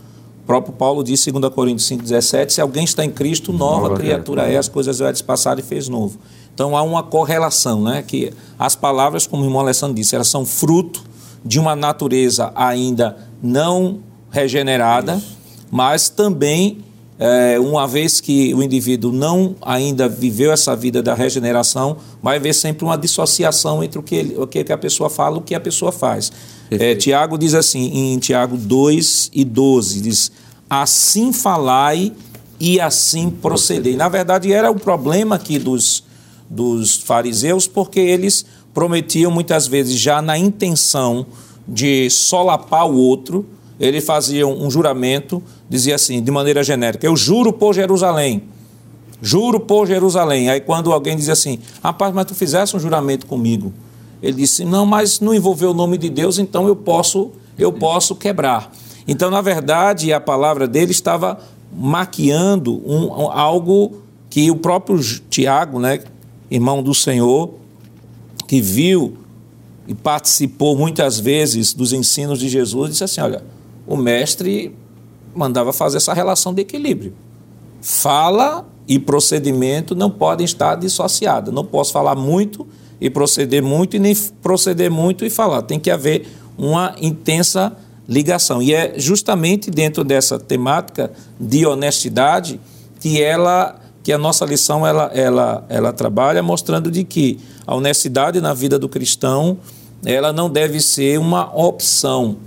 o 0.44 0.48
próprio 0.48 0.74
Paulo 0.74 1.04
diz, 1.04 1.24
2 1.26 1.54
Coríntios 1.54 1.90
5,17, 1.90 2.50
se 2.52 2.62
alguém 2.62 2.86
está 2.86 3.04
em 3.04 3.12
Cristo, 3.12 3.52
nova, 3.52 3.90
nova 3.90 3.96
criatura, 3.96 4.42
criatura 4.42 4.48
é, 4.48 4.58
as 4.58 4.68
coisas 4.68 5.00
velhas 5.00 5.22
passaram 5.22 5.60
e 5.60 5.64
fez 5.64 5.88
novo. 5.90 6.18
Então 6.58 6.76
há 6.76 6.82
uma 6.82 7.04
correlação, 7.04 7.84
né? 7.84 8.02
Que 8.02 8.34
as 8.58 8.76
palavras, 8.76 9.28
como 9.28 9.44
o 9.44 9.46
irmão 9.46 9.62
Alessandro 9.62 9.96
disse, 9.96 10.16
elas 10.16 10.28
são 10.28 10.44
fruto 10.44 11.04
de 11.46 11.60
uma 11.60 11.76
natureza 11.76 12.52
ainda 12.56 13.16
não 13.44 14.00
regenerada, 14.32 15.18
Isso. 15.18 15.38
mas 15.70 16.10
também 16.10 16.80
é, 17.20 17.60
uma 17.60 17.88
vez 17.88 18.20
que 18.20 18.56
o 18.56 18.64
indivíduo 18.64 19.12
não 19.12 19.56
ainda 19.62 20.10
viveu 20.10 20.52
essa 20.52 20.76
vida 20.76 21.04
da 21.04 21.14
regeneração, 21.14 21.98
vai 22.24 22.38
haver 22.38 22.56
sempre 22.56 22.86
uma 22.86 22.98
dissociação 22.98 23.84
entre 23.84 24.00
o 24.00 24.02
que, 24.02 24.16
ele, 24.16 24.36
o 24.36 24.48
que 24.48 24.74
a 24.74 24.78
pessoa 24.80 25.12
fala 25.12 25.36
e 25.36 25.40
o 25.40 25.44
que 25.44 25.54
a 25.54 25.60
pessoa 25.60 25.92
faz. 25.92 26.32
É, 26.72 26.96
Tiago 26.96 27.38
diz 27.38 27.54
assim, 27.54 28.14
em 28.14 28.18
Tiago 28.18 28.58
2 28.58 29.30
e 29.32 29.46
12, 29.46 30.02
diz, 30.02 30.32
assim 30.68 31.32
falai 31.32 32.12
e 32.60 32.82
assim 32.82 33.30
procedei. 33.30 33.96
Na 33.96 34.10
verdade, 34.10 34.52
era 34.52 34.72
o 34.72 34.80
problema 34.80 35.36
aqui 35.36 35.60
dos, 35.60 36.04
dos 36.50 36.98
fariseus, 36.98 37.68
porque 37.68 38.00
eles 38.00 38.46
prometiam 38.74 39.32
muitas 39.32 39.68
vezes 39.68 40.00
já 40.00 40.22
na 40.22 40.38
intenção 40.38 41.26
de 41.68 42.10
solapar 42.10 42.90
o 42.90 42.96
outro, 42.96 43.46
ele 43.80 44.02
fazia 44.02 44.48
um 44.48 44.70
juramento, 44.72 45.42
dizia 45.70 45.96
assim, 45.96 46.22
de 46.22 46.32
maneira 46.32 46.64
genérica: 46.64 47.06
Eu 47.06 47.16
juro 47.16 47.54
por 47.54 47.74
Jerusalém. 47.74 48.44
Juro 49.22 49.60
por 49.60 49.88
Jerusalém. 49.88 50.50
Aí 50.50 50.62
quando 50.62 50.92
alguém 50.92 51.16
dizia 51.16 51.34
assim: 51.34 51.60
Rapaz, 51.84 52.14
mas 52.14 52.26
tu 52.26 52.34
fizesse 52.34 52.76
um 52.76 52.80
juramento 52.80 53.26
comigo. 53.26 53.74
Ele 54.22 54.38
disse: 54.38 54.64
Não, 54.66 54.86
mas 54.86 55.20
não 55.20 55.34
envolveu 55.34 55.72
o 55.72 55.74
nome 55.74 55.98
de 55.98 56.10
Deus, 56.10 56.40
então 56.40 56.68
eu 56.68 56.76
posso, 56.76 57.32
eu 57.58 57.72
posso 57.72 58.16
quebrar. 58.16 58.72
Então, 59.08 59.30
na 59.30 59.42
verdade, 59.42 60.12
a 60.12 60.20
palavra 60.20 60.68
dele 60.68 60.92
estava 60.92 61.40
maquiando 61.72 62.82
um, 62.86 63.06
um, 63.06 63.32
algo 63.32 64.02
que 64.30 64.50
o 64.52 64.56
próprio 64.56 65.00
Tiago, 65.30 65.80
né, 65.80 66.00
irmão 66.50 66.82
do 66.82 66.94
Senhor, 66.94 67.54
que 68.48 68.62
viu 68.62 69.18
e 69.88 69.94
participou 69.94 70.76
muitas 70.78 71.20
vezes 71.20 71.74
dos 71.74 71.94
ensinos 71.94 72.40
de 72.40 72.50
Jesus, 72.50 72.92
disse 72.92 73.04
assim: 73.04 73.22
Olha, 73.22 73.44
o 73.86 73.96
mestre 73.96 74.76
mandava 75.36 75.72
fazer 75.72 75.98
essa 75.98 76.14
relação 76.14 76.54
de 76.54 76.62
equilíbrio. 76.62 77.14
Fala 77.82 78.68
e 78.88 78.98
procedimento 78.98 79.94
não 79.94 80.10
podem 80.10 80.46
estar 80.46 80.76
dissociados. 80.76 81.54
Não 81.54 81.64
posso 81.64 81.92
falar 81.92 82.16
muito 82.16 82.68
e 83.00 83.10
proceder 83.10 83.62
muito, 83.62 83.96
e 83.96 84.00
nem 84.00 84.16
proceder 84.42 84.90
muito 84.90 85.26
e 85.26 85.30
falar. 85.30 85.62
Tem 85.62 85.80
que 85.80 85.92
haver 85.92 86.28
uma 86.58 86.96
intensa 87.00 87.76
ligação. 88.08 88.62
E 88.62 88.74
é 88.74 88.94
justamente 88.98 89.70
dentro 89.70 90.04
dessa 90.04 90.40
temática 90.40 91.12
de 91.40 91.66
honestidade 91.66 92.60
que 93.00 93.22
ela 93.22 93.80
que 94.08 94.14
a 94.14 94.18
nossa 94.18 94.46
lição 94.46 94.88
ela, 94.88 95.12
ela, 95.14 95.66
ela 95.68 95.92
trabalha 95.92 96.42
mostrando 96.42 96.90
de 96.90 97.04
que 97.04 97.38
a 97.66 97.76
honestidade 97.76 98.40
na 98.40 98.54
vida 98.54 98.80
do 98.80 98.88
cristão 98.88 99.58
ela 100.06 100.32
não 100.32 100.50
deve 100.50 100.80
ser 100.80 101.20
uma 101.20 101.54
opção, 101.54 102.38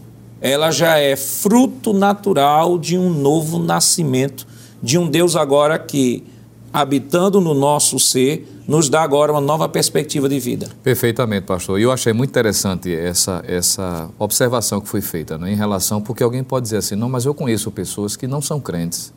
ela 0.41 0.71
já 0.71 0.97
é 0.97 1.15
fruto 1.17 1.93
natural 1.93 2.79
de 2.79 2.97
um 2.97 3.11
novo 3.11 3.59
nascimento, 3.59 4.47
de 4.83 4.97
um 4.97 5.07
Deus 5.07 5.37
agora 5.37 5.79
que, 5.79 6.25
habitando 6.73 7.43
no 7.43 7.53
nosso 7.53 7.99
ser, 7.99 8.63
nos 8.67 8.89
dá 8.89 9.03
agora 9.03 9.31
uma 9.31 9.41
nova 9.43 9.69
perspectiva 9.69 10.31
de 10.31 10.41
vida. 10.41 10.67
Perfeitamente, 10.83 11.45
pastor. 11.45 11.79
E 11.79 11.83
eu 11.83 11.93
achei 11.93 12.15
muito 12.15 12.31
interessante 12.31 12.91
essa, 12.91 13.45
essa 13.47 14.09
observação 14.19 14.81
que 14.81 14.89
foi 14.89 15.03
feita 15.03 15.37
né, 15.37 15.53
em 15.53 15.57
relação, 15.57 16.01
porque 16.01 16.23
alguém 16.23 16.43
pode 16.43 16.63
dizer 16.63 16.79
assim, 16.79 16.97
não, 16.97 17.11
mas 17.11 17.27
eu 17.27 17.35
conheço 17.35 17.71
pessoas 17.71 18.17
que 18.17 18.27
não 18.27 18.41
são 18.41 18.59
crentes 18.59 19.13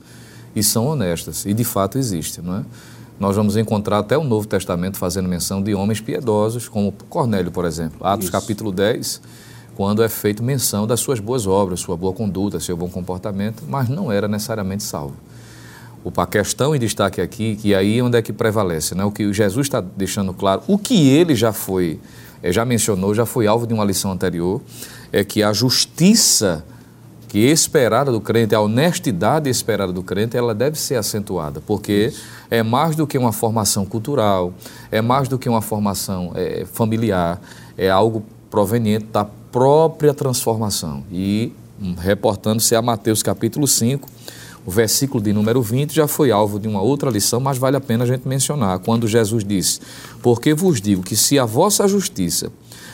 e 0.56 0.62
são 0.62 0.88
honestas, 0.88 1.46
e 1.46 1.54
de 1.54 1.64
fato 1.64 1.98
existe, 1.98 2.42
não 2.42 2.58
é? 2.58 2.64
Nós 3.20 3.36
vamos 3.36 3.56
encontrar 3.56 4.00
até 4.00 4.18
o 4.18 4.24
Novo 4.24 4.48
Testamento 4.48 4.98
fazendo 4.98 5.30
menção 5.30 5.62
de 5.62 5.74
homens 5.74 6.02
piedosos, 6.02 6.68
como 6.68 6.92
Cornélio, 7.10 7.52
por 7.52 7.64
exemplo. 7.64 8.06
Atos 8.06 8.26
Isso. 8.26 8.32
capítulo 8.32 8.72
10, 8.72 9.22
quando 9.76 10.04
é 10.04 10.10
feito 10.10 10.44
menção 10.44 10.86
das 10.86 11.00
suas 11.00 11.20
boas 11.20 11.48
obras, 11.48 11.80
sua 11.80 11.96
boa 11.96 12.14
conduta, 12.14 12.60
seu 12.60 12.76
bom 12.76 12.90
comportamento, 12.90 13.64
mas 13.68 13.88
não 13.88 14.12
era 14.12 14.28
necessariamente 14.28 14.84
salvo. 14.84 15.16
A 16.18 16.26
questão 16.26 16.76
em 16.76 16.80
destaque 16.80 17.22
aqui, 17.22 17.56
que 17.56 17.74
aí 17.74 18.00
é 18.00 18.04
onde 18.04 18.18
é 18.18 18.22
que 18.22 18.34
prevalece, 18.34 18.94
né? 18.94 19.06
o 19.06 19.12
que 19.12 19.32
Jesus 19.32 19.68
está 19.68 19.80
deixando 19.80 20.34
claro, 20.34 20.62
o 20.68 20.78
que 20.78 21.08
ele 21.08 21.34
já 21.34 21.54
foi, 21.54 22.00
eh, 22.42 22.52
já 22.52 22.66
mencionou, 22.66 23.16
já 23.16 23.26
foi 23.26 23.48
alvo 23.48 23.66
de 23.66 23.74
uma 23.74 23.86
lição 23.86 24.12
anterior, 24.12 24.62
é 25.14 25.24
que 25.24 25.42
a 25.42 25.54
justiça 25.54 26.66
que 27.34 27.40
esperada 27.40 28.12
do 28.12 28.22
crente, 28.22 28.54
a 28.54 28.62
honestidade 28.62 29.50
esperada 29.50 29.92
do 29.92 30.04
crente, 30.04 30.38
ela 30.38 30.54
deve 30.54 30.78
ser 30.78 30.98
acentuada, 30.98 31.60
porque 31.66 32.10
Isso. 32.10 32.22
é 32.52 32.62
mais 32.62 32.96
do 32.96 33.08
que 33.08 33.18
uma 33.18 33.32
formação 33.32 33.88
cultural, 33.88 34.54
é 34.92 35.02
mais 35.02 35.28
do 35.28 35.40
que 35.40 35.50
uma 35.50 35.60
formação 35.60 36.32
é, 36.36 36.64
familiar, 36.72 37.42
é 37.76 37.90
algo 37.90 38.24
proveniente 38.52 39.06
da 39.06 39.26
própria 39.26 40.14
transformação. 40.14 41.04
E, 41.12 41.52
hum, 41.82 41.96
reportando-se 41.98 42.76
a 42.76 42.84
Mateus 42.84 43.24
capítulo 43.24 43.68
5, 43.68 44.08
o 44.64 44.70
versículo 44.70 45.22
de 45.24 45.34
número 45.34 45.60
20 45.60 45.92
já 45.92 46.08
foi 46.08 46.30
alvo 46.30 46.60
de 46.60 46.68
uma 46.68 46.84
outra 46.84 47.10
lição, 47.10 47.40
mas 47.40 47.58
vale 47.58 47.76
a 47.76 47.82
pena 47.82 48.04
a 48.04 48.08
gente 48.08 48.28
mencionar, 48.28 48.78
quando 48.78 49.08
Jesus 49.08 49.44
disse: 49.44 49.80
Porque 50.22 50.54
vos 50.54 50.80
digo 50.80 51.02
que 51.02 51.16
se 51.16 51.40
a 51.40 51.46
vossa 51.46 51.88
justiça 51.88 52.52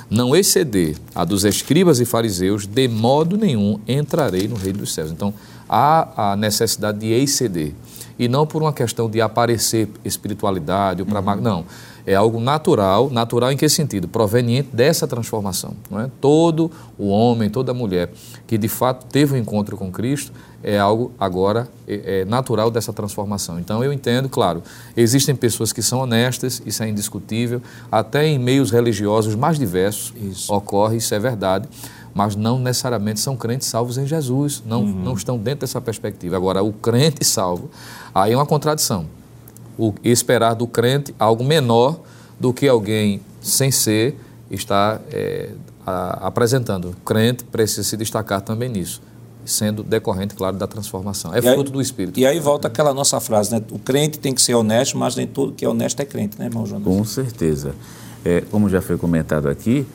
não 0.09 0.35
exceder 0.35 0.97
a 1.13 1.23
dos 1.23 1.45
escribas 1.45 1.99
e 1.99 2.05
fariseus, 2.05 2.65
de 2.65 2.87
modo 2.87 3.37
nenhum 3.37 3.79
entrarei 3.87 4.47
no 4.47 4.55
reino 4.55 4.79
dos 4.79 4.93
céus. 4.93 5.11
Então, 5.11 5.33
há 5.67 6.31
a 6.31 6.35
necessidade 6.35 6.99
de 6.99 7.07
exceder. 7.13 7.73
E 8.17 8.27
não 8.27 8.45
por 8.45 8.61
uma 8.61 8.73
questão 8.73 9.09
de 9.09 9.21
aparecer 9.21 9.87
espiritualidade, 10.03 11.01
ou 11.01 11.07
para 11.07 11.19
uhum. 11.19 11.41
não 11.41 11.65
é 12.05 12.15
algo 12.15 12.39
natural. 12.39 13.09
Natural 13.09 13.51
em 13.51 13.57
que 13.57 13.67
sentido? 13.69 14.07
Proveniente 14.07 14.69
dessa 14.73 15.07
transformação. 15.07 15.73
Não 15.89 16.01
é? 16.01 16.09
Todo 16.19 16.71
o 16.97 17.07
homem, 17.07 17.49
toda 17.49 17.73
mulher 17.73 18.11
que 18.47 18.57
de 18.57 18.67
fato 18.67 19.05
teve 19.05 19.35
um 19.35 19.37
encontro 19.37 19.77
com 19.77 19.91
Cristo 19.91 20.31
é 20.63 20.77
algo 20.77 21.11
agora 21.19 21.69
é, 21.87 22.21
é 22.21 22.25
natural 22.25 22.69
dessa 22.69 22.91
transformação. 22.91 23.59
Então 23.59 23.83
eu 23.83 23.93
entendo, 23.93 24.27
claro, 24.27 24.61
existem 24.95 25.35
pessoas 25.35 25.71
que 25.71 25.81
são 25.81 25.99
honestas, 25.99 26.61
isso 26.65 26.83
é 26.83 26.89
indiscutível, 26.89 27.61
até 27.91 28.25
em 28.25 28.37
meios 28.37 28.71
religiosos 28.71 29.35
mais 29.35 29.57
diversos 29.57 30.13
isso. 30.19 30.53
ocorre, 30.53 30.97
isso 30.97 31.13
é 31.13 31.19
verdade 31.19 31.67
mas 32.11 32.35
não 32.35 32.59
necessariamente 32.59 33.19
são 33.19 33.37
crentes 33.37 33.67
salvos 33.67 33.97
em 33.97 34.05
Jesus, 34.05 34.63
não, 34.65 34.81
uhum. 34.81 35.03
não 35.03 35.13
estão 35.13 35.37
dentro 35.37 35.61
dessa 35.61 35.79
perspectiva. 35.79 36.35
Agora, 36.35 36.61
o 36.61 36.73
crente 36.73 37.23
salvo, 37.23 37.69
aí 38.13 38.33
é 38.33 38.35
uma 38.35 38.47
contradição 38.47 39.05
o 39.79 39.93
esperar 40.03 40.53
do 40.53 40.67
crente 40.67 41.15
algo 41.17 41.43
menor 41.43 42.01
do 42.37 42.53
que 42.53 42.67
alguém 42.67 43.21
sem 43.41 43.71
ser 43.71 44.19
está 44.51 44.99
é, 45.11 45.51
a, 45.85 46.27
apresentando. 46.27 46.89
O 46.89 46.95
crente 47.05 47.45
precisa 47.45 47.83
se 47.83 47.95
destacar 47.95 48.41
também 48.41 48.67
nisso, 48.67 49.01
sendo 49.45 49.81
decorrente, 49.81 50.35
claro, 50.35 50.57
da 50.57 50.67
transformação. 50.67 51.33
É 51.33 51.39
e 51.39 51.41
fruto 51.41 51.69
aí, 51.69 51.71
do 51.71 51.81
Espírito. 51.81 52.19
E 52.19 52.25
aí 52.25 52.39
volta 52.39 52.67
aquela 52.67 52.93
nossa 52.93 53.19
frase, 53.21 53.53
né? 53.53 53.61
O 53.71 53.79
crente 53.79 54.19
tem 54.19 54.33
que 54.33 54.41
ser 54.41 54.53
honesto, 54.53 54.97
mas 54.97 55.15
nem 55.15 55.25
tudo 55.25 55.53
que 55.53 55.63
é 55.63 55.69
honesto 55.69 56.01
é 56.01 56.05
crente, 56.05 56.37
né, 56.37 56.45
irmão 56.45 56.65
Jonas? 56.65 56.83
Com 56.83 57.03
certeza. 57.05 57.73
É, 58.25 58.41
como 58.51 58.67
já 58.67 58.81
foi 58.81 58.97
comentado 58.97 59.47
aqui, 59.47 59.87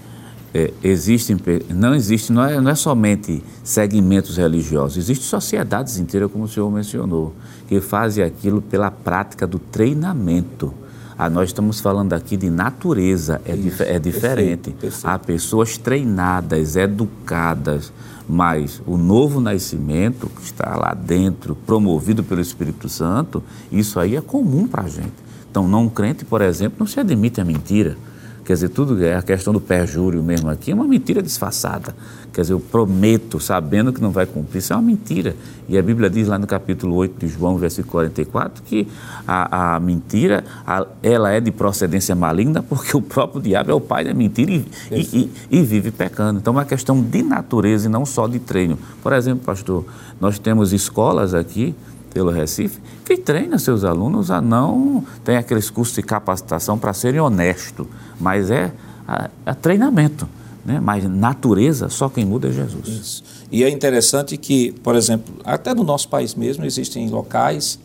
é, 0.54 0.72
existem, 0.84 1.36
não 1.68 1.92
existe, 1.94 2.32
não 2.32 2.44
é, 2.44 2.60
não 2.60 2.70
é 2.70 2.76
somente 2.76 3.42
segmentos 3.64 4.36
religiosos, 4.36 4.96
existem 4.96 5.26
sociedades 5.26 5.98
inteiras, 5.98 6.30
como 6.30 6.44
o 6.44 6.48
senhor 6.48 6.70
mencionou, 6.70 7.34
que 7.66 7.80
fazem 7.80 8.22
aquilo 8.22 8.62
pela 8.62 8.88
prática 8.88 9.48
do 9.48 9.58
treinamento. 9.58 10.72
Ah, 11.18 11.28
nós 11.28 11.48
estamos 11.48 11.80
falando 11.80 12.12
aqui 12.12 12.36
de 12.36 12.50
natureza, 12.50 13.40
é, 13.44 13.56
dif 13.56 13.82
é 13.82 13.98
diferente. 13.98 14.70
Perfeito, 14.70 14.80
perfeito. 14.80 15.06
Há 15.06 15.18
pessoas 15.18 15.76
treinadas, 15.76 16.76
educadas, 16.76 17.92
mas 18.28 18.80
o 18.86 18.96
novo 18.96 19.40
nascimento 19.40 20.28
que 20.28 20.42
está 20.42 20.76
lá 20.76 20.94
dentro, 20.94 21.54
promovido 21.54 22.22
pelo 22.22 22.40
Espírito 22.40 22.88
Santo, 22.88 23.42
isso 23.70 23.98
aí 24.00 24.16
é 24.16 24.20
comum 24.20 24.66
para 24.66 24.84
a 24.84 24.88
gente. 24.88 25.12
Então, 25.50 25.68
não 25.68 25.88
crente, 25.88 26.24
por 26.24 26.42
exemplo, 26.42 26.78
não 26.80 26.86
se 26.86 26.98
admite 26.98 27.40
a 27.40 27.44
mentira. 27.44 27.96
Quer 28.44 28.52
dizer, 28.52 28.68
tudo 28.68 29.02
é 29.02 29.16
a 29.16 29.22
questão 29.22 29.54
do 29.54 29.60
perjúrio 29.60 30.22
mesmo 30.22 30.50
aqui 30.50 30.70
é 30.70 30.74
uma 30.74 30.86
mentira 30.86 31.22
disfarçada. 31.22 31.96
Quer 32.30 32.42
dizer, 32.42 32.52
eu 32.52 32.60
prometo, 32.60 33.40
sabendo 33.40 33.92
que 33.92 34.02
não 34.02 34.10
vai 34.10 34.26
cumprir, 34.26 34.58
isso 34.58 34.72
é 34.72 34.76
uma 34.76 34.82
mentira. 34.82 35.34
E 35.66 35.78
a 35.78 35.82
Bíblia 35.82 36.10
diz 36.10 36.28
lá 36.28 36.38
no 36.38 36.46
capítulo 36.46 36.94
8 36.96 37.26
de 37.26 37.32
João, 37.32 37.56
versículo 37.56 37.92
44, 37.92 38.62
que 38.62 38.86
a, 39.26 39.76
a 39.76 39.80
mentira, 39.80 40.44
a, 40.66 40.86
ela 41.02 41.30
é 41.30 41.40
de 41.40 41.50
procedência 41.50 42.14
maligna, 42.14 42.62
porque 42.62 42.94
o 42.94 43.00
próprio 43.00 43.40
diabo 43.40 43.70
é 43.70 43.74
o 43.74 43.80
pai 43.80 44.04
da 44.04 44.12
mentira 44.12 44.50
e, 44.50 44.66
e, 44.90 45.00
e, 45.00 45.30
e 45.50 45.62
vive 45.62 45.90
pecando. 45.90 46.38
Então, 46.38 46.52
é 46.52 46.56
uma 46.56 46.64
questão 46.66 47.00
de 47.00 47.22
natureza 47.22 47.86
e 47.86 47.90
não 47.90 48.04
só 48.04 48.26
de 48.26 48.40
treino. 48.40 48.78
Por 49.02 49.14
exemplo, 49.14 49.44
pastor, 49.44 49.86
nós 50.20 50.38
temos 50.38 50.72
escolas 50.72 51.32
aqui 51.32 51.74
pelo 52.14 52.30
Recife, 52.30 52.80
que 53.04 53.16
treina 53.16 53.58
seus 53.58 53.82
alunos 53.82 54.30
a 54.30 54.40
não 54.40 55.04
tem 55.24 55.36
aqueles 55.36 55.68
cursos 55.68 55.96
de 55.96 56.02
capacitação 56.02 56.78
para 56.78 56.94
serem 56.94 57.20
honestos, 57.20 57.86
mas 58.20 58.50
é 58.52 58.72
a, 59.06 59.28
a 59.44 59.54
treinamento. 59.54 60.28
Né? 60.64 60.80
Mas 60.80 61.04
natureza, 61.04 61.90
só 61.90 62.08
quem 62.08 62.24
muda 62.24 62.48
é 62.48 62.52
Jesus. 62.52 62.88
Isso. 62.88 63.24
E 63.50 63.64
é 63.64 63.68
interessante 63.68 64.36
que, 64.36 64.72
por 64.82 64.94
exemplo, 64.94 65.34
até 65.44 65.74
no 65.74 65.82
nosso 65.82 66.08
país 66.08 66.34
mesmo, 66.34 66.64
existem 66.64 67.10
locais 67.10 67.78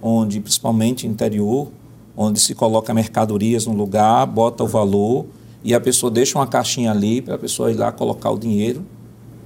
onde, 0.00 0.40
principalmente 0.40 1.06
interior, 1.06 1.68
onde 2.16 2.40
se 2.40 2.54
coloca 2.54 2.94
mercadorias 2.94 3.66
no 3.66 3.74
lugar, 3.74 4.24
bota 4.26 4.64
o 4.64 4.66
valor 4.66 5.26
e 5.62 5.74
a 5.74 5.80
pessoa 5.80 6.10
deixa 6.10 6.38
uma 6.38 6.46
caixinha 6.46 6.90
ali 6.90 7.20
para 7.20 7.34
a 7.34 7.38
pessoa 7.38 7.70
ir 7.70 7.74
lá 7.74 7.92
colocar 7.92 8.30
o 8.30 8.38
dinheiro 8.38 8.82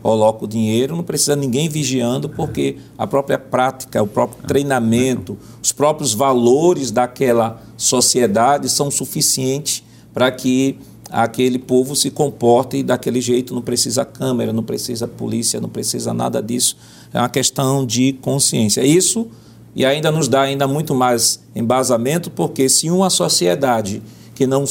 coloca 0.06 0.44
o 0.44 0.46
dinheiro, 0.46 0.94
não 0.94 1.02
precisa 1.02 1.34
ninguém 1.34 1.68
vigiando, 1.68 2.28
porque 2.28 2.76
a 2.96 3.08
própria 3.08 3.36
prática, 3.36 4.00
o 4.00 4.06
próprio 4.06 4.46
treinamento, 4.46 5.36
os 5.60 5.72
próprios 5.72 6.14
valores 6.14 6.92
daquela 6.92 7.60
sociedade 7.76 8.68
são 8.68 8.88
suficientes 8.88 9.82
para 10.14 10.30
que 10.30 10.78
aquele 11.10 11.58
povo 11.58 11.96
se 11.96 12.08
comporte 12.12 12.84
daquele 12.84 13.20
jeito, 13.20 13.52
não 13.52 13.60
precisa 13.60 14.04
câmera, 14.04 14.52
não 14.52 14.62
precisa 14.62 15.08
polícia, 15.08 15.60
não 15.60 15.68
precisa 15.68 16.14
nada 16.14 16.40
disso. 16.40 16.76
É 17.12 17.18
uma 17.18 17.28
questão 17.28 17.84
de 17.84 18.12
consciência. 18.22 18.86
Isso 18.86 19.26
e 19.74 19.84
ainda 19.84 20.12
nos 20.12 20.28
dá 20.28 20.42
ainda 20.42 20.68
muito 20.68 20.94
mais 20.94 21.40
embasamento, 21.52 22.30
porque 22.30 22.68
se 22.68 22.92
uma 22.92 23.10
sociedade 23.10 24.00
que 24.36 24.46
não 24.46 24.64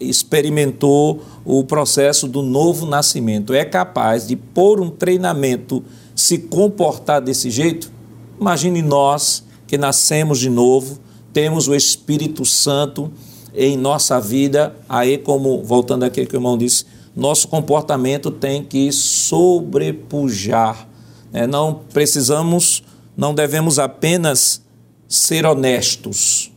experimentou 0.00 1.22
o 1.44 1.62
processo 1.62 2.26
do 2.26 2.42
novo 2.42 2.84
nascimento. 2.84 3.54
É 3.54 3.64
capaz 3.64 4.26
de 4.26 4.34
pôr 4.34 4.80
um 4.80 4.90
treinamento 4.90 5.82
se 6.14 6.38
comportar 6.38 7.22
desse 7.22 7.48
jeito, 7.48 7.90
imagine 8.38 8.82
nós 8.82 9.44
que 9.66 9.78
nascemos 9.78 10.40
de 10.40 10.50
novo, 10.50 10.98
temos 11.32 11.68
o 11.68 11.74
Espírito 11.74 12.44
Santo 12.44 13.10
em 13.54 13.76
nossa 13.76 14.20
vida, 14.20 14.74
aí 14.88 15.16
como, 15.16 15.62
voltando 15.62 16.02
aqui 16.02 16.26
que 16.26 16.34
o 16.34 16.38
irmão 16.38 16.58
disse, 16.58 16.84
nosso 17.14 17.46
comportamento 17.46 18.30
tem 18.30 18.64
que 18.64 18.90
sobrepujar. 18.90 20.88
Né? 21.32 21.46
Não 21.46 21.80
precisamos, 21.92 22.82
não 23.16 23.32
devemos 23.32 23.78
apenas 23.78 24.62
ser 25.08 25.46
honestos, 25.46 26.52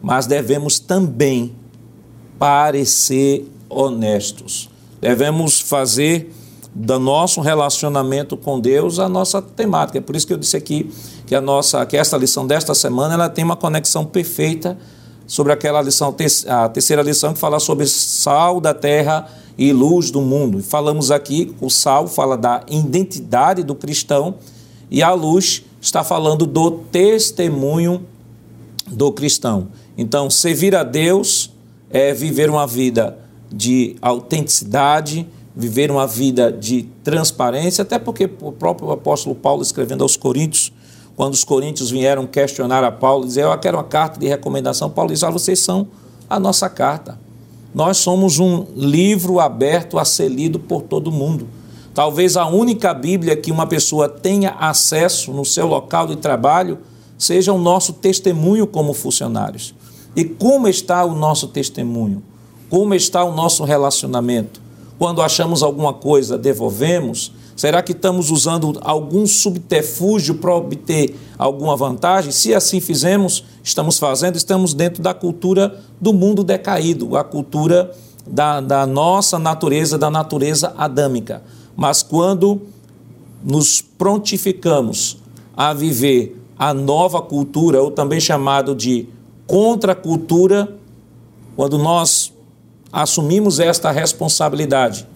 mas 0.00 0.26
devemos 0.26 0.78
também 0.78 1.54
parecer 2.38 3.50
honestos. 3.68 4.68
Devemos 5.00 5.60
fazer 5.60 6.32
do 6.74 6.98
nosso 6.98 7.40
relacionamento 7.40 8.36
com 8.36 8.60
Deus 8.60 8.98
a 8.98 9.08
nossa 9.08 9.40
temática. 9.40 9.98
É 9.98 10.00
por 10.00 10.14
isso 10.14 10.26
que 10.26 10.32
eu 10.32 10.36
disse 10.36 10.56
aqui 10.56 10.90
que 11.26 11.34
a 11.34 11.40
nossa, 11.40 11.84
que 11.86 11.96
esta 11.96 12.16
lição 12.18 12.46
desta 12.46 12.74
semana, 12.74 13.14
ela 13.14 13.28
tem 13.30 13.44
uma 13.44 13.56
conexão 13.56 14.04
perfeita 14.04 14.76
sobre 15.26 15.52
aquela 15.52 15.80
lição, 15.80 16.14
a 16.48 16.68
terceira 16.68 17.02
lição 17.02 17.32
que 17.32 17.38
fala 17.38 17.58
sobre 17.58 17.86
sal 17.86 18.60
da 18.60 18.74
terra 18.74 19.26
e 19.56 19.72
luz 19.72 20.10
do 20.10 20.20
mundo. 20.20 20.62
Falamos 20.62 21.10
aqui, 21.10 21.54
o 21.60 21.70
sal 21.70 22.06
fala 22.06 22.36
da 22.36 22.62
identidade 22.68 23.62
do 23.62 23.74
cristão 23.74 24.34
e 24.90 25.02
a 25.02 25.12
luz 25.12 25.64
está 25.80 26.04
falando 26.04 26.46
do 26.46 26.70
testemunho 26.70 28.04
do 28.86 29.10
cristão. 29.12 29.68
Então, 29.96 30.28
servir 30.28 30.76
a 30.76 30.84
Deus 30.84 31.50
é 31.90 32.12
viver 32.12 32.50
uma 32.50 32.66
vida 32.66 33.18
de 33.50 33.96
autenticidade, 34.02 35.26
viver 35.54 35.90
uma 35.90 36.06
vida 36.06 36.52
de 36.52 36.82
transparência, 37.02 37.82
até 37.82 37.98
porque 37.98 38.28
o 38.40 38.52
próprio 38.52 38.90
apóstolo 38.90 39.34
Paulo, 39.34 39.62
escrevendo 39.62 40.02
aos 40.02 40.16
Coríntios, 40.16 40.72
quando 41.16 41.32
os 41.32 41.44
coríntios 41.44 41.90
vieram 41.90 42.26
questionar 42.26 42.84
a 42.84 42.92
Paulo, 42.92 43.24
dizer, 43.24 43.44
eu 43.44 43.58
quero 43.58 43.78
uma 43.78 43.84
carta 43.84 44.20
de 44.20 44.28
recomendação, 44.28 44.90
Paulo 44.90 45.10
diz, 45.10 45.22
ah, 45.22 45.30
vocês 45.30 45.58
são 45.58 45.88
a 46.28 46.38
nossa 46.38 46.68
carta. 46.68 47.18
Nós 47.74 47.96
somos 47.96 48.38
um 48.38 48.66
livro 48.76 49.40
aberto 49.40 49.98
a 49.98 50.04
ser 50.04 50.28
lido 50.28 50.58
por 50.58 50.82
todo 50.82 51.10
mundo. 51.10 51.48
Talvez 51.94 52.36
a 52.36 52.46
única 52.46 52.92
Bíblia 52.92 53.34
que 53.34 53.50
uma 53.50 53.66
pessoa 53.66 54.08
tenha 54.08 54.50
acesso 54.50 55.32
no 55.32 55.44
seu 55.44 55.66
local 55.66 56.06
de 56.06 56.16
trabalho 56.16 56.78
seja 57.16 57.50
o 57.50 57.58
nosso 57.58 57.94
testemunho 57.94 58.66
como 58.66 58.92
funcionários. 58.92 59.74
E 60.16 60.24
como 60.24 60.66
está 60.66 61.04
o 61.04 61.14
nosso 61.14 61.48
testemunho? 61.48 62.22
Como 62.70 62.94
está 62.94 63.22
o 63.22 63.34
nosso 63.34 63.62
relacionamento? 63.64 64.62
Quando 64.98 65.20
achamos 65.20 65.62
alguma 65.62 65.92
coisa, 65.92 66.38
devolvemos? 66.38 67.32
Será 67.54 67.82
que 67.82 67.92
estamos 67.92 68.30
usando 68.30 68.78
algum 68.80 69.26
subterfúgio 69.26 70.36
para 70.36 70.54
obter 70.54 71.14
alguma 71.38 71.76
vantagem? 71.76 72.32
Se 72.32 72.54
assim 72.54 72.80
fizemos, 72.80 73.44
estamos 73.62 73.98
fazendo, 73.98 74.36
estamos 74.36 74.72
dentro 74.72 75.02
da 75.02 75.12
cultura 75.12 75.78
do 76.00 76.14
mundo 76.14 76.42
decaído, 76.42 77.14
a 77.14 77.22
cultura 77.22 77.94
da, 78.26 78.60
da 78.60 78.86
nossa 78.86 79.38
natureza, 79.38 79.98
da 79.98 80.10
natureza 80.10 80.72
adâmica. 80.78 81.42
Mas 81.76 82.02
quando 82.02 82.62
nos 83.44 83.82
prontificamos 83.82 85.18
a 85.54 85.74
viver 85.74 86.42
a 86.58 86.72
nova 86.72 87.20
cultura, 87.20 87.82
ou 87.82 87.90
também 87.90 88.18
chamado 88.18 88.74
de 88.74 89.08
contracultura, 89.46 90.76
quando 91.54 91.78
nós 91.78 92.32
assumimos 92.92 93.60
esta 93.60 93.90
responsabilidade, 93.90 95.06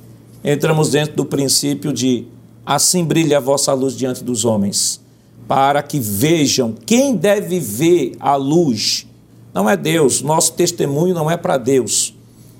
entramos 0.44 0.90
dentro 0.90 1.16
do 1.16 1.24
princípio 1.24 1.92
de 1.92 2.26
assim 2.64 3.04
brilha 3.04 3.38
a 3.38 3.40
vossa 3.40 3.72
luz 3.72 3.94
diante 3.96 4.22
dos 4.22 4.44
homens, 4.44 5.00
para 5.48 5.82
que 5.82 5.98
vejam 5.98 6.74
quem 6.86 7.16
deve 7.16 7.58
ver 7.58 8.12
a 8.20 8.36
luz. 8.36 9.06
Não 9.52 9.68
é 9.68 9.76
Deus, 9.76 10.22
nosso 10.22 10.52
testemunho 10.52 11.14
não 11.14 11.30
é 11.30 11.36
para 11.36 11.58
Deus, 11.58 12.14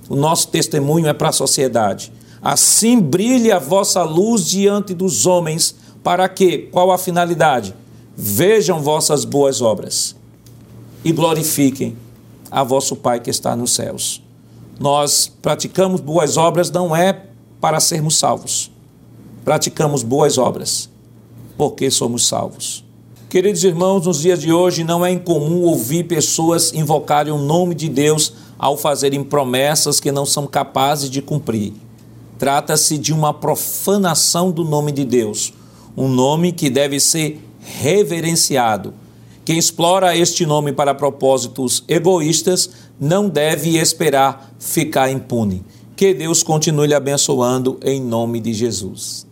o 0.09 0.17
nosso 0.17 0.49
testemunho 0.49 1.07
é 1.07 1.13
para 1.13 1.29
a 1.29 1.33
sociedade. 1.33 2.13
Assim 2.43 2.99
brilha 2.99 3.57
a 3.57 3.61
vossa 3.61 4.03
luz 4.03 4.47
diante 4.47 4.93
dos 4.95 5.27
homens, 5.27 5.77
para 6.03 6.29
que, 6.29 6.59
qual 6.73 6.91
a 6.91 6.99
finalidade? 6.99 7.75
Vejam 8.17 8.81
vossas 8.81 9.25
boas 9.25 9.61
obras 9.61 10.20
e 11.05 11.13
glorifiquem 11.13 11.97
a 12.51 12.63
vosso 12.63 12.97
Pai 12.97 13.21
que 13.21 13.31
está 13.31 13.55
nos 13.55 13.73
céus. 13.73 14.23
Nós 14.79 15.31
praticamos 15.41 16.01
boas 16.01 16.37
obras 16.37 16.71
não 16.71 16.95
é 16.95 17.27
para 17.61 17.81
sermos 17.81 18.17
salvos. 18.17 18.71
Praticamos 19.45 20.03
boas 20.03 20.39
obras 20.39 20.89
porque 21.57 21.91
somos 21.91 22.27
salvos. 22.27 22.85
Queridos 23.29 23.63
irmãos, 23.63 24.07
nos 24.07 24.21
dias 24.21 24.41
de 24.41 24.53
hoje 24.53 24.83
não 24.83 25.05
é 25.05 25.11
incomum 25.11 25.63
ouvir 25.63 26.05
pessoas 26.05 26.73
invocarem 26.73 27.33
o 27.33 27.39
nome 27.39 27.75
de 27.75 27.89
Deus 27.89 28.33
ao 28.59 28.77
fazerem 28.77 29.23
promessas 29.23 30.01
que 30.01 30.11
não 30.11 30.27
são 30.27 30.47
capazes 30.47 31.09
de 31.09 31.23
cumprir. 31.23 31.73
Trata-se 32.39 32.97
de 32.99 33.13
uma 33.13 33.33
profanação 33.33 34.51
do 34.51 34.65
nome 34.65 34.91
de 34.91 35.05
Deus, 35.05 35.53
um 35.97 36.09
nome 36.09 36.53
que 36.53 36.71
deve 36.71 36.99
ser 36.99 37.41
reverenciado 37.61 38.95
quem 39.51 39.59
explora 39.59 40.17
este 40.17 40.47
nome 40.47 40.73
para 40.73 40.95
propósitos 40.95 41.83
egoístas 41.89 42.71
não 43.01 43.29
deve 43.29 43.79
esperar 43.79 44.55
ficar 44.61 45.11
impune. 45.11 45.65
Que 45.97 46.15
Deus 46.15 46.41
continue 46.41 46.87
lhe 46.87 46.95
abençoando 46.95 47.77
em 47.83 48.01
nome 48.01 48.39
de 48.39 48.53
Jesus. 48.53 49.27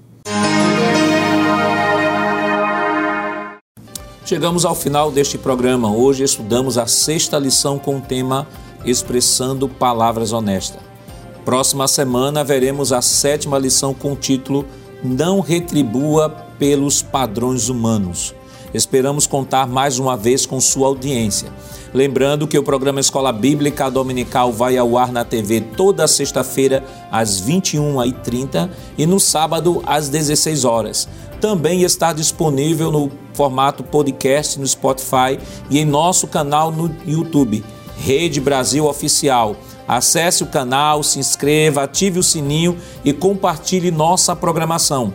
Chegamos 4.24 4.64
ao 4.64 4.74
final 4.74 5.12
deste 5.12 5.38
programa. 5.38 5.94
Hoje 5.94 6.24
estudamos 6.24 6.76
a 6.78 6.88
sexta 6.88 7.38
lição 7.38 7.78
com 7.78 7.98
o 7.98 8.00
tema 8.00 8.44
Expressando 8.84 9.68
Palavras 9.68 10.32
Honestas. 10.32 10.82
Próxima 11.44 11.86
semana 11.86 12.42
veremos 12.42 12.92
a 12.92 13.00
sétima 13.00 13.56
lição 13.56 13.94
com 13.94 14.14
o 14.14 14.16
título 14.16 14.66
Não 15.00 15.38
Retribua 15.38 16.28
pelos 16.58 17.02
Padrões 17.02 17.68
Humanos. 17.68 18.34
Esperamos 18.72 19.26
contar 19.26 19.66
mais 19.66 19.98
uma 19.98 20.16
vez 20.16 20.44
com 20.44 20.60
sua 20.60 20.88
audiência. 20.88 21.48
Lembrando 21.92 22.46
que 22.46 22.58
o 22.58 22.62
programa 22.62 23.00
Escola 23.00 23.32
Bíblica 23.32 23.90
Dominical 23.90 24.52
vai 24.52 24.76
ao 24.76 24.98
ar 24.98 25.10
na 25.10 25.24
TV 25.24 25.60
toda 25.60 26.06
sexta-feira 26.06 26.84
às 27.10 27.40
21h30 27.40 28.68
e 28.98 29.06
no 29.06 29.18
sábado 29.18 29.82
às 29.86 30.08
16 30.08 30.64
horas. 30.64 31.08
Também 31.40 31.82
está 31.82 32.12
disponível 32.12 32.90
no 32.90 33.10
formato 33.32 33.82
podcast 33.82 34.58
no 34.58 34.66
Spotify 34.66 35.38
e 35.70 35.78
em 35.78 35.84
nosso 35.84 36.26
canal 36.26 36.70
no 36.70 36.94
YouTube, 37.06 37.64
Rede 37.96 38.40
Brasil 38.40 38.86
Oficial. 38.86 39.56
Acesse 39.86 40.42
o 40.42 40.46
canal, 40.46 41.02
se 41.02 41.18
inscreva, 41.18 41.84
ative 41.84 42.18
o 42.18 42.22
sininho 42.22 42.76
e 43.02 43.12
compartilhe 43.12 43.90
nossa 43.90 44.36
programação. 44.36 45.14